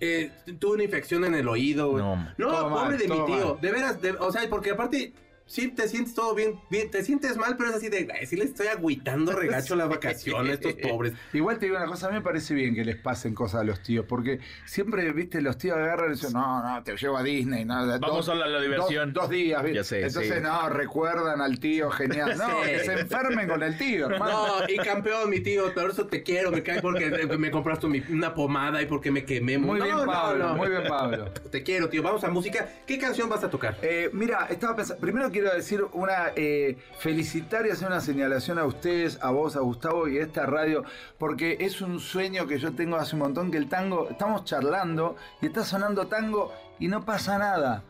Eh, 0.00 0.30
tuve 0.58 0.74
una 0.74 0.84
infección 0.84 1.24
en 1.24 1.34
el 1.34 1.48
oído. 1.48 1.90
güey. 1.90 2.02
No. 2.02 2.16
No, 2.38 2.48
pobre 2.68 2.70
mal, 2.74 2.98
de 2.98 3.08
mi 3.08 3.14
tío. 3.26 3.52
mal. 3.54 3.60
De 3.60 3.70
veras, 3.72 4.00
de- 4.02 4.12
o 4.12 4.30
sea, 4.32 4.48
porque 4.48 4.70
aparte, 4.70 5.12
sí 5.46 5.68
te 5.68 5.88
sientes 5.88 6.14
todo 6.14 6.34
bien, 6.34 6.58
bien, 6.70 6.90
te 6.90 7.02
sientes 7.04 7.36
mal, 7.36 7.56
pero 7.56 7.70
es 7.70 7.76
así 7.76 7.88
de, 7.88 8.08
"Ay, 8.18 8.26
sí 8.26 8.36
les 8.36 8.50
estoy 8.50 8.68
agüitando 8.68 9.32
regacho 9.36 9.76
las 9.76 9.88
vacaciones, 9.88 10.54
estos 10.54 10.74
pobres. 10.74 11.12
Igual 11.32 11.58
te 11.58 11.66
digo 11.66 11.76
una 11.76 11.86
cosa, 11.86 12.06
a 12.06 12.10
mí 12.10 12.16
me 12.16 12.22
parece 12.22 12.54
bien 12.54 12.74
que 12.74 12.84
les 12.84 12.96
pasen 12.96 13.34
cosas 13.34 13.60
a 13.60 13.64
los 13.64 13.82
tíos, 13.82 14.06
porque 14.08 14.40
siempre, 14.66 15.10
viste, 15.12 15.40
los 15.42 15.58
tíos 15.58 15.76
agarran 15.76 16.10
y 16.10 16.14
dicen, 16.14 16.32
no, 16.32 16.62
no, 16.62 16.82
te 16.82 16.96
llevo 16.96 17.16
a 17.18 17.22
Disney, 17.22 17.64
no, 17.64 17.86
Vamos 17.98 18.28
a 18.28 18.34
la- 18.34 18.46
la 18.46 18.60
diversión. 18.60 19.12
Dos, 19.12 19.24
dos 19.24 19.30
días, 19.30 19.62
¿viste? 19.62 19.76
Ya 19.76 19.84
sé, 19.84 20.06
Entonces, 20.06 20.34
sí. 20.36 20.40
no, 20.42 20.68
recuerdan 20.68 21.40
al 21.40 21.58
tío, 21.58 21.90
genial. 21.90 22.36
No, 22.42 22.62
Sí. 22.64 22.70
que 22.70 22.78
se 22.80 22.92
enfermen 23.00 23.48
con 23.48 23.62
el 23.62 23.76
tío, 23.78 24.08
hermano. 24.10 24.60
No, 24.60 24.68
y 24.68 24.76
campeón, 24.78 25.28
mi 25.30 25.40
tío, 25.40 25.72
por 25.74 25.90
eso 25.90 26.06
te 26.06 26.22
quiero, 26.22 26.50
me 26.50 26.62
cae 26.62 26.80
porque 26.80 27.06
eh, 27.06 27.38
me 27.38 27.50
compraste 27.50 27.86
una 27.86 28.34
pomada 28.34 28.80
y 28.82 28.86
porque 28.86 29.10
me 29.10 29.24
quemé. 29.24 29.58
Muy 29.58 29.78
No, 29.78 29.84
bien, 29.84 29.96
no, 29.96 30.06
Pablo, 30.06 30.48
no. 30.48 30.54
muy 30.56 30.68
bien, 30.70 30.82
Pablo. 30.88 31.30
Te 31.50 31.62
quiero, 31.62 31.88
tío. 31.88 32.02
Vamos 32.02 32.24
a 32.24 32.28
música. 32.30 32.68
¿Qué 32.86 32.98
canción 32.98 33.28
vas 33.28 33.44
a 33.44 33.50
tocar? 33.50 33.76
Eh, 33.82 34.10
mira, 34.12 34.46
estaba 34.50 34.74
pensando, 34.76 35.00
primero 35.00 35.30
quiero 35.32 35.52
decir 35.52 35.84
una, 35.92 36.32
eh, 36.36 36.76
felicitar 36.98 37.66
y 37.66 37.70
hacer 37.70 37.88
una 37.88 38.00
señalación 38.00 38.58
a 38.58 38.64
ustedes, 38.64 39.18
a 39.20 39.30
vos, 39.30 39.56
a 39.56 39.60
Gustavo 39.60 40.06
y 40.06 40.18
a 40.18 40.22
esta 40.22 40.46
radio, 40.46 40.84
porque 41.18 41.56
es 41.60 41.80
un 41.80 41.98
sueño 41.98 42.46
que 42.46 42.58
yo 42.58 42.72
tengo 42.72 42.96
hace 42.96 43.16
un 43.16 43.22
montón, 43.22 43.50
que 43.50 43.58
el 43.58 43.68
tango, 43.68 44.08
estamos 44.10 44.44
charlando 44.44 45.16
y 45.40 45.46
está 45.46 45.64
sonando 45.64 46.06
tango 46.06 46.52
y 46.78 46.88
no 46.88 47.04
pasa 47.04 47.38
nada. 47.38 47.82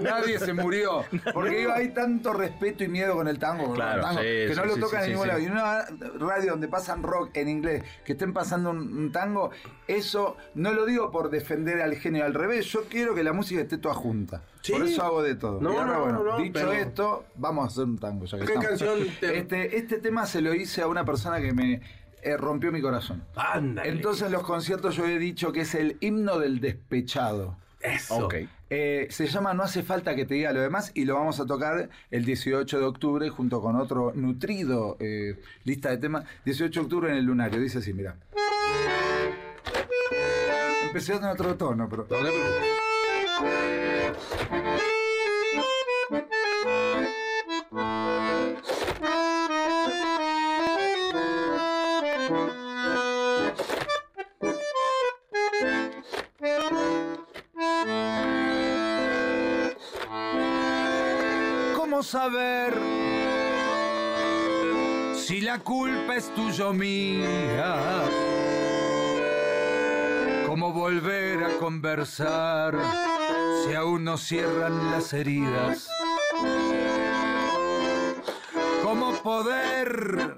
Nadie 0.00 0.38
se 0.38 0.52
murió. 0.52 1.04
Porque 1.32 1.58
digo, 1.58 1.72
hay 1.72 1.90
tanto 1.90 2.32
respeto 2.32 2.84
y 2.84 2.88
miedo 2.88 3.14
con 3.14 3.28
el 3.28 3.38
tango, 3.38 3.66
con 3.66 3.74
Claro, 3.74 3.96
el 4.00 4.02
tango, 4.02 4.20
sí, 4.20 4.26
que 4.26 4.52
no 4.56 4.62
sí, 4.62 4.68
lo 4.68 4.76
tocan 4.76 5.00
sí, 5.00 5.06
en 5.06 5.10
ningún 5.12 5.24
sí, 5.24 5.28
lado. 5.28 5.40
sí. 5.40 5.46
Y 5.46 5.48
una 5.48 6.26
radio 6.26 6.50
donde 6.52 6.68
pasan 6.68 7.02
rock 7.02 7.36
en 7.36 7.48
inglés, 7.48 7.84
que 8.04 8.12
estén 8.12 8.32
pasando 8.32 8.70
un, 8.70 8.78
un 8.96 9.12
tango, 9.12 9.50
eso 9.86 10.36
no 10.54 10.72
lo 10.72 10.86
digo 10.86 11.10
por 11.10 11.30
defender 11.30 11.80
al 11.82 11.94
genio, 11.96 12.24
al 12.24 12.34
revés, 12.34 12.66
yo 12.66 12.84
quiero 12.88 13.14
que 13.14 13.22
la 13.22 13.32
música 13.32 13.60
esté 13.60 13.78
toda 13.78 13.94
junta. 13.94 14.42
Sí. 14.62 14.72
Por 14.72 14.82
eso 14.82 15.02
hago 15.02 15.22
de 15.22 15.34
todo. 15.34 15.60
No, 15.60 15.72
Y 15.72 15.76
ahora, 15.76 15.92
no, 15.92 16.00
bueno, 16.04 16.18
no, 16.24 16.30
no, 16.32 16.38
dicho 16.38 16.52
pero- 16.54 16.72
esto, 16.72 17.24
vamos 17.36 17.64
a 17.64 17.66
hacer 17.68 17.84
un 17.84 17.98
tango. 17.98 18.24
Ya 18.24 18.38
que 18.38 18.46
¿Qué 18.46 18.52
estamos. 18.54 18.68
canción 18.68 18.98
te- 19.20 19.38
Este, 19.38 19.76
este 19.76 19.98
tema 19.98 20.24
se 20.26 20.40
lo 20.40 20.54
hice 20.54 20.80
a 20.82 20.86
una 20.86 21.04
persona 21.04 21.40
que 21.40 21.52
me 21.52 21.82
eh, 22.22 22.38
rompió 22.38 22.72
mi 22.72 22.80
corazón. 22.80 23.22
Ándale. 23.36 23.90
Entonces 23.90 24.24
en 24.26 24.32
los 24.32 24.42
conciertos 24.42 24.96
yo 24.96 25.04
he 25.06 25.18
dicho 25.18 25.52
que 25.52 25.60
es 25.60 25.74
el 25.74 25.98
himno 26.00 26.38
del 26.38 26.58
despechado. 26.60 27.58
Eso. 27.84 28.26
Ok. 28.26 28.34
Eh, 28.70 29.06
se 29.10 29.26
llama 29.26 29.54
No 29.54 29.62
hace 29.62 29.82
falta 29.82 30.16
que 30.16 30.24
te 30.24 30.34
diga 30.34 30.52
lo 30.52 30.60
demás 30.60 30.90
y 30.94 31.04
lo 31.04 31.14
vamos 31.14 31.38
a 31.38 31.46
tocar 31.46 31.90
el 32.10 32.24
18 32.24 32.78
de 32.78 32.84
octubre 32.84 33.28
junto 33.28 33.60
con 33.60 33.76
otro 33.76 34.12
nutrido 34.14 34.96
eh, 35.00 35.38
lista 35.64 35.90
de 35.90 35.98
temas. 35.98 36.24
18 36.44 36.80
de 36.80 36.84
octubre 36.84 37.10
en 37.10 37.16
el 37.18 37.24
Lunario. 37.24 37.60
Dice 37.60 37.78
así, 37.78 37.92
mira. 37.92 38.16
Empecé 40.86 41.14
en 41.14 41.24
otro 41.24 41.56
tono, 41.56 41.88
pero... 41.88 42.06
No, 47.70 48.33
saber 62.04 62.74
si 65.16 65.40
la 65.40 65.58
culpa 65.58 66.16
es 66.16 66.32
tuya 66.34 66.68
o 66.68 66.72
mía? 66.72 68.04
¿Cómo 70.46 70.72
volver 70.72 71.42
a 71.44 71.56
conversar 71.58 72.76
si 73.64 73.74
aún 73.74 74.04
no 74.04 74.18
cierran 74.18 74.90
las 74.90 75.12
heridas? 75.14 75.88
¿Cómo 78.82 79.14
poder 79.22 80.36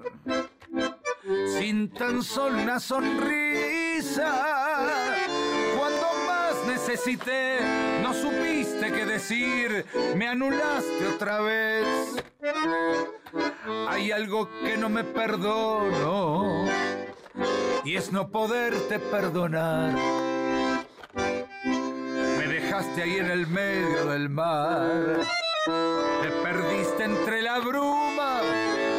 sin 1.59 1.89
tan 1.89 2.23
solo 2.23 2.61
una 2.63 2.79
sonrisa? 2.79 4.31
Cuando 5.77 6.07
más 6.27 6.65
necesité, 6.65 7.59
no 8.01 8.13
qué 8.13 8.46
me 10.15 10.27
anulaste 10.27 11.07
otra 11.15 11.41
vez. 11.41 11.87
Hay 13.89 14.11
algo 14.11 14.47
que 14.63 14.77
no 14.77 14.89
me 14.89 15.03
perdono 15.03 16.65
y 17.83 17.95
es 17.95 18.11
no 18.11 18.29
poderte 18.29 18.99
perdonar. 18.99 19.95
Me 21.15 22.47
dejaste 22.47 23.01
ahí 23.01 23.17
en 23.17 23.31
el 23.31 23.47
medio 23.47 24.05
del 24.05 24.29
mar. 24.29 25.21
Te 25.65 26.29
perdiste 26.43 27.03
entre 27.05 27.41
la 27.41 27.57
bruma. 27.57 28.41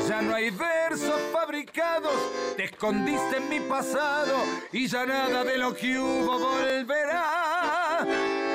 Ya 0.09 0.20
no 0.20 0.35
hay 0.35 0.50
versos 0.50 1.20
fabricados. 1.33 2.14
Te 2.57 2.64
escondiste 2.64 3.37
en 3.37 3.48
mi 3.48 3.61
pasado 3.61 4.35
y 4.72 4.88
ya 4.88 5.07
nada 5.07 5.44
de 5.44 5.59
lo 5.59 5.76
que 5.76 5.96
hubo 5.96 6.38
volverá. 6.40 8.04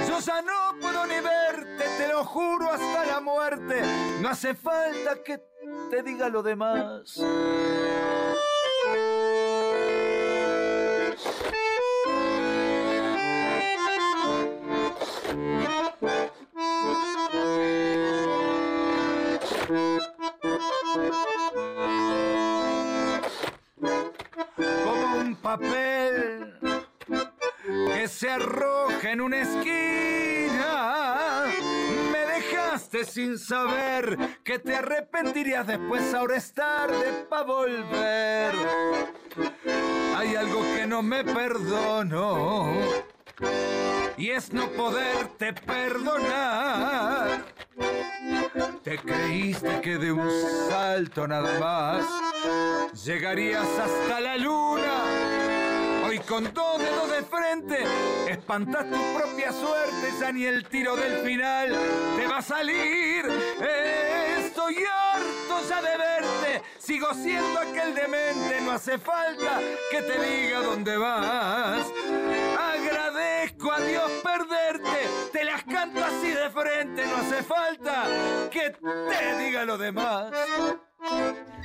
Yo 0.08 0.20
ya 0.20 0.42
no 0.42 0.76
puedo 0.80 0.93
juro 2.24 2.72
hasta 2.72 3.06
la 3.06 3.20
muerte. 3.22 3.82
No 4.22 4.30
hace 4.30 4.56
falta 4.56 5.24
que 5.24 5.42
te 5.90 6.04
diga 6.04 6.30
lo 6.30 6.44
demás. 6.44 7.20
Como 24.56 25.18
un 25.18 25.36
papel 25.36 26.60
que 27.66 28.08
se 28.08 28.30
arroja 28.30 29.12
en 29.12 29.22
una 29.22 29.42
esquina. 29.42 31.13
Sin 33.02 33.40
saber 33.40 34.40
que 34.44 34.60
te 34.60 34.76
arrepentirías 34.76 35.66
después, 35.66 36.14
ahora 36.14 36.38
es 36.38 36.54
tarde 36.54 37.26
para 37.28 37.44
volver. 37.44 38.54
Hay 40.16 40.36
algo 40.36 40.62
que 40.76 40.86
no 40.86 41.02
me 41.02 41.24
perdono 41.24 42.72
y 44.16 44.30
es 44.30 44.54
no 44.54 44.70
poderte 44.70 45.54
perdonar. 45.54 47.46
Te 48.84 49.00
creíste 49.00 49.82
que 49.82 49.98
de 49.98 50.12
un 50.12 50.30
salto 50.70 51.28
nada 51.28 51.60
más 51.60 52.06
llegarías 53.04 53.68
hasta 53.80 54.20
la 54.20 54.38
luna. 54.38 55.43
Con 56.34 56.52
dos 56.52 56.80
dedos 56.80 57.12
de 57.12 57.22
frente 57.22 57.84
espantas 58.28 58.90
tu 58.90 58.98
propia 59.16 59.52
suerte, 59.52 60.12
ya 60.20 60.32
ni 60.32 60.46
el 60.46 60.66
tiro 60.66 60.96
del 60.96 61.20
final 61.20 61.78
te 62.16 62.26
va 62.26 62.38
a 62.38 62.42
salir. 62.42 63.24
Estoy 64.40 64.78
harto 64.78 65.70
ya 65.70 65.80
de 65.80 65.96
verte, 65.96 66.64
sigo 66.80 67.14
siendo 67.14 67.60
aquel 67.60 67.94
demente, 67.94 68.62
no 68.62 68.72
hace 68.72 68.98
falta 68.98 69.60
que 69.92 70.02
te 70.02 70.20
diga 70.24 70.62
dónde 70.62 70.98
vas. 70.98 71.86
Agradezco 72.60 73.72
a 73.72 73.80
Dios 73.82 74.12
perderte, 74.24 74.73
de 76.44 76.50
frente, 76.50 77.06
no 77.06 77.18
hace 77.18 77.44
falta 77.44 78.06
que 78.52 78.72
te 78.72 79.38
diga 79.38 79.66
lo 79.66 79.78
demás. 79.78 80.32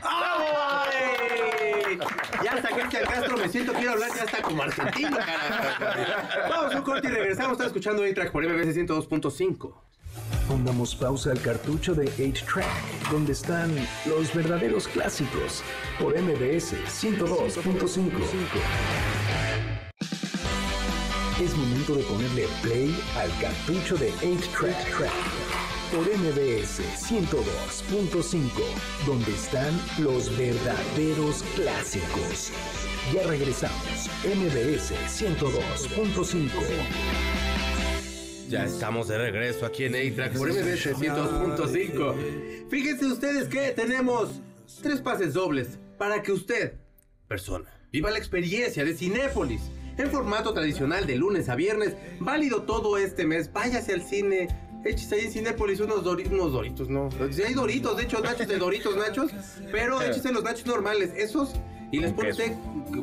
¡Ay! 0.02 1.98
Ya 2.44 2.52
hasta 2.52 2.68
Cristian 2.68 3.04
Castro 3.04 3.36
me 3.36 3.48
siento, 3.48 3.72
quiero 3.72 3.92
hablar 3.92 4.10
ya 4.14 4.22
hasta 4.22 4.42
como 4.42 4.62
argentino, 4.62 5.16
carajo. 5.16 6.48
Vamos 6.48 6.74
a 6.74 6.78
un 6.78 6.84
corte 6.84 7.08
y 7.08 7.10
regresamos. 7.10 7.52
Estamos 7.52 7.66
escuchando 7.66 8.04
A-Track 8.04 8.30
por 8.30 8.44
MBC 8.44 8.86
102.5. 8.86 9.74
Pongamos 10.46 10.94
pausa 10.94 11.32
al 11.32 11.40
cartucho 11.40 11.94
de 11.94 12.08
8-Track, 12.12 13.10
donde 13.10 13.32
están 13.32 13.74
los 14.06 14.32
verdaderos 14.32 14.86
clásicos, 14.86 15.64
por 15.98 16.16
MBS 16.16 16.74
102.5. 16.86 19.57
Es 21.42 21.57
momento 21.57 21.94
de 21.94 22.03
ponerle 22.03 22.48
play 22.62 23.01
al 23.16 23.31
cartucho 23.40 23.96
de 23.96 24.11
8-Track, 24.12 25.09
por 25.92 26.05
MBS 26.18 26.81
102.5, 26.81 28.51
donde 29.07 29.31
están 29.31 29.72
los 30.01 30.37
verdaderos 30.37 31.44
clásicos. 31.55 32.51
Ya 33.14 33.24
regresamos, 33.29 34.11
MBS 34.24 34.94
102.5. 35.07 36.48
Ya 38.48 38.64
estamos 38.64 39.07
de 39.07 39.18
regreso 39.18 39.64
aquí 39.64 39.85
en 39.85 39.94
A-Track 39.94 40.37
por 40.37 40.48
MBS 40.48 40.92
102.5. 40.92 42.68
Fíjense 42.68 43.07
ustedes 43.07 43.46
que 43.46 43.70
tenemos 43.70 44.40
tres 44.83 45.01
pases 45.01 45.35
dobles 45.35 45.79
para 45.98 46.20
que 46.20 46.33
usted, 46.33 46.74
persona, 47.29 47.70
viva 47.92 48.11
la 48.11 48.18
experiencia 48.18 48.85
de 48.85 48.92
Cinépolis 48.92 49.70
en 49.98 50.11
formato 50.11 50.54
tradicional 50.54 51.06
de 51.06 51.16
lunes 51.16 51.48
a 51.48 51.56
viernes, 51.56 51.94
válido 52.20 52.62
todo 52.62 52.96
este 52.96 53.26
mes. 53.26 53.52
Váyase 53.52 53.92
al 53.92 54.02
cine. 54.02 54.48
Échese 54.84 55.16
ahí 55.16 55.24
en 55.24 55.32
Cinépolis 55.32 55.80
unos, 55.80 56.04
doritos, 56.04 56.32
unos 56.32 56.52
doritos, 56.52 56.88
no. 56.88 57.08
Si 57.32 57.42
hay 57.42 57.52
doritos, 57.52 57.96
de 57.96 58.04
hecho, 58.04 58.20
nachos 58.20 58.46
de 58.46 58.58
doritos, 58.58 58.96
nachos. 58.96 59.32
Pero 59.72 60.00
échese 60.02 60.32
los 60.32 60.44
nachos 60.44 60.66
normales, 60.66 61.12
esos. 61.16 61.54
Y 61.90 62.00
les 62.00 62.12
pone 62.12 62.30
usted, 62.30 62.52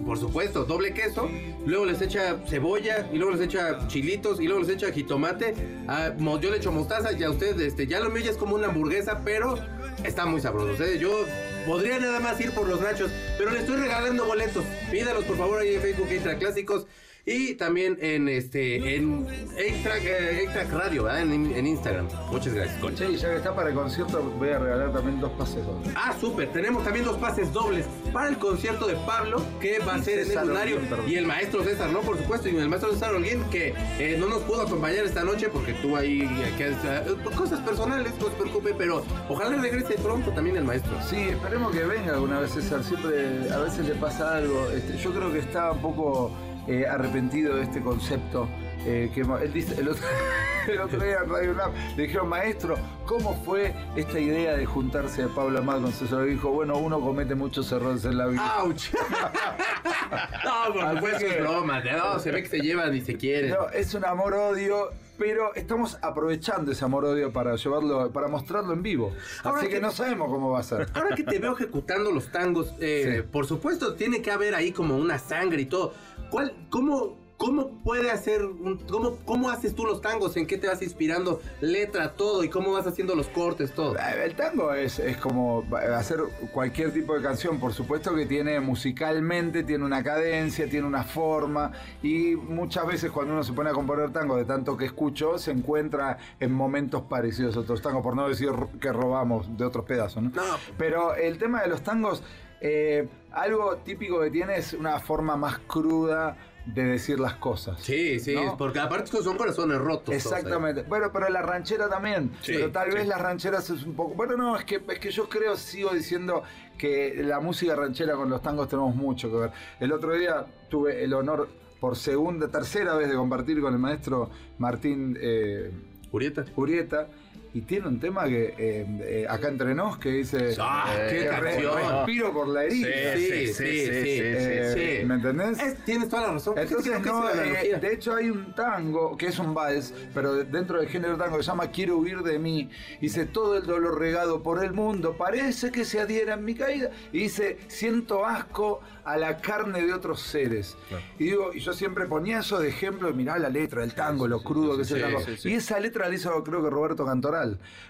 por 0.05 0.17
supuesto, 0.17 0.63
doble 0.63 0.93
queso. 0.93 1.27
Luego 1.65 1.86
les 1.86 2.01
echa 2.01 2.38
cebolla. 2.47 3.10
Y 3.12 3.17
luego 3.17 3.34
les 3.34 3.41
echa 3.41 3.88
chilitos. 3.88 4.39
Y 4.39 4.45
luego 4.45 4.62
les 4.62 4.69
echa 4.69 4.91
jitomate. 4.91 5.55
Ah, 5.88 6.13
yo 6.17 6.51
le 6.51 6.58
echo 6.58 6.71
mostaza. 6.71 7.12
Y 7.12 7.23
a 7.23 7.31
usted, 7.31 7.60
este, 7.60 7.88
ya 7.88 7.99
lo 7.99 8.12
mío 8.12 8.23
ya 8.23 8.31
es 8.31 8.38
como 8.38 8.55
una 8.55 8.67
hamburguesa. 8.67 9.21
Pero 9.25 9.58
está 10.03 10.27
muy 10.27 10.39
sabroso. 10.39 10.84
¿eh? 10.84 10.99
Yo 10.99 11.25
podría 11.65 11.99
nada 11.99 12.19
más 12.19 12.39
ir 12.39 12.51
por 12.51 12.67
los 12.67 12.82
nachos. 12.82 13.12
Pero 13.38 13.51
le 13.51 13.60
estoy 13.60 13.78
regalando 13.78 14.25
boletos. 14.25 14.63
Pídalos, 14.91 15.25
por 15.25 15.38
favor, 15.38 15.60
ahí 15.60 15.75
en 15.75 15.82
Facebook 15.82 16.08
Extra 16.10 16.38
Clásicos. 16.38 16.88
Y 17.27 17.55
también 17.55 17.97
en 18.01 18.29
este 18.29 18.95
en 18.95 19.25
Extra, 19.57 19.97
eh, 19.97 20.43
Extra 20.43 20.63
Radio, 20.65 21.05
¿verdad? 21.05 21.21
En, 21.21 21.51
en 21.55 21.65
Instagram. 21.65 22.07
Muchas 22.31 22.53
gracias. 22.53 22.79
Y 23.09 23.15
ya 23.15 23.29
que 23.29 23.38
está 23.38 23.55
para 23.55 23.69
el 23.69 23.75
concierto, 23.75 24.21
voy 24.38 24.49
a 24.49 24.59
regalar 24.59 24.93
también 24.93 25.19
dos 25.19 25.31
pases 25.31 25.65
dobles. 25.65 25.91
Ah, 25.95 26.13
súper. 26.21 26.51
Tenemos 26.53 26.83
también 26.83 27.03
dos 27.03 27.17
pases 27.17 27.51
dobles 27.51 27.88
para 28.13 28.29
el 28.29 28.38
concierto 28.38 28.85
de 28.85 28.93
Pablo, 29.07 29.41
que 29.59 29.79
va 29.79 29.95
a 29.95 30.03
ser 30.03 30.19
en 30.19 30.31
el 30.38 30.88
perdón. 30.88 31.09
Y 31.09 31.15
el 31.15 31.25
maestro 31.25 31.63
César, 31.63 31.89
¿no? 31.89 32.01
Por 32.01 32.15
supuesto. 32.19 32.47
Y 32.47 32.57
el 32.57 32.69
maestro 32.69 32.93
César 32.93 33.15
Holguín, 33.15 33.43
que 33.45 33.73
eh, 33.97 34.17
no 34.19 34.27
nos 34.27 34.43
pudo 34.43 34.61
acompañar 34.61 35.03
esta 35.03 35.23
noche 35.23 35.49
porque 35.49 35.73
tuvo 35.73 35.97
ahí 35.97 36.21
eh, 36.21 36.53
que, 36.59 36.67
eh, 36.67 37.15
cosas 37.35 37.59
personales, 37.61 38.13
no 38.19 38.27
se 38.27 38.35
preocupe. 38.35 38.75
Pero 38.77 39.03
ojalá 39.29 39.59
regrese 39.59 39.95
pronto 39.95 40.31
también 40.31 40.57
el 40.57 40.63
maestro. 40.63 40.93
Sí, 41.09 41.21
esperemos 41.21 41.71
que 41.75 41.83
venga 41.85 42.13
alguna 42.13 42.39
vez 42.39 42.51
César. 42.51 42.83
Siempre, 42.83 43.51
a 43.51 43.57
veces 43.61 43.88
le 43.88 43.95
pasa 43.95 44.38
algo. 44.38 44.69
Este, 44.69 44.95
yo 44.99 45.11
creo 45.11 45.33
que 45.33 45.39
está 45.39 45.71
un 45.71 45.81
poco 45.81 46.31
eh, 46.67 46.86
arrepentido 46.88 47.56
de 47.56 47.63
este 47.63 47.82
concepto. 47.82 48.47
eh, 48.86 49.10
que 49.13 49.21
él 49.21 49.54
dice, 49.54 49.80
el 49.80 49.89
otro, 49.89 50.06
el 50.67 50.80
otro 50.80 50.99
día 51.04 51.17
en 51.23 51.30
Radio 51.30 51.51
UNAM 51.51 51.71
le 51.97 52.04
dijeron, 52.04 52.30
maestro, 52.30 52.75
¿cómo 53.06 53.34
fue 53.43 53.73
esta 53.95 54.19
idea 54.19 54.56
de 54.56 54.65
juntarse 54.65 55.23
a 55.23 55.28
Pablo 55.28 55.60
Amado 55.60 55.82
con 55.84 55.91
César? 55.91 56.28
Y 56.28 56.32
dijo, 56.32 56.51
bueno, 56.51 56.78
uno 56.78 56.99
comete 57.01 57.34
muchos 57.34 57.71
errores 57.71 58.06
en 58.06 58.17
la 58.17 58.28
vida. 58.28 58.60
¡Auch! 58.60 58.93
no, 60.45 60.73
por 60.73 60.95
supuesto 60.95 61.25
es 61.25 61.39
broma. 61.41 61.82
No, 61.82 62.19
se 62.19 62.32
ve 62.32 62.43
que 62.43 62.49
se 62.49 62.60
llevan 62.60 62.95
y 62.95 63.01
se 63.01 63.15
quieren. 63.15 63.51
No, 63.51 63.69
es 63.69 63.93
un 63.95 64.06
amor-odio, 64.06 64.91
pero 65.17 65.54
estamos 65.56 65.97
aprovechando 66.01 66.71
ese 66.71 66.84
amor-odio 66.86 67.32
para 67.32 67.56
llevarlo, 67.56 68.12
para 68.12 68.28
mostrarlo 68.28 68.73
en 68.73 68.82
vivo. 68.84 69.13
Ahora 69.43 69.60
Así 69.60 69.67
que, 69.67 69.75
que- 69.75 69.82
no 69.82 69.91
sabemos 69.91 70.30
cómo 70.30 70.51
va 70.51 70.60
a 70.60 70.63
ser. 70.63 70.88
Ahora 70.93 71.15
que 71.15 71.23
te 71.23 71.39
veo 71.39 71.54
ejecutando 71.54 72.12
los 72.12 72.32
tangos, 72.32 72.73
eh, 72.80 73.21
Sí. 73.23 73.30
por 73.32 73.45
supuesto 73.45 73.95
tiene 73.95 74.21
que 74.21 74.32
haber 74.32 74.56
ahí 74.56 74.71
como 74.71 74.97
una 74.97 75.17
sangre 75.19 75.62
y 75.62 75.65
todo. 75.65 75.93
¿Cuál, 76.30 76.54
cómo, 76.69 77.17
cómo 77.38 77.69
puede 77.84 78.12
hacer, 78.12 78.45
un- 78.45 78.78
cómo, 78.89 79.17
cómo 79.26 79.50
haces 79.50 79.76
tú 79.76 79.86
los 79.86 80.02
tangos? 80.02 80.38
¿En 80.38 80.48
qué 80.48 80.58
te 80.58 80.67
vas 80.67 80.82
inspirando? 80.82 81.41
Letra, 81.62 82.13
todo, 82.13 82.43
y 82.43 82.50
cómo 82.50 82.71
vas 82.71 82.88
haciendo 82.88 83.13
los 83.15 83.28
cortes, 83.28 83.74
todo. 83.74 83.95
El 84.24 84.36
tango 84.36 84.74
es, 84.74 85.00
es 85.00 85.17
como 85.17 85.63
hacer 85.95 86.19
cualquier 86.54 86.93
tipo 86.93 87.13
de 87.15 87.21
canción, 87.21 87.60
por 87.60 87.74
supuesto 87.74 88.15
que 88.15 88.26
tiene 88.26 88.60
musicalmente, 88.62 89.63
tiene 89.63 89.84
una 89.84 90.04
cadencia, 90.04 90.69
tiene 90.69 90.88
una 90.88 91.04
forma 91.04 91.71
y 92.02 92.36
muchas 92.36 92.88
veces 92.88 93.12
cuando 93.12 93.34
uno 93.34 93.43
se 93.43 93.54
pone 93.54 93.69
a 93.69 93.74
componer 93.74 94.12
tango 94.12 94.38
de 94.38 94.45
tanto 94.45 94.78
que 94.78 94.86
escucho, 94.86 95.38
se 95.38 95.52
encuentra 95.52 96.17
en 96.39 96.52
momentos 96.54 97.02
parecidos 97.04 97.58
a 97.58 97.60
otros 97.60 97.82
tangos, 97.82 98.02
por 98.02 98.15
no 98.15 98.28
decir 98.30 98.50
que 98.80 98.91
robamos 98.93 99.58
de 99.58 99.65
otros 99.65 99.86
pedazos, 99.86 100.24
¿no? 100.24 100.30
No. 100.30 100.43
Pero 100.78 101.15
el 101.15 101.38
tema 101.38 101.62
de 101.62 101.67
los 101.67 101.82
tangos, 101.82 102.24
eh, 102.62 103.08
algo 103.32 103.76
típico 103.78 104.21
que 104.21 104.32
tiene 104.32 104.56
es 104.56 104.74
una 104.74 105.00
forma 105.00 105.36
más 105.36 105.60
cruda, 105.67 106.38
de 106.65 106.84
decir 106.84 107.19
las 107.19 107.36
cosas. 107.36 107.80
Sí, 107.82 108.19
sí, 108.19 108.36
¿No? 108.36 108.58
porque 108.58 108.80
aparte 108.80 109.12
son 109.21 109.38
corazones 109.38 109.78
rotos. 109.78 110.15
Exactamente. 110.15 110.84
Bueno, 110.84 111.12
pero 111.13 111.30
la 111.30 111.41
ranchera 111.41 111.88
también. 111.89 112.32
Sí, 112.41 112.54
pero 112.54 112.71
tal 112.71 112.89
sí. 112.89 112.97
vez 112.97 113.08
las 113.08 113.21
rancheras 113.21 113.69
es 113.69 113.84
un 113.84 113.93
poco. 113.93 114.15
Bueno, 114.15 114.36
no, 114.36 114.58
es 114.58 114.65
que, 114.65 114.82
es 114.88 114.99
que 114.99 115.12
yo 115.12 115.30
creo, 115.30 115.56
sigo 115.56 115.91
diciendo 115.91 116.43
que 116.78 117.21
la 117.23 117.39
música 117.39 117.75
ranchera 117.75 118.15
con 118.15 118.30
los 118.30 118.41
tangos 118.41 118.67
tenemos 118.67 118.95
mucho 118.95 119.30
que 119.30 119.38
ver. 119.38 119.51
El 119.80 119.91
otro 119.91 120.13
día 120.13 120.45
tuve 120.69 121.04
el 121.04 121.13
honor 121.13 121.47
por 121.80 121.95
segunda, 121.95 122.47
tercera 122.47 122.95
vez 122.95 123.10
de 123.10 123.15
compartir 123.15 123.62
con 123.62 123.73
el 123.73 123.80
maestro 123.80 124.30
Martín 124.58 125.17
eh, 125.21 125.71
Urieta. 126.12 126.45
Urieta. 126.56 127.08
Y 127.55 127.61
tiene 127.61 127.87
un 127.87 128.01
tema 128.01 128.25
que 128.25 128.53
eh, 128.57 128.85
eh, 128.99 129.25
acá 129.29 129.47
entre 129.47 129.73
nos 129.73 129.97
que 129.97 130.09
dice 130.09 130.55
Ah, 130.59 130.93
eh, 130.93 131.07
qué 131.09 131.31
respiro 131.31 132.33
por 132.33 132.49
la 132.49 132.65
herida. 132.65 133.15
Sí, 133.15 133.21
sí, 133.29 133.47
sí, 133.47 133.53
sí, 133.53 133.53
sí, 133.53 134.19
Eh, 134.21 134.97
sí. 134.99 135.05
¿Me 135.05 135.15
entendés? 135.15 135.57
Es- 135.59 135.77
tienes 135.85 136.10
toda 136.10 136.23
la 136.23 136.33
razón. 136.33 136.56
Entonces, 136.58 136.99
no, 137.06 137.29
eh, 137.29 137.77
de 137.79 137.93
hecho 137.93 138.13
hay 138.13 138.29
un 138.29 138.53
tango 138.56 139.15
que 139.15 139.27
es 139.27 139.39
un 139.39 139.53
vals, 139.53 139.93
pero 140.13 140.33
de- 140.33 140.43
dentro 140.43 140.79
del 140.81 140.89
género 140.89 141.15
tango 141.15 141.37
que 141.37 141.43
se 141.43 141.47
llama 141.51 141.71
Quiero 141.71 141.97
huir 141.97 142.23
de 142.23 142.37
mí. 142.39 142.69
Dice, 142.99 143.25
todo 143.25 143.56
el 143.56 143.65
dolor 143.65 143.99
regado 143.99 144.43
por 144.43 144.62
el 144.62 144.73
mundo 144.73 145.15
parece 145.17 145.71
que 145.71 145.85
se 145.85 146.01
adhiera 146.01 146.33
en 146.33 146.43
mi 146.43 146.56
caída. 146.56 146.91
Y 147.13 147.19
dice, 147.19 147.58
siento 147.69 148.25
asco 148.25 148.81
a 149.06 149.15
la 149.15 149.37
carne 149.37 149.81
de 149.85 149.93
otros 149.93 150.19
seres. 150.19 150.75
Y 151.19 151.25
digo, 151.25 151.53
y 151.53 151.60
yo 151.62 151.71
siempre 151.71 152.06
ponía 152.08 152.39
eso 152.39 152.60
de 152.60 152.67
ejemplo, 152.67 153.13
mirá 153.13 153.37
la 153.39 153.47
letra 153.49 153.79
del 153.81 153.93
tango, 153.93 154.27
lo 154.27 154.41
crudo 154.43 154.75
que 154.75 154.81
es 154.81 154.91
el 154.91 154.97
sí, 154.97 155.03
tango. 155.03 155.19
sí, 155.21 155.37
sí. 155.37 155.49
Y 155.51 155.53
esa 155.53 155.79
letra 155.79 156.10
la 156.10 156.15
hizo 156.15 156.43
creo 156.43 156.62
que 156.62 156.69
Roberto 156.69 157.06
Cantoral. 157.06 157.44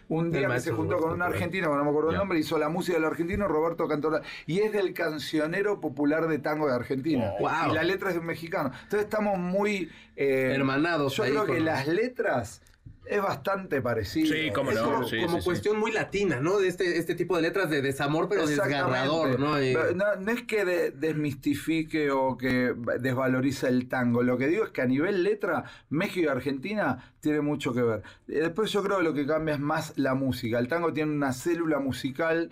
Un 0.07 0.31
día 0.31 0.47
que 0.47 0.59
se 0.59 0.71
juntó 0.71 0.93
Roberto 0.93 1.07
con 1.07 1.15
un 1.15 1.21
argentino, 1.21 1.69
que 1.71 1.77
no 1.77 1.83
me 1.83 1.89
acuerdo 1.89 2.11
el 2.11 2.17
nombre, 2.17 2.37
hizo 2.37 2.57
la 2.59 2.69
música 2.69 2.97
del 2.97 3.05
argentino 3.05 3.47
Roberto 3.47 3.87
Cantoral. 3.87 4.21
Y 4.45 4.59
es 4.59 4.71
del 4.71 4.93
cancionero 4.93 5.79
popular 5.81 6.27
de 6.27 6.39
tango 6.39 6.67
de 6.67 6.75
Argentina. 6.75 7.33
Oh, 7.39 7.41
wow. 7.41 7.71
Y 7.71 7.73
la 7.73 7.83
letra 7.83 8.09
es 8.09 8.15
de 8.15 8.19
un 8.19 8.27
mexicano. 8.27 8.71
Entonces 8.83 9.01
estamos 9.01 9.37
muy... 9.39 9.89
eh, 10.15 10.53
Hermanados 10.55 11.15
Yo 11.15 11.23
creo 11.23 11.45
que 11.45 11.59
las 11.59 11.87
letras 11.87 12.61
es 13.07 13.21
bastante 13.21 13.81
parecido. 13.81 14.33
Sí, 14.33 14.51
cómo 14.53 14.71
no, 14.71 14.83
como, 14.83 15.03
sí, 15.07 15.17
como 15.21 15.35
sí, 15.37 15.41
sí. 15.41 15.45
cuestión 15.45 15.79
muy 15.79 15.91
latina, 15.91 16.39
¿no? 16.39 16.59
De 16.59 16.67
este, 16.67 16.97
este 16.97 17.15
tipo 17.15 17.35
de 17.35 17.43
letras 17.43 17.69
de 17.69 17.81
desamor, 17.81 18.27
pero 18.29 18.45
desgarrador, 18.47 19.39
¿no? 19.39 19.61
Y- 19.61 19.73
no, 19.95 20.15
no 20.19 20.31
es 20.31 20.43
que 20.43 20.65
de- 20.65 20.91
desmistifique 20.91 22.11
o 22.11 22.37
que 22.37 22.73
desvaloriza 22.99 23.67
el 23.67 23.87
tango. 23.87 24.23
Lo 24.23 24.37
que 24.37 24.47
digo 24.47 24.63
es 24.63 24.71
que 24.71 24.81
a 24.81 24.85
nivel 24.87 25.23
letra, 25.23 25.63
México 25.89 26.25
y 26.25 26.29
Argentina 26.29 27.11
tiene 27.19 27.41
mucho 27.41 27.73
que 27.73 27.81
ver. 27.81 28.03
Después 28.27 28.71
yo 28.71 28.83
creo 28.83 28.97
que 28.97 29.03
lo 29.03 29.13
que 29.13 29.25
cambia 29.25 29.55
es 29.55 29.59
más 29.59 29.93
la 29.97 30.13
música. 30.15 30.59
El 30.59 30.67
tango 30.67 30.93
tiene 30.93 31.11
una 31.11 31.33
célula 31.33 31.79
musical 31.79 32.51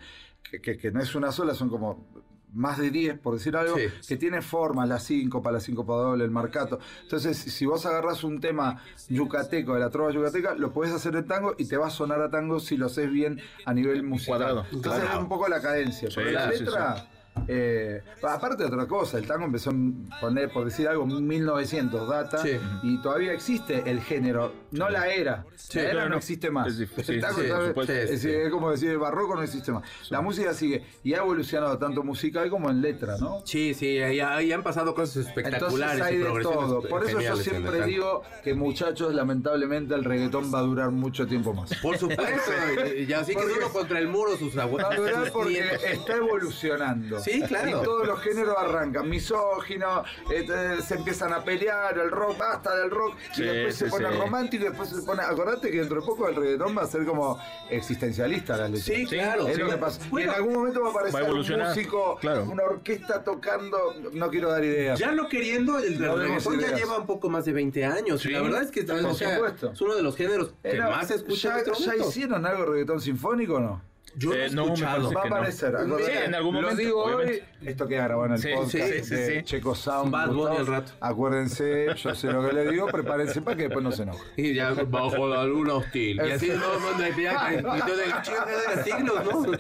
que, 0.50 0.62
que- 0.62 0.78
que 0.78 0.92
no 0.92 1.02
es 1.02 1.16
una 1.16 1.32
sola, 1.32 1.54
son 1.56 1.70
como 1.70 2.13
más 2.54 2.78
de 2.78 2.92
10, 2.92 3.18
por 3.20 3.34
decir 3.34 3.56
algo, 3.58 3.76
Sí. 3.78 3.86
que 4.08 4.18
tiene 4.18 4.42
forma, 4.42 4.86
la 4.86 5.00
síncopa, 5.00 5.52
la 5.52 5.60
síncopa 5.60 5.94
doble, 5.96 6.24
el 6.24 6.32
marcato. 6.32 6.80
Entonces, 7.02 7.38
si 7.38 7.66
vos 7.66 7.86
agarras 7.86 8.24
un 8.24 8.40
tema 8.40 8.82
yucateco, 9.10 9.74
de 9.74 9.80
la 9.80 9.90
trova 9.90 10.12
yucateca, 10.12 10.56
lo 10.56 10.72
podés 10.72 10.92
hacer 10.94 11.16
en 11.16 11.28
tango 11.28 11.56
y 11.58 11.66
te 11.66 11.78
va 11.78 11.88
a 11.88 11.90
sonar 11.90 12.22
a 12.22 12.30
tango 12.30 12.60
si 12.60 12.78
lo 12.78 12.86
haces 12.88 13.10
bien 13.12 13.40
a 13.66 13.74
nivel 13.74 14.04
musical. 14.04 14.38
Cuadrado. 14.38 14.66
Entonces 14.72 15.02
Claro. 15.02 15.18
es 15.18 15.24
un 15.24 15.30
poco 15.30 15.48
la 15.48 15.62
cadencia. 15.62 16.10
Sí, 16.10 16.16
pero 16.16 16.32
la 16.32 16.48
letra, 16.48 17.08
eh, 17.48 18.02
aparte 18.22 18.64
de 18.64 18.70
otra 18.70 18.88
cosa, 18.88 19.18
el 19.18 19.26
tango 19.28 19.46
empezó, 19.46 19.72
en, 19.72 20.08
poner, 20.22 20.50
por 20.52 20.66
decir 20.66 20.88
algo, 20.88 21.06
1900 21.06 22.08
data, 22.08 22.38
Sí. 22.38 22.52
y 22.84 23.02
todavía 23.02 23.34
existe 23.34 23.84
el 23.90 24.02
género, 24.02 24.54
no 24.72 24.90
la 24.90 25.08
era. 25.08 25.46
la 25.74 25.82
era 25.82 25.92
claro, 25.92 26.10
no 26.10 26.18
existe 26.18 26.52
más. 26.52 26.68
Es 26.68 26.78
difícil, 26.78 27.16
El 27.16 27.22
tango, 27.22 27.42
sí, 27.42 27.48
¿sabes? 27.48 27.74
por 27.74 27.86
supuesto. 27.86 27.94
es, 27.94 28.10
Sí, 28.22 28.30
sí. 28.30 28.30
es 28.30 28.50
como 28.52 28.72
decir, 28.72 28.92
el 28.92 28.98
barroco 29.00 29.36
no 29.36 29.44
existe 29.44 29.72
más. 29.72 29.84
La 30.10 30.22
música 30.22 30.54
sigue, 30.54 30.84
y 31.04 31.14
ha 31.14 31.18
evolucionado 31.18 31.78
tanto 31.78 32.04
musical 32.04 32.50
como 32.50 32.70
en 32.70 32.82
letra, 32.82 33.18
¿no? 33.20 33.42
Sí, 33.46 33.74
sí, 33.74 34.00
ahí, 34.00 34.20
ahí 34.20 34.52
han 34.52 34.64
pasado 34.64 34.94
cosas 34.96 35.28
espectaculares 35.28 35.94
Entonces 36.00 36.02
hay 36.02 36.16
y 36.16 36.36
de 36.38 36.42
todo. 36.42 36.82
Por 36.84 37.04
eso 37.06 37.20
yo 37.20 37.36
siempre 37.36 37.86
digo 37.86 38.22
que 38.44 38.54
muchachos, 38.54 39.14
lamentablemente 39.14 39.96
el 39.96 40.04
reggaetón 40.04 40.54
va 40.54 40.60
a 40.60 40.64
durar 40.64 40.92
mucho 40.92 41.28
tiempo 41.28 41.54
más. 41.54 41.74
Por 41.82 41.98
supuesto, 41.98 42.24
y, 42.98 43.04
y 43.04 43.14
así 43.14 43.36
que 43.36 43.42
uno 43.44 43.70
contra 43.70 44.00
el 44.00 44.08
muro 44.08 44.38
sus 44.38 44.56
abuelos. 44.58 44.90
Va 44.90 44.94
a 44.94 44.98
durar 44.98 45.32
porque 45.32 45.60
está 45.92 46.16
evolucionando. 46.18 47.20
Sí, 47.24 47.42
claro. 47.44 47.70
Y 47.70 47.84
todos 47.84 48.08
los 48.08 48.20
géneros 48.22 48.56
arrancan. 48.58 49.10
Misógino, 49.10 50.04
este, 50.34 50.82
se 50.82 50.96
empiezan 50.96 51.34
a 51.34 51.44
pelear, 51.44 51.98
el 51.98 52.12
rock, 52.12 52.38
basta 52.38 52.76
del 52.76 52.90
rock. 52.92 53.16
Sí, 53.34 53.44
y 53.44 53.46
después 53.46 53.76
se 53.76 53.86
pone 53.88 54.10
sí. 54.12 54.18
romántico 54.18 54.66
y 54.66 54.68
después 54.70 54.90
se 54.90 55.02
pone. 55.02 55.22
Acordate 55.24 55.72
que 55.72 55.78
dentro 55.80 56.02
de 56.02 56.06
poco 56.06 56.28
el 56.28 56.36
reggaetón 56.36 56.78
va 56.78 56.84
a 56.84 56.88
ser 56.88 57.06
como 57.06 57.40
existencialista 57.70 58.58
la 58.58 58.68
letra. 58.68 58.84
Sí, 58.84 59.06
claro. 59.06 59.48
Es 59.48 59.56
sí. 59.56 59.62
lo 59.62 59.70
que 59.70 59.78
pasa. 59.78 60.02
Bueno, 60.10 60.28
y 60.28 60.30
en 60.30 60.36
algún 60.36 60.54
momento 60.54 60.82
va 60.82 60.90
a 60.90 60.94
Va 60.94 61.00
a 61.00 61.02
aparecer 61.02 61.22
un 61.22 61.28
evolucionar, 61.28 61.68
músico, 61.70 62.18
claro. 62.22 62.44
una 62.44 62.64
orquesta 62.64 63.24
tocando. 63.24 63.96
No 64.14 64.30
quiero 64.30 64.52
dar 64.52 64.64
ideas. 64.64 65.00
Ya 65.00 65.12
no 65.12 65.28
queriendo, 65.28 65.80
el 65.80 66.00
No 66.00 66.16
reggaetón 66.16 66.60
ya 66.60 66.76
lleva 66.76 66.98
un 66.98 67.06
poco 67.06 67.30
más 67.30 67.46
de 67.46 67.54
20 67.54 67.86
años. 67.86 68.22
Sí. 68.22 68.30
y 68.30 68.34
la 68.34 68.42
verdad 68.42 68.62
es 68.64 68.72
que 68.72 68.82
o 68.84 69.14
sea, 69.16 69.38
es 69.72 69.82
uno 69.82 69.96
de 69.96 70.04
los 70.04 70.16
géneros 70.16 70.54
que 70.62 70.72
Eh, 70.72 70.78
no, 70.78 70.92
más 70.92 71.08
se 71.08 71.16
escucha 71.16 71.50
¿Ya, 71.50 71.58
este 71.60 71.86
ya 71.86 71.96
hicieron 71.96 72.46
algo 72.46 72.64
de 72.64 72.70
reggaetón 72.72 73.02
sinfónico 73.02 73.56
o 73.56 73.60
no? 73.60 73.82
Yo 74.16 74.30
lo 74.30 74.36
he 74.36 74.46
Eh, 74.46 74.50
no, 74.52 74.66
me 74.68 74.76
parece 74.76 74.86
Va 74.86 74.92
a 75.20 75.24
que 75.24 75.30
no. 75.30 75.36
aparecer. 75.36 75.76
Sí, 76.06 76.12
en 76.26 76.36
algún 76.36 76.56
Lo 76.56 76.62
momento, 76.62 76.82
digo 76.82 77.04
obviamente. 77.04 77.34
hoy. 77.62 77.68
Esto 77.68 77.88
queda 77.88 78.04
grabado 78.04 78.26
en 78.28 78.32
el 78.34 78.40
Sí, 78.40 78.50
podcast 78.54 78.72
sí, 78.72 79.04
sí, 79.04 79.16
de 79.16 79.36
sí. 79.40 79.44
Checo 79.46 79.74
Sound. 79.76 80.12
Bad 80.12 80.30
Bunny 80.32 80.58
al 80.58 80.68
rato. 80.68 80.92
Acuérdense, 81.00 81.88
yo 81.96 82.14
sé 82.16 82.32
lo 82.32 82.46
que 82.48 82.54
le 82.54 82.70
digo, 82.70 82.88
prepárense 82.88 83.42
para 83.42 83.56
que 83.58 83.64
después 83.64 83.84
no 83.84 83.92
se 83.92 84.04
enoje. 84.04 84.22
Y 84.38 84.54
ya 84.54 84.74
bajo 84.74 85.28
la 85.28 85.44
luna 85.46 85.76
hostil. 85.76 86.18
Y 86.18 86.32
así 86.32 86.50
no, 86.50 86.56
no, 86.58 86.98
no, 86.98 87.18
ya, 87.22 87.54
y 87.54 87.62
todo 87.62 88.02
el 88.02 88.22
chingo 88.22 88.76
de 88.76 88.84
siglos, 88.84 89.26
¿no? 89.26 89.58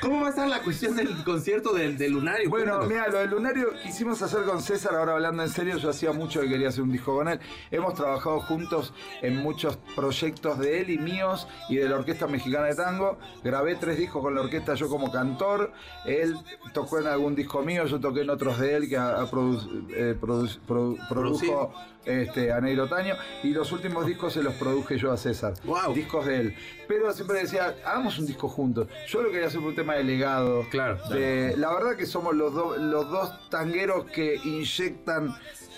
¿Cómo 0.00 0.20
va 0.20 0.26
a 0.28 0.30
estar 0.30 0.48
la 0.48 0.60
cuestión 0.62 0.94
del 0.96 1.24
concierto 1.24 1.72
del, 1.72 1.98
del 1.98 2.12
lunario? 2.12 2.48
Bueno, 2.48 2.80
mira, 2.84 3.08
lo 3.08 3.18
del 3.18 3.30
lunario 3.30 3.72
quisimos 3.82 4.22
hacer 4.22 4.44
con 4.44 4.62
César, 4.62 4.94
ahora 4.94 5.12
hablando 5.14 5.42
en 5.42 5.48
serio, 5.48 5.76
yo 5.78 5.90
hacía 5.90 6.12
mucho 6.12 6.40
que 6.40 6.48
quería 6.48 6.68
hacer 6.68 6.82
un 6.82 6.92
disco 6.92 7.16
con 7.16 7.28
él. 7.28 7.40
Hemos 7.70 7.94
trabajado 7.94 8.40
juntos 8.40 8.92
en 9.22 9.36
muchos 9.36 9.76
proyectos 9.96 10.58
de 10.58 10.80
él 10.80 10.90
y 10.90 10.98
míos 10.98 11.48
y 11.68 11.76
de 11.76 11.88
la 11.88 11.96
Orquesta 11.96 12.26
Mexicana 12.26 12.66
de 12.66 12.74
Tango. 12.76 13.18
Grabé 13.42 13.73
tres 13.76 13.98
discos 13.98 14.22
con 14.22 14.34
la 14.34 14.40
orquesta 14.42 14.74
yo 14.74 14.88
como 14.88 15.10
cantor. 15.10 15.72
Él 16.04 16.36
tocó 16.72 16.98
en 16.98 17.06
algún 17.06 17.34
disco 17.34 17.62
mío, 17.62 17.84
yo 17.86 18.00
toqué 18.00 18.22
en 18.22 18.30
otros 18.30 18.58
de 18.58 18.74
él 18.74 18.88
que 18.88 18.96
produ- 18.98 19.86
eh, 19.94 20.16
produ- 20.20 20.58
produ- 20.66 21.08
produjo 21.08 21.72
este, 22.04 22.52
a 22.52 22.60
Neiro 22.60 22.86
Taño. 22.88 23.14
Y 23.42 23.50
los 23.50 23.72
últimos 23.72 24.06
discos 24.06 24.32
se 24.34 24.42
los 24.42 24.54
produje 24.54 24.98
yo 24.98 25.10
a 25.12 25.16
César. 25.16 25.54
Guau. 25.64 25.94
Discos 25.94 26.26
de 26.26 26.36
él. 26.40 26.56
Pero 26.86 27.12
siempre 27.12 27.38
decía, 27.38 27.74
hagamos 27.84 28.18
un 28.18 28.26
disco 28.26 28.48
juntos. 28.48 28.88
Yo 29.08 29.22
lo 29.22 29.30
quería 29.30 29.46
hacer 29.46 29.60
por 29.60 29.70
un 29.70 29.74
tema 29.74 29.94
de 29.94 30.04
legado. 30.04 30.66
Claro. 30.70 30.98
De- 31.08 31.56
la 31.56 31.72
verdad 31.72 31.96
que 31.96 32.04
somos 32.06 32.34
los, 32.34 32.52
dos 32.52 32.78
los 32.78 33.10
dos 33.10 33.48
tangueros 33.48 34.04
que 34.06 34.36
inyectan 34.44 35.34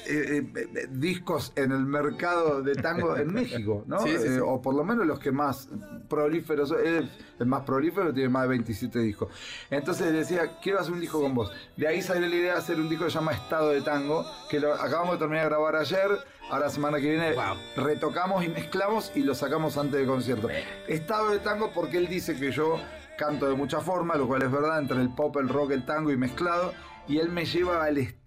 eh, 0.09 0.47
eh, 0.55 0.87
discos 0.91 1.53
en 1.57 1.73
el 1.73 1.85
mercado 1.85 2.63
de 2.63 2.75
tango 2.75 3.17
en 3.17 3.33
México, 3.33 3.85
¿no? 3.87 4.01
Sí, 4.01 4.11
sí, 4.13 4.19
sí. 4.19 4.27
Eh, 4.29 4.41
o 4.41 4.61
por 4.63 4.75
lo 4.75 4.85
menos 4.85 5.07
los 5.07 5.19
que 5.19 5.33
más 5.33 5.69
prolíferos, 6.09 6.71
él, 6.73 7.11
el 7.39 7.47
más 7.47 7.63
prolífero 7.63 8.13
tiene 8.13 8.29
más 8.29 8.43
de 8.43 8.49
27 8.49 8.99
discos. 9.01 9.29
Entonces 9.71 10.13
decía, 10.13 10.59
quiero 10.63 10.81
hacer 10.81 10.93
un 10.93 11.01
disco 11.01 11.21
con 11.21 11.35
vos. 11.35 11.53
De 11.77 11.87
ahí 11.89 12.03
salió 12.03 12.29
la 12.29 12.35
idea 12.35 12.53
de 12.55 12.59
hacer 12.59 12.81
un 12.81 12.89
disco 12.89 13.05
que 13.05 13.11
se 13.11 13.19
llama 13.19 13.33
Estado 13.33 13.71
de 13.71 13.83
Tango, 13.83 14.25
que 14.51 14.61
lo 14.61 14.75
acabamos 14.75 15.15
de 15.15 15.19
terminar 15.19 15.45
de 15.45 15.51
grabar 15.51 15.77
ayer. 15.77 16.11
Ahora 16.49 16.71
semana 16.71 17.01
que 17.01 17.11
viene 17.11 17.35
Wow. 17.35 17.57
retocamos 17.85 18.45
y 18.45 18.49
mezclamos 18.49 19.11
y 19.17 19.25
lo 19.25 19.35
sacamos 19.35 19.77
antes 19.77 19.99
del 19.99 20.07
concierto. 20.07 20.49
Estado 20.87 21.31
de 21.31 21.41
tango 21.41 21.73
porque 21.75 21.97
él 21.99 22.07
dice 22.07 22.39
que 22.39 22.53
yo 22.53 22.79
canto 23.19 23.49
de 23.49 23.55
mucha 23.55 23.81
forma, 23.81 24.15
lo 24.15 24.29
cual 24.29 24.43
es 24.43 24.53
verdad, 24.53 24.79
entre 24.79 25.01
el 25.01 25.13
pop, 25.13 25.37
el 25.39 25.49
rock, 25.49 25.73
el 25.73 25.85
tango 25.85 26.13
y 26.13 26.17
mezclado. 26.17 26.73
Y 27.09 27.19
él 27.19 27.31
me 27.31 27.45
lleva 27.47 27.85
al 27.85 27.99
estado 27.99 28.26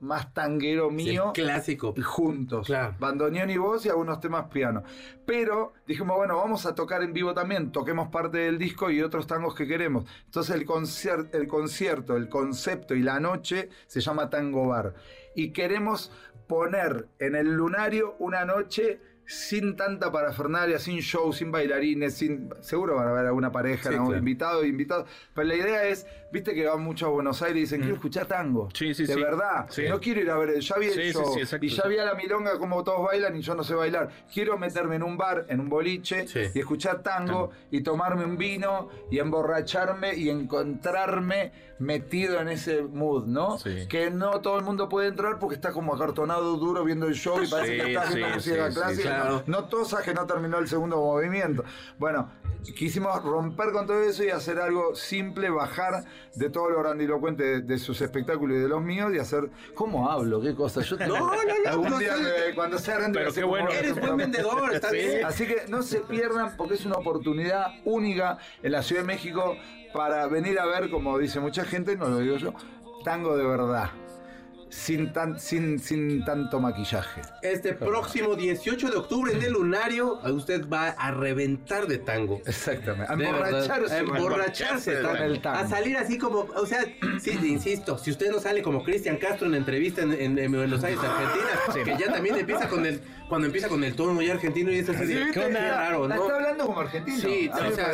más 0.00 0.32
tanguero 0.34 0.90
mío. 0.90 1.32
clásico. 1.34 1.94
juntos. 2.04 2.66
Claro. 2.66 2.94
Bandoneón 2.98 3.50
y 3.50 3.56
voz 3.56 3.86
y 3.86 3.88
algunos 3.88 4.20
temas 4.20 4.46
piano. 4.48 4.82
Pero 5.24 5.72
dijimos, 5.86 6.16
bueno, 6.16 6.36
vamos 6.36 6.66
a 6.66 6.74
tocar 6.74 7.02
en 7.02 7.12
vivo 7.12 7.34
también. 7.34 7.72
Toquemos 7.72 8.08
parte 8.08 8.38
del 8.38 8.58
disco 8.58 8.90
y 8.90 9.02
otros 9.02 9.26
tangos 9.26 9.54
que 9.54 9.66
queremos. 9.66 10.04
Entonces 10.26 10.54
el, 10.54 10.66
concier- 10.66 11.28
el 11.32 11.48
concierto, 11.48 12.16
el 12.16 12.28
concepto 12.28 12.94
y 12.94 13.02
la 13.02 13.18
noche 13.20 13.70
se 13.86 14.00
llama 14.00 14.30
Tango 14.30 14.68
Bar. 14.68 14.94
Y 15.34 15.50
queremos 15.52 16.12
poner 16.46 17.08
en 17.18 17.34
el 17.34 17.52
lunario 17.54 18.14
una 18.18 18.44
noche 18.44 19.00
sin 19.28 19.74
tanta 19.74 20.12
parafernalia, 20.12 20.78
sin 20.78 21.00
show, 21.00 21.32
sin 21.32 21.50
bailarines, 21.50 22.14
sin. 22.14 22.48
Seguro 22.60 22.94
van 22.94 23.08
a 23.08 23.12
ver 23.12 23.26
alguna 23.26 23.50
pareja, 23.50 23.88
Sí, 23.88 23.94
algún 23.94 24.06
claro. 24.10 24.18
invitado, 24.20 24.64
invitado. 24.64 25.06
Pero 25.34 25.48
la 25.48 25.56
idea 25.56 25.84
es, 25.88 26.06
viste 26.36 26.54
que 26.54 26.66
van 26.66 26.80
mucho 26.82 27.06
a 27.06 27.08
Buenos 27.10 27.42
Aires 27.42 27.56
y 27.56 27.60
dicen, 27.60 27.80
quiero 27.80 27.94
escuchar 27.96 28.26
tango. 28.26 28.66
Mm. 28.66 28.70
Sí, 28.74 28.94
sí, 28.94 29.06
de 29.06 29.14
sí. 29.14 29.20
verdad. 29.20 29.68
No 29.88 30.00
quiero 30.00 30.20
ir 30.20 30.30
a 30.30 30.36
ver, 30.38 30.50
el- 30.50 30.60
ya 30.60 30.76
vi 30.76 30.86
el 30.86 31.12
show 31.12 31.36
exacto, 31.38 31.64
y 31.66 31.68
ya 31.68 31.82
vi 31.88 31.98
a 31.98 32.04
la 32.04 32.14
milonga 32.14 32.58
como 32.58 32.82
todos 32.84 33.04
bailan 33.06 33.36
y 33.36 33.40
yo 33.42 33.54
no 33.54 33.64
sé 33.64 33.74
bailar. 33.74 34.08
Quiero 34.32 34.56
meterme 34.58 34.96
en 34.96 35.02
un 35.02 35.16
bar, 35.16 35.46
en 35.48 35.60
un 35.60 35.68
boliche 35.68 36.26
y 36.54 36.58
escuchar 36.58 37.02
tango 37.02 37.50
y 37.70 37.80
tomarme 37.82 38.24
un 38.24 38.36
vino 38.36 38.88
y 39.10 39.18
emborracharme 39.18 40.14
y 40.14 40.30
encontrarme 40.30 41.52
metido 41.78 42.40
en 42.40 42.48
ese 42.48 42.82
mood, 42.82 43.26
¿no? 43.26 43.58
Sí. 43.58 43.86
Que 43.88 44.10
no 44.10 44.40
todo 44.40 44.58
el 44.58 44.64
mundo 44.64 44.88
puede 44.88 45.08
entrar 45.08 45.38
porque 45.38 45.54
está 45.56 45.72
como 45.72 45.94
acartonado 45.94 46.56
duro 46.56 46.84
viendo 46.84 47.06
el 47.06 47.14
show 47.14 47.42
y 47.42 47.46
parece 47.48 47.76
que 47.76 47.92
está 47.92 48.02
clásica. 48.04 48.70
sí, 48.94 49.02
claro. 49.02 49.42
No 49.46 49.64
tosa 49.64 50.02
que 50.02 50.14
no 50.14 50.26
terminó 50.26 50.58
el 50.58 50.68
segundo 50.68 50.96
movimiento. 50.96 51.64
Bueno, 51.98 52.30
quisimos 52.74 53.22
romper 53.22 53.72
con 53.72 53.86
todo 53.86 54.02
eso 54.02 54.24
y 54.24 54.30
hacer 54.30 54.58
algo 54.58 54.94
simple, 54.94 55.50
bajar 55.50 56.04
de 56.34 56.50
todo 56.50 56.70
lo 56.70 56.78
grandilocuente 56.80 57.42
de, 57.44 57.60
de 57.62 57.78
sus 57.78 58.00
espectáculos 58.00 58.56
y 58.56 58.60
de 58.60 58.68
los 58.68 58.82
míos 58.82 59.12
y 59.14 59.18
hacer. 59.18 59.50
¿Cómo 59.74 60.10
hablo? 60.10 60.40
¿Qué 60.40 60.54
cosa? 60.54 60.80
Yo 60.82 60.96
No, 61.06 61.06
no, 61.06 61.26
no, 61.34 61.70
Algún 61.70 61.90
no, 61.90 61.98
día, 61.98 62.16
no. 62.16 62.54
cuando 62.54 62.78
sea 62.78 62.98
grande, 62.98 63.18
Pero 63.20 63.32
qué 63.32 63.44
bueno. 63.44 63.70
Eres 63.70 63.98
buen 64.00 64.16
vendedor, 64.16 64.74
está 64.74 64.90
Sí. 64.90 64.96
bien. 64.96 65.24
Así 65.24 65.46
que 65.46 65.62
no 65.68 65.82
se 65.82 66.00
pierdan 66.00 66.56
porque 66.56 66.74
es 66.74 66.84
una 66.86 66.96
oportunidad 66.96 67.66
única 67.84 68.38
en 68.62 68.72
la 68.72 68.82
Ciudad 68.82 69.02
de 69.02 69.06
México 69.06 69.56
para 69.92 70.26
venir 70.26 70.58
a 70.58 70.66
ver, 70.66 70.90
como 70.90 71.18
dice 71.18 71.40
mucha 71.40 71.64
gente, 71.64 71.96
no 71.96 72.08
lo 72.08 72.18
digo 72.18 72.36
yo, 72.36 72.52
tango 73.04 73.36
de 73.36 73.44
verdad. 73.46 73.90
Sin, 74.68 75.12
tan, 75.12 75.38
sin, 75.38 75.78
sin 75.78 76.24
tanto 76.24 76.58
maquillaje. 76.60 77.22
Este 77.40 77.72
próximo 77.72 78.34
18 78.34 78.90
de 78.90 78.96
octubre 78.96 79.32
en 79.32 79.42
el 79.42 79.52
Lunario, 79.52 80.18
usted 80.32 80.68
va 80.68 80.88
a 80.88 81.12
reventar 81.12 81.86
de 81.86 81.98
tango. 81.98 82.40
Exactamente. 82.44 83.06
A 83.10 83.14
emborracharse. 83.14 83.94
a 83.94 83.98
emborracharse 83.98 84.94
de 84.96 85.02
tango. 85.02 85.22
el 85.24 85.40
tango. 85.40 85.58
a 85.58 85.68
salir 85.68 85.96
así 85.96 86.18
como, 86.18 86.40
o 86.56 86.66
sea, 86.66 86.84
sí, 87.20 87.38
insisto, 87.44 87.96
si 87.96 88.10
usted 88.10 88.30
no 88.30 88.40
sale 88.40 88.62
como 88.62 88.82
Cristian 88.82 89.16
Castro 89.18 89.46
en 89.46 89.52
la 89.52 89.58
entrevista 89.58 90.02
en, 90.02 90.12
en- 90.12 90.38
en 90.38 90.50
Buenos 90.52 90.82
Aires, 90.82 90.98
Argentina, 91.02 91.84
que 91.96 92.02
ya 92.04 92.12
también 92.12 92.36
empieza 92.36 92.68
con 92.68 92.84
el, 92.84 93.00
cuando 93.28 93.46
empieza 93.46 93.68
con 93.68 93.82
el 93.82 93.94
tono 93.96 94.14
muy 94.14 94.28
argentino 94.30 94.70
y 94.70 94.78
eso 94.78 94.92
así, 94.92 95.06
Sí, 95.06 95.18
qué 95.32 95.48
raro, 95.48 96.06
La 96.06 96.16
¿no? 96.16 96.22
está 96.24 96.36
hablando 96.36 96.66
como 96.66 96.80
argentino. 96.80 97.18
Sí, 97.18 97.48
o 97.52 97.72
sea, 97.72 97.92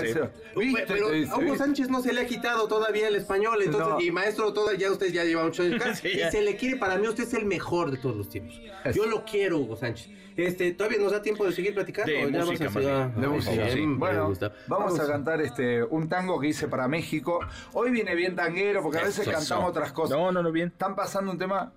¿Viste? 0.56 0.84
Pero 0.86 1.06
a 1.08 1.38
Hugo. 1.38 1.56
Sánchez 1.56 1.88
no 1.88 2.02
se 2.02 2.12
le 2.12 2.20
ha 2.20 2.26
quitado 2.26 2.68
todavía 2.68 3.08
el 3.08 3.16
español, 3.16 3.62
entonces, 3.62 3.88
No. 3.88 4.00
y 4.00 4.10
maestro, 4.10 4.52
todo, 4.52 4.72
ya 4.74 4.90
usted 4.90 5.12
ya 5.12 5.24
lleva 5.24 5.44
mucho 5.44 5.62
años 5.62 5.82
Sí, 6.02 6.08
y 6.14 6.18
ya. 6.18 6.30
se 6.30 6.42
le 6.42 6.56
quiere, 6.56 6.76
para 6.76 6.96
mí 6.98 7.08
usted 7.08 7.24
es 7.24 7.34
el 7.34 7.46
mejor 7.46 7.90
de 7.90 7.96
todos 7.98 8.16
los 8.16 8.28
tiempos. 8.28 8.60
Es- 8.84 8.94
Yo 8.96 9.06
lo 9.06 9.24
quiero, 9.24 9.58
Hugo 9.58 9.76
Sánchez. 9.76 10.08
Este, 10.34 10.72
¿todavía 10.72 10.98
nos 10.98 11.12
da 11.12 11.20
tiempo 11.20 11.44
de 11.44 11.52
seguir 11.52 11.74
platicando? 11.74 12.10
De 12.10 12.24
¿O 12.24 12.28
ya 12.30 12.44
música, 12.44 12.64
vamos 12.72 12.86
a- 12.86 13.04
ah, 13.04 13.08
De 13.14 13.26
ah, 13.26 13.28
música, 13.28 13.68
sí, 13.68 13.72
sí. 13.74 13.84
Bueno, 13.86 14.28
gusta. 14.28 14.52
vamos 14.66 14.98
a 14.98 15.06
cantar 15.06 15.42
este 15.42 15.82
un 15.84 16.08
tango 16.08 16.40
que 16.40 16.48
hice 16.48 16.68
para 16.68 16.88
México. 16.88 17.40
Hoy 17.74 17.90
viene 17.90 18.14
bien 18.14 18.34
tanguero 18.34 18.82
porque 18.82 18.98
a 18.98 19.04
veces 19.04 19.26
Eso. 19.28 19.30
cantamos 19.30 19.68
otras 19.68 19.92
cosas. 19.92 20.16
No, 20.16 20.32
no, 20.32 20.42
no, 20.42 20.50
bien. 20.50 20.68
Están 20.68 20.96
pasando 20.96 21.30
un 21.32 21.38
tema. 21.38 21.72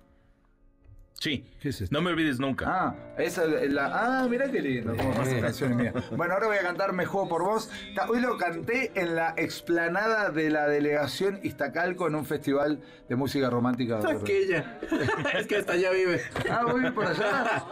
Sí. 1.20 1.44
¿Qué 1.60 1.70
es 1.70 1.80
esto? 1.80 1.94
No 1.94 2.02
me 2.02 2.10
olvides 2.10 2.38
nunca. 2.38 2.66
Ah, 2.68 2.94
esa 3.18 3.44
es 3.44 3.72
la. 3.72 4.22
Ah, 4.22 4.28
mirá 4.28 4.50
qué 4.50 4.60
lindo. 4.60 4.94
cómo 4.96 5.14
pasan 5.14 5.40
canciones 5.40 5.76
mías. 5.76 6.10
Bueno, 6.10 6.34
ahora 6.34 6.46
voy 6.48 6.56
a 6.56 6.62
cantar 6.62 6.92
Me 6.92 7.06
Juego 7.06 7.28
por 7.28 7.42
Vos. 7.42 7.70
Hoy 8.08 8.20
lo 8.20 8.36
canté 8.36 8.92
en 8.94 9.16
la 9.16 9.34
explanada 9.36 10.30
de 10.30 10.50
la 10.50 10.68
delegación 10.68 11.40
Iztacalco 11.42 12.06
en 12.06 12.16
un 12.16 12.26
festival 12.26 12.80
de 13.08 13.16
música 13.16 13.48
romántica. 13.48 13.98
Aquella. 13.98 14.78
es 15.38 15.46
que 15.46 15.56
hasta 15.56 15.72
allá 15.72 15.90
vive. 15.90 16.20
Ah, 16.50 16.64
voy 16.70 16.90
por 16.90 17.06
allá. 17.06 17.66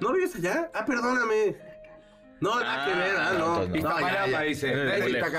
¿No 0.00 0.12
vives 0.12 0.34
allá? 0.36 0.70
Ah, 0.74 0.84
perdóname. 0.84 1.67
No, 2.40 2.60
nada 2.60 2.84
que 2.86 2.94
ver, 2.94 3.16
ah, 3.18 3.32
no. 3.38 3.62
entonces 3.64 3.82
No, 3.82 4.00
ya, 4.00 4.06
Iztapalapa, 4.06 4.42
dice. 4.42 4.72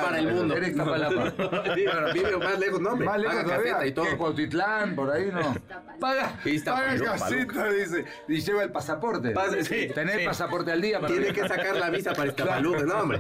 Para 0.02 0.20
el 0.20 0.34
mundo. 0.34 0.56
Era 0.58 0.68
Iztapalapa. 0.68 1.24
Sí, 1.76 1.86
pero 1.86 2.14
vive 2.14 2.38
más 2.38 2.60
lejos, 2.60 2.82
no, 2.82 2.90
hombre. 2.92 3.08
Más 3.08 3.18
lejos 3.20 3.36
Paga 3.36 3.44
todavía. 3.46 3.72
caseta 3.74 3.88
y 3.88 3.92
todo. 3.94 4.06
¿Qué, 4.06 4.18
Cuautitlán, 4.18 4.96
por 4.96 5.12
ahí 5.12 5.30
no. 5.32 5.56
Paga, 6.00 6.34
paga 6.66 6.98
caseta, 7.04 7.70
dice. 7.72 8.06
Y 8.28 8.42
lleva 8.42 8.64
el 8.64 8.72
pasaporte. 8.72 9.32
Pase- 9.32 9.64
sí, 9.64 9.88
Tener 9.94 10.20
sí. 10.20 10.26
pasaporte 10.26 10.72
al 10.72 10.82
día 10.82 11.00
para 11.00 11.14
Tiene 11.14 11.32
que 11.34 11.48
sacar 11.48 11.76
la 11.78 11.90
visa 11.90 12.14
para 12.14 12.28
Iztapaluca, 12.30 12.84
no, 12.84 13.00
hombre. 13.00 13.20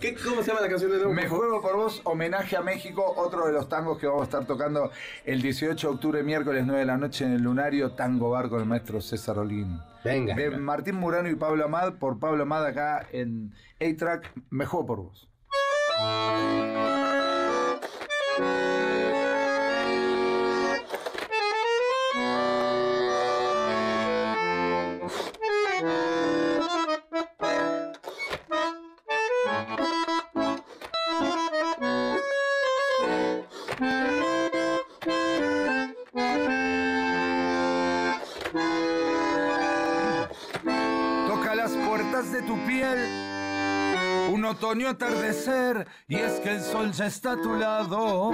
¿Qué, 0.00 0.14
¿Cómo 0.16 0.42
se 0.42 0.48
llama 0.48 0.60
la 0.62 0.68
canción 0.68 0.90
de 0.90 0.96
nuevo? 0.98 1.12
Me 1.12 1.28
juego 1.28 1.60
por 1.60 1.76
vos, 1.76 2.00
homenaje 2.04 2.56
a 2.56 2.62
México, 2.62 3.04
otro 3.16 3.46
de 3.46 3.52
los 3.52 3.68
tangos 3.68 3.98
que 3.98 4.06
vamos 4.06 4.22
a 4.22 4.24
estar 4.24 4.44
tocando 4.46 4.90
el 5.24 5.42
18 5.42 5.88
de 5.88 5.94
octubre, 5.94 6.22
miércoles 6.22 6.64
9 6.66 6.80
de 6.80 6.86
la 6.86 6.96
noche 6.96 7.24
en 7.24 7.32
el 7.34 7.42
Lunario 7.42 7.92
Tango 7.92 8.30
Bar 8.30 8.48
con 8.48 8.60
el 8.60 8.66
maestro 8.66 9.00
César 9.00 9.38
Olguín. 9.38 9.80
Venga. 10.04 10.34
De 10.34 10.50
Martín 10.50 10.96
Murano 10.96 11.28
y 11.28 11.36
Pablo 11.36 11.64
Amad, 11.64 11.94
por 11.94 12.18
Pablo 12.18 12.42
Amad 12.42 12.64
acá 12.64 13.06
en 13.12 13.52
A-Track, 13.80 14.32
Me 14.50 14.66
juego 14.66 14.86
por 14.86 15.02
vos. 15.02 15.28
Otoño 44.60 44.90
atardecer 44.90 45.86
y 46.06 46.16
es 46.16 46.38
que 46.40 46.50
el 46.50 46.60
sol 46.60 46.92
ya 46.92 47.06
está 47.06 47.32
a 47.32 47.40
tu 47.40 47.54
lado. 47.54 48.32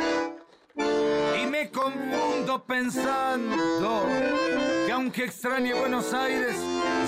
Y 0.77 1.47
me 1.47 1.71
confundo 1.71 2.65
pensando 2.65 4.05
que 4.85 4.91
aunque 4.91 5.27
extrañe 5.27 5.73
Buenos 5.73 6.13
Aires, 6.13 6.57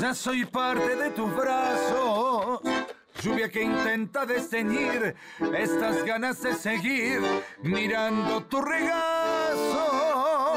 ya 0.00 0.14
soy 0.14 0.44
parte 0.44 0.94
de 0.94 1.10
tus 1.10 1.34
brazos. 1.34 2.60
Lluvia 3.20 3.50
que 3.50 3.64
intenta 3.64 4.24
desteñir 4.24 5.16
estas 5.52 6.04
ganas 6.04 6.40
de 6.40 6.54
seguir 6.54 7.20
mirando 7.60 8.44
tu 8.44 8.60
regazo. 8.60 10.54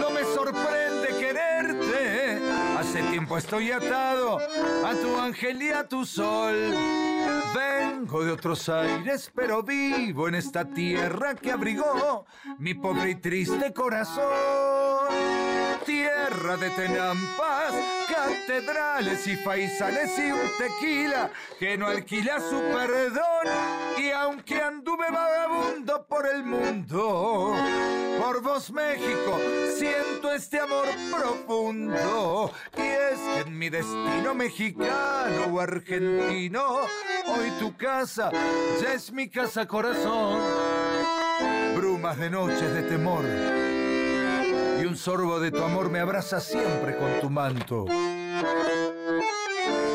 No 0.00 0.08
me 0.08 0.24
sorprende 0.24 1.08
quererte. 1.18 2.40
Hace 2.78 3.02
tiempo 3.10 3.36
estoy 3.36 3.70
atado 3.70 4.38
a 4.38 4.94
tu 4.94 5.18
ángel 5.18 5.62
y 5.62 5.70
a 5.72 5.86
tu 5.86 6.06
sol. 6.06 7.09
Vengo 7.54 8.24
de 8.24 8.32
otros 8.32 8.68
aires, 8.68 9.30
pero 9.34 9.62
vivo 9.62 10.28
en 10.28 10.36
esta 10.36 10.64
tierra 10.64 11.34
que 11.34 11.50
abrigó 11.50 12.26
mi 12.58 12.74
pobre 12.74 13.10
y 13.10 13.14
triste 13.16 13.72
corazón. 13.72 15.39
Tierra 15.90 16.56
de 16.56 16.70
tenampas, 16.70 17.74
catedrales 18.08 19.26
y 19.26 19.34
faisanes 19.34 20.16
y 20.20 20.30
un 20.30 20.48
tequila 20.56 21.32
que 21.58 21.76
no 21.76 21.88
alquila 21.88 22.38
su 22.38 22.60
perdón. 22.60 23.98
Y 23.98 24.10
aunque 24.12 24.62
anduve 24.62 25.10
vagabundo 25.10 26.06
por 26.06 26.28
el 26.28 26.44
mundo, 26.44 27.56
por 28.20 28.40
vos 28.40 28.70
México 28.70 29.36
siento 29.76 30.32
este 30.32 30.60
amor 30.60 30.86
profundo. 31.10 32.52
Y 32.76 32.82
es 32.82 33.18
que 33.18 33.40
en 33.40 33.58
mi 33.58 33.68
destino 33.68 34.32
mexicano 34.32 35.46
o 35.50 35.58
argentino, 35.58 36.82
hoy 37.26 37.50
tu 37.58 37.76
casa 37.76 38.30
ya 38.80 38.92
es 38.92 39.10
mi 39.10 39.28
casa 39.28 39.66
corazón. 39.66 40.40
Brumas 41.74 42.16
de 42.16 42.30
noches 42.30 42.74
de 42.74 42.82
temor 42.84 43.59
sorbo 45.00 45.40
de 45.40 45.50
tu 45.50 45.64
amor 45.64 45.88
me 45.88 45.98
abraza 45.98 46.40
siempre 46.40 46.94
con 46.98 47.20
tu 47.22 47.30
manto. 47.30 47.86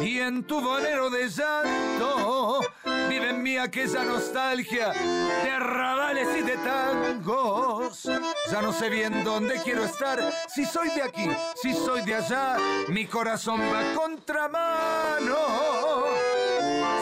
Y 0.01 0.19
en 0.19 0.43
tu 0.45 0.59
bolero 0.59 1.11
de 1.11 1.29
llanto 1.29 2.61
vive 3.07 3.29
en 3.29 3.43
mí 3.43 3.55
aquella 3.55 4.03
nostalgia 4.03 4.89
de 4.89 5.51
arrabales 5.51 6.27
y 6.39 6.41
de 6.41 6.57
tangos. 6.57 8.09
Ya 8.51 8.63
no 8.63 8.73
sé 8.73 8.89
bien 8.89 9.23
dónde 9.23 9.61
quiero 9.63 9.85
estar, 9.85 10.19
si 10.47 10.65
soy 10.65 10.89
de 10.89 11.03
aquí, 11.03 11.29
si 11.61 11.75
soy 11.75 12.01
de 12.01 12.15
allá, 12.15 12.57
mi 12.87 13.05
corazón 13.05 13.61
va 13.61 13.83
contramano. 13.93 15.37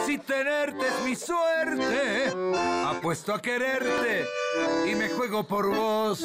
Si 0.04 0.18
tenerte 0.18 0.88
es 0.88 1.04
mi 1.06 1.16
suerte, 1.16 2.34
apuesto 2.86 3.32
a 3.32 3.40
quererte 3.40 4.26
y 4.86 4.94
me 4.94 5.08
juego 5.08 5.44
por 5.44 5.74
vos. 5.74 6.22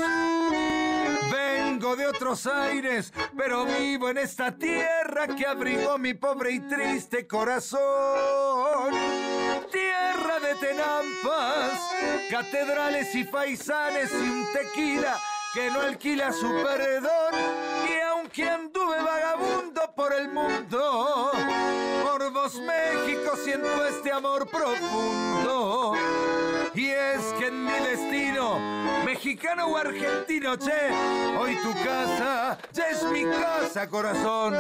De 1.80 2.06
otros 2.06 2.46
aires, 2.46 3.14
pero 3.38 3.64
vivo 3.64 4.10
en 4.10 4.18
esta 4.18 4.52
tierra 4.52 5.28
que 5.28 5.48
abrigó 5.48 5.98
mi 5.98 6.14
pobre 6.14 6.52
y 6.52 6.60
triste 6.60 7.26
corazón. 7.26 8.92
Tierra 9.72 10.40
de 10.42 10.56
tenampas, 10.56 11.80
catedrales 12.30 13.16
y 13.16 13.24
faisanes 13.24 14.12
un 14.12 14.46
tequila 14.52 15.18
que 15.54 15.72
no 15.72 15.80
alquila 15.80 16.34
su 16.34 16.50
perdón. 16.64 17.34
Y 17.90 18.02
aunque 18.10 18.50
anduve 18.50 19.02
vagabundo 19.02 19.94
por 19.96 20.14
el 20.14 20.28
mundo, 20.28 21.32
por 22.04 22.29
México 22.56 23.36
siento 23.44 23.86
este 23.86 24.12
amor 24.12 24.48
profundo. 24.48 25.94
Y 26.74 26.90
es 26.90 27.22
que 27.38 27.48
en 27.48 27.66
mi 27.66 27.74
destino, 27.74 28.60
mexicano 29.06 29.68
o 29.68 29.78
argentino, 29.78 30.58
che, 30.58 30.90
hoy 31.38 31.56
tu 31.58 31.74
casa 31.84 32.58
ya 32.72 32.90
es 32.90 33.04
mi 33.04 33.24
casa, 33.26 33.88
corazón. 33.90 34.56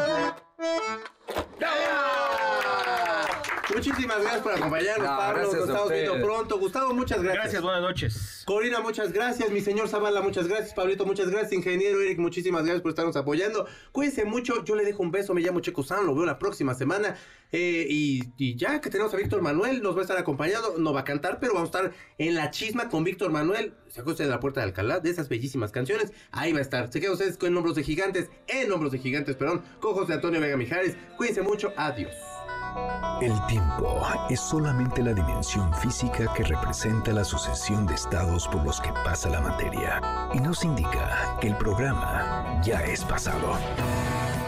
Muchísimas 3.80 4.22
gracias 4.22 4.42
por 4.42 4.54
acompañarnos, 4.54 5.10
No, 5.10 5.18
Pablo. 5.18 5.44
Nos 5.44 5.56
estamos 5.56 5.90
viendo 5.90 6.22
pronto. 6.22 6.60
Gustavo, 6.60 6.94
muchas 6.94 7.22
gracias. 7.22 7.44
Gracias, 7.44 7.62
buenas 7.62 7.82
noches. 7.82 8.44
Corina, 8.46 8.82
muchas 8.82 9.14
gracias. 9.14 9.50
Mi 9.52 9.62
señor 9.62 9.88
Zavala, 9.88 10.22
muchas 10.22 10.48
gracias. 10.48 10.74
Pablito, 10.74 11.06
muchas 11.06 11.30
gracias. 11.30 11.54
Ingeniero 11.54 12.02
Eric, 12.02 12.20
muchísimas 12.20 12.64
gracias 12.64 12.82
por 12.82 12.90
estarnos 12.90 13.16
apoyando. 13.16 13.68
Cuídense 13.92 14.26
mucho. 14.26 14.66
Yo 14.66 14.76
le 14.76 14.84
dejo 14.84 15.02
un 15.02 15.12
beso. 15.12 15.34
Me 15.34 15.42
llamo 15.42 15.62
Checo 15.62 15.84
San. 15.84 16.06
Lo 16.06 16.14
veo 16.14 16.26
la 16.26 16.38
próxima 16.38 16.74
semana. 16.74 17.16
Eh, 17.52 17.88
y, 17.90 18.22
y 18.38 18.56
ya 18.58 18.82
que 18.82 18.90
tenemos 18.90 19.14
a 19.14 19.18
Víctor 19.18 19.42
Manuel, 19.42 19.82
nos 19.82 19.96
va 19.96 20.00
a 20.00 20.02
estar 20.02 20.18
acompañando. 20.18 20.76
No 20.78 20.94
va 20.94 21.02
a 21.02 21.06
cantar, 21.06 21.40
pero 21.40 21.54
vamos 21.54 21.74
a 21.74 21.78
estar 21.78 21.94
en 22.18 22.36
la 22.36 22.52
chisma 22.52 22.90
con 22.90 23.04
Víctor 23.06 23.32
Manuel. 23.32 23.74
Se 23.88 24.02
usted 24.02 24.26
de 24.26 24.30
la 24.30 24.40
puerta 24.40 24.60
de 24.60 24.66
Alcalá, 24.68 25.00
de 25.00 25.10
esas 25.10 25.30
bellísimas 25.30 25.72
canciones. 25.72 26.12
Ahí 26.32 26.52
va 26.52 26.60
a 26.60 26.64
estar. 26.64 26.92
Se 26.92 27.00
quedan 27.00 27.14
ustedes 27.14 27.38
con 27.38 27.56
Hombros 27.56 27.76
de 27.76 27.84
Gigantes. 27.84 28.30
En 28.48 28.72
Hombros 28.72 28.92
de 28.92 29.00
Gigantes, 29.00 29.36
perdón. 29.36 29.64
Con 29.80 29.94
José 29.94 30.14
Antonio 30.14 30.42
Vega 30.42 30.58
Mijares. 30.58 30.96
Cuídense 31.18 31.42
mucho. 31.42 31.72
Adiós. 31.78 32.14
El 33.22 33.45
tiempo 33.47 34.01
es 34.30 34.39
solamente 34.39 35.03
la 35.03 35.13
dimensión 35.13 35.74
física 35.74 36.34
que 36.34 36.43
representa 36.43 37.11
la 37.11 37.26
sucesión 37.26 37.86
de 37.86 37.95
estados 37.95 38.47
por 38.47 38.63
los 38.63 38.80
que 38.80 38.93
pasa 39.03 39.28
la 39.28 39.41
materia 39.41 39.99
y 40.34 40.39
nos 40.39 40.63
indica 40.63 41.36
que 41.41 41.49
el 41.49 41.57
programa 41.57 42.61
ya 42.63 42.80
es 42.86 43.03
pasado. 43.03 43.57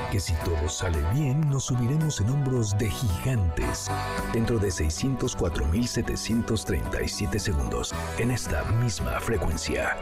Que 0.09 0.21
si 0.21 0.31
todo 0.45 0.69
sale 0.69 1.03
bien, 1.13 1.49
nos 1.49 1.65
subiremos 1.65 2.21
en 2.21 2.29
hombros 2.29 2.77
de 2.77 2.89
gigantes 2.89 3.91
dentro 4.31 4.57
de 4.57 4.69
604.737 4.69 7.39
segundos 7.39 7.93
en 8.19 8.31
esta 8.31 8.63
misma 8.63 9.19
frecuencia. 9.19 9.97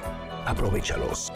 Aprovechalos. 0.45 1.34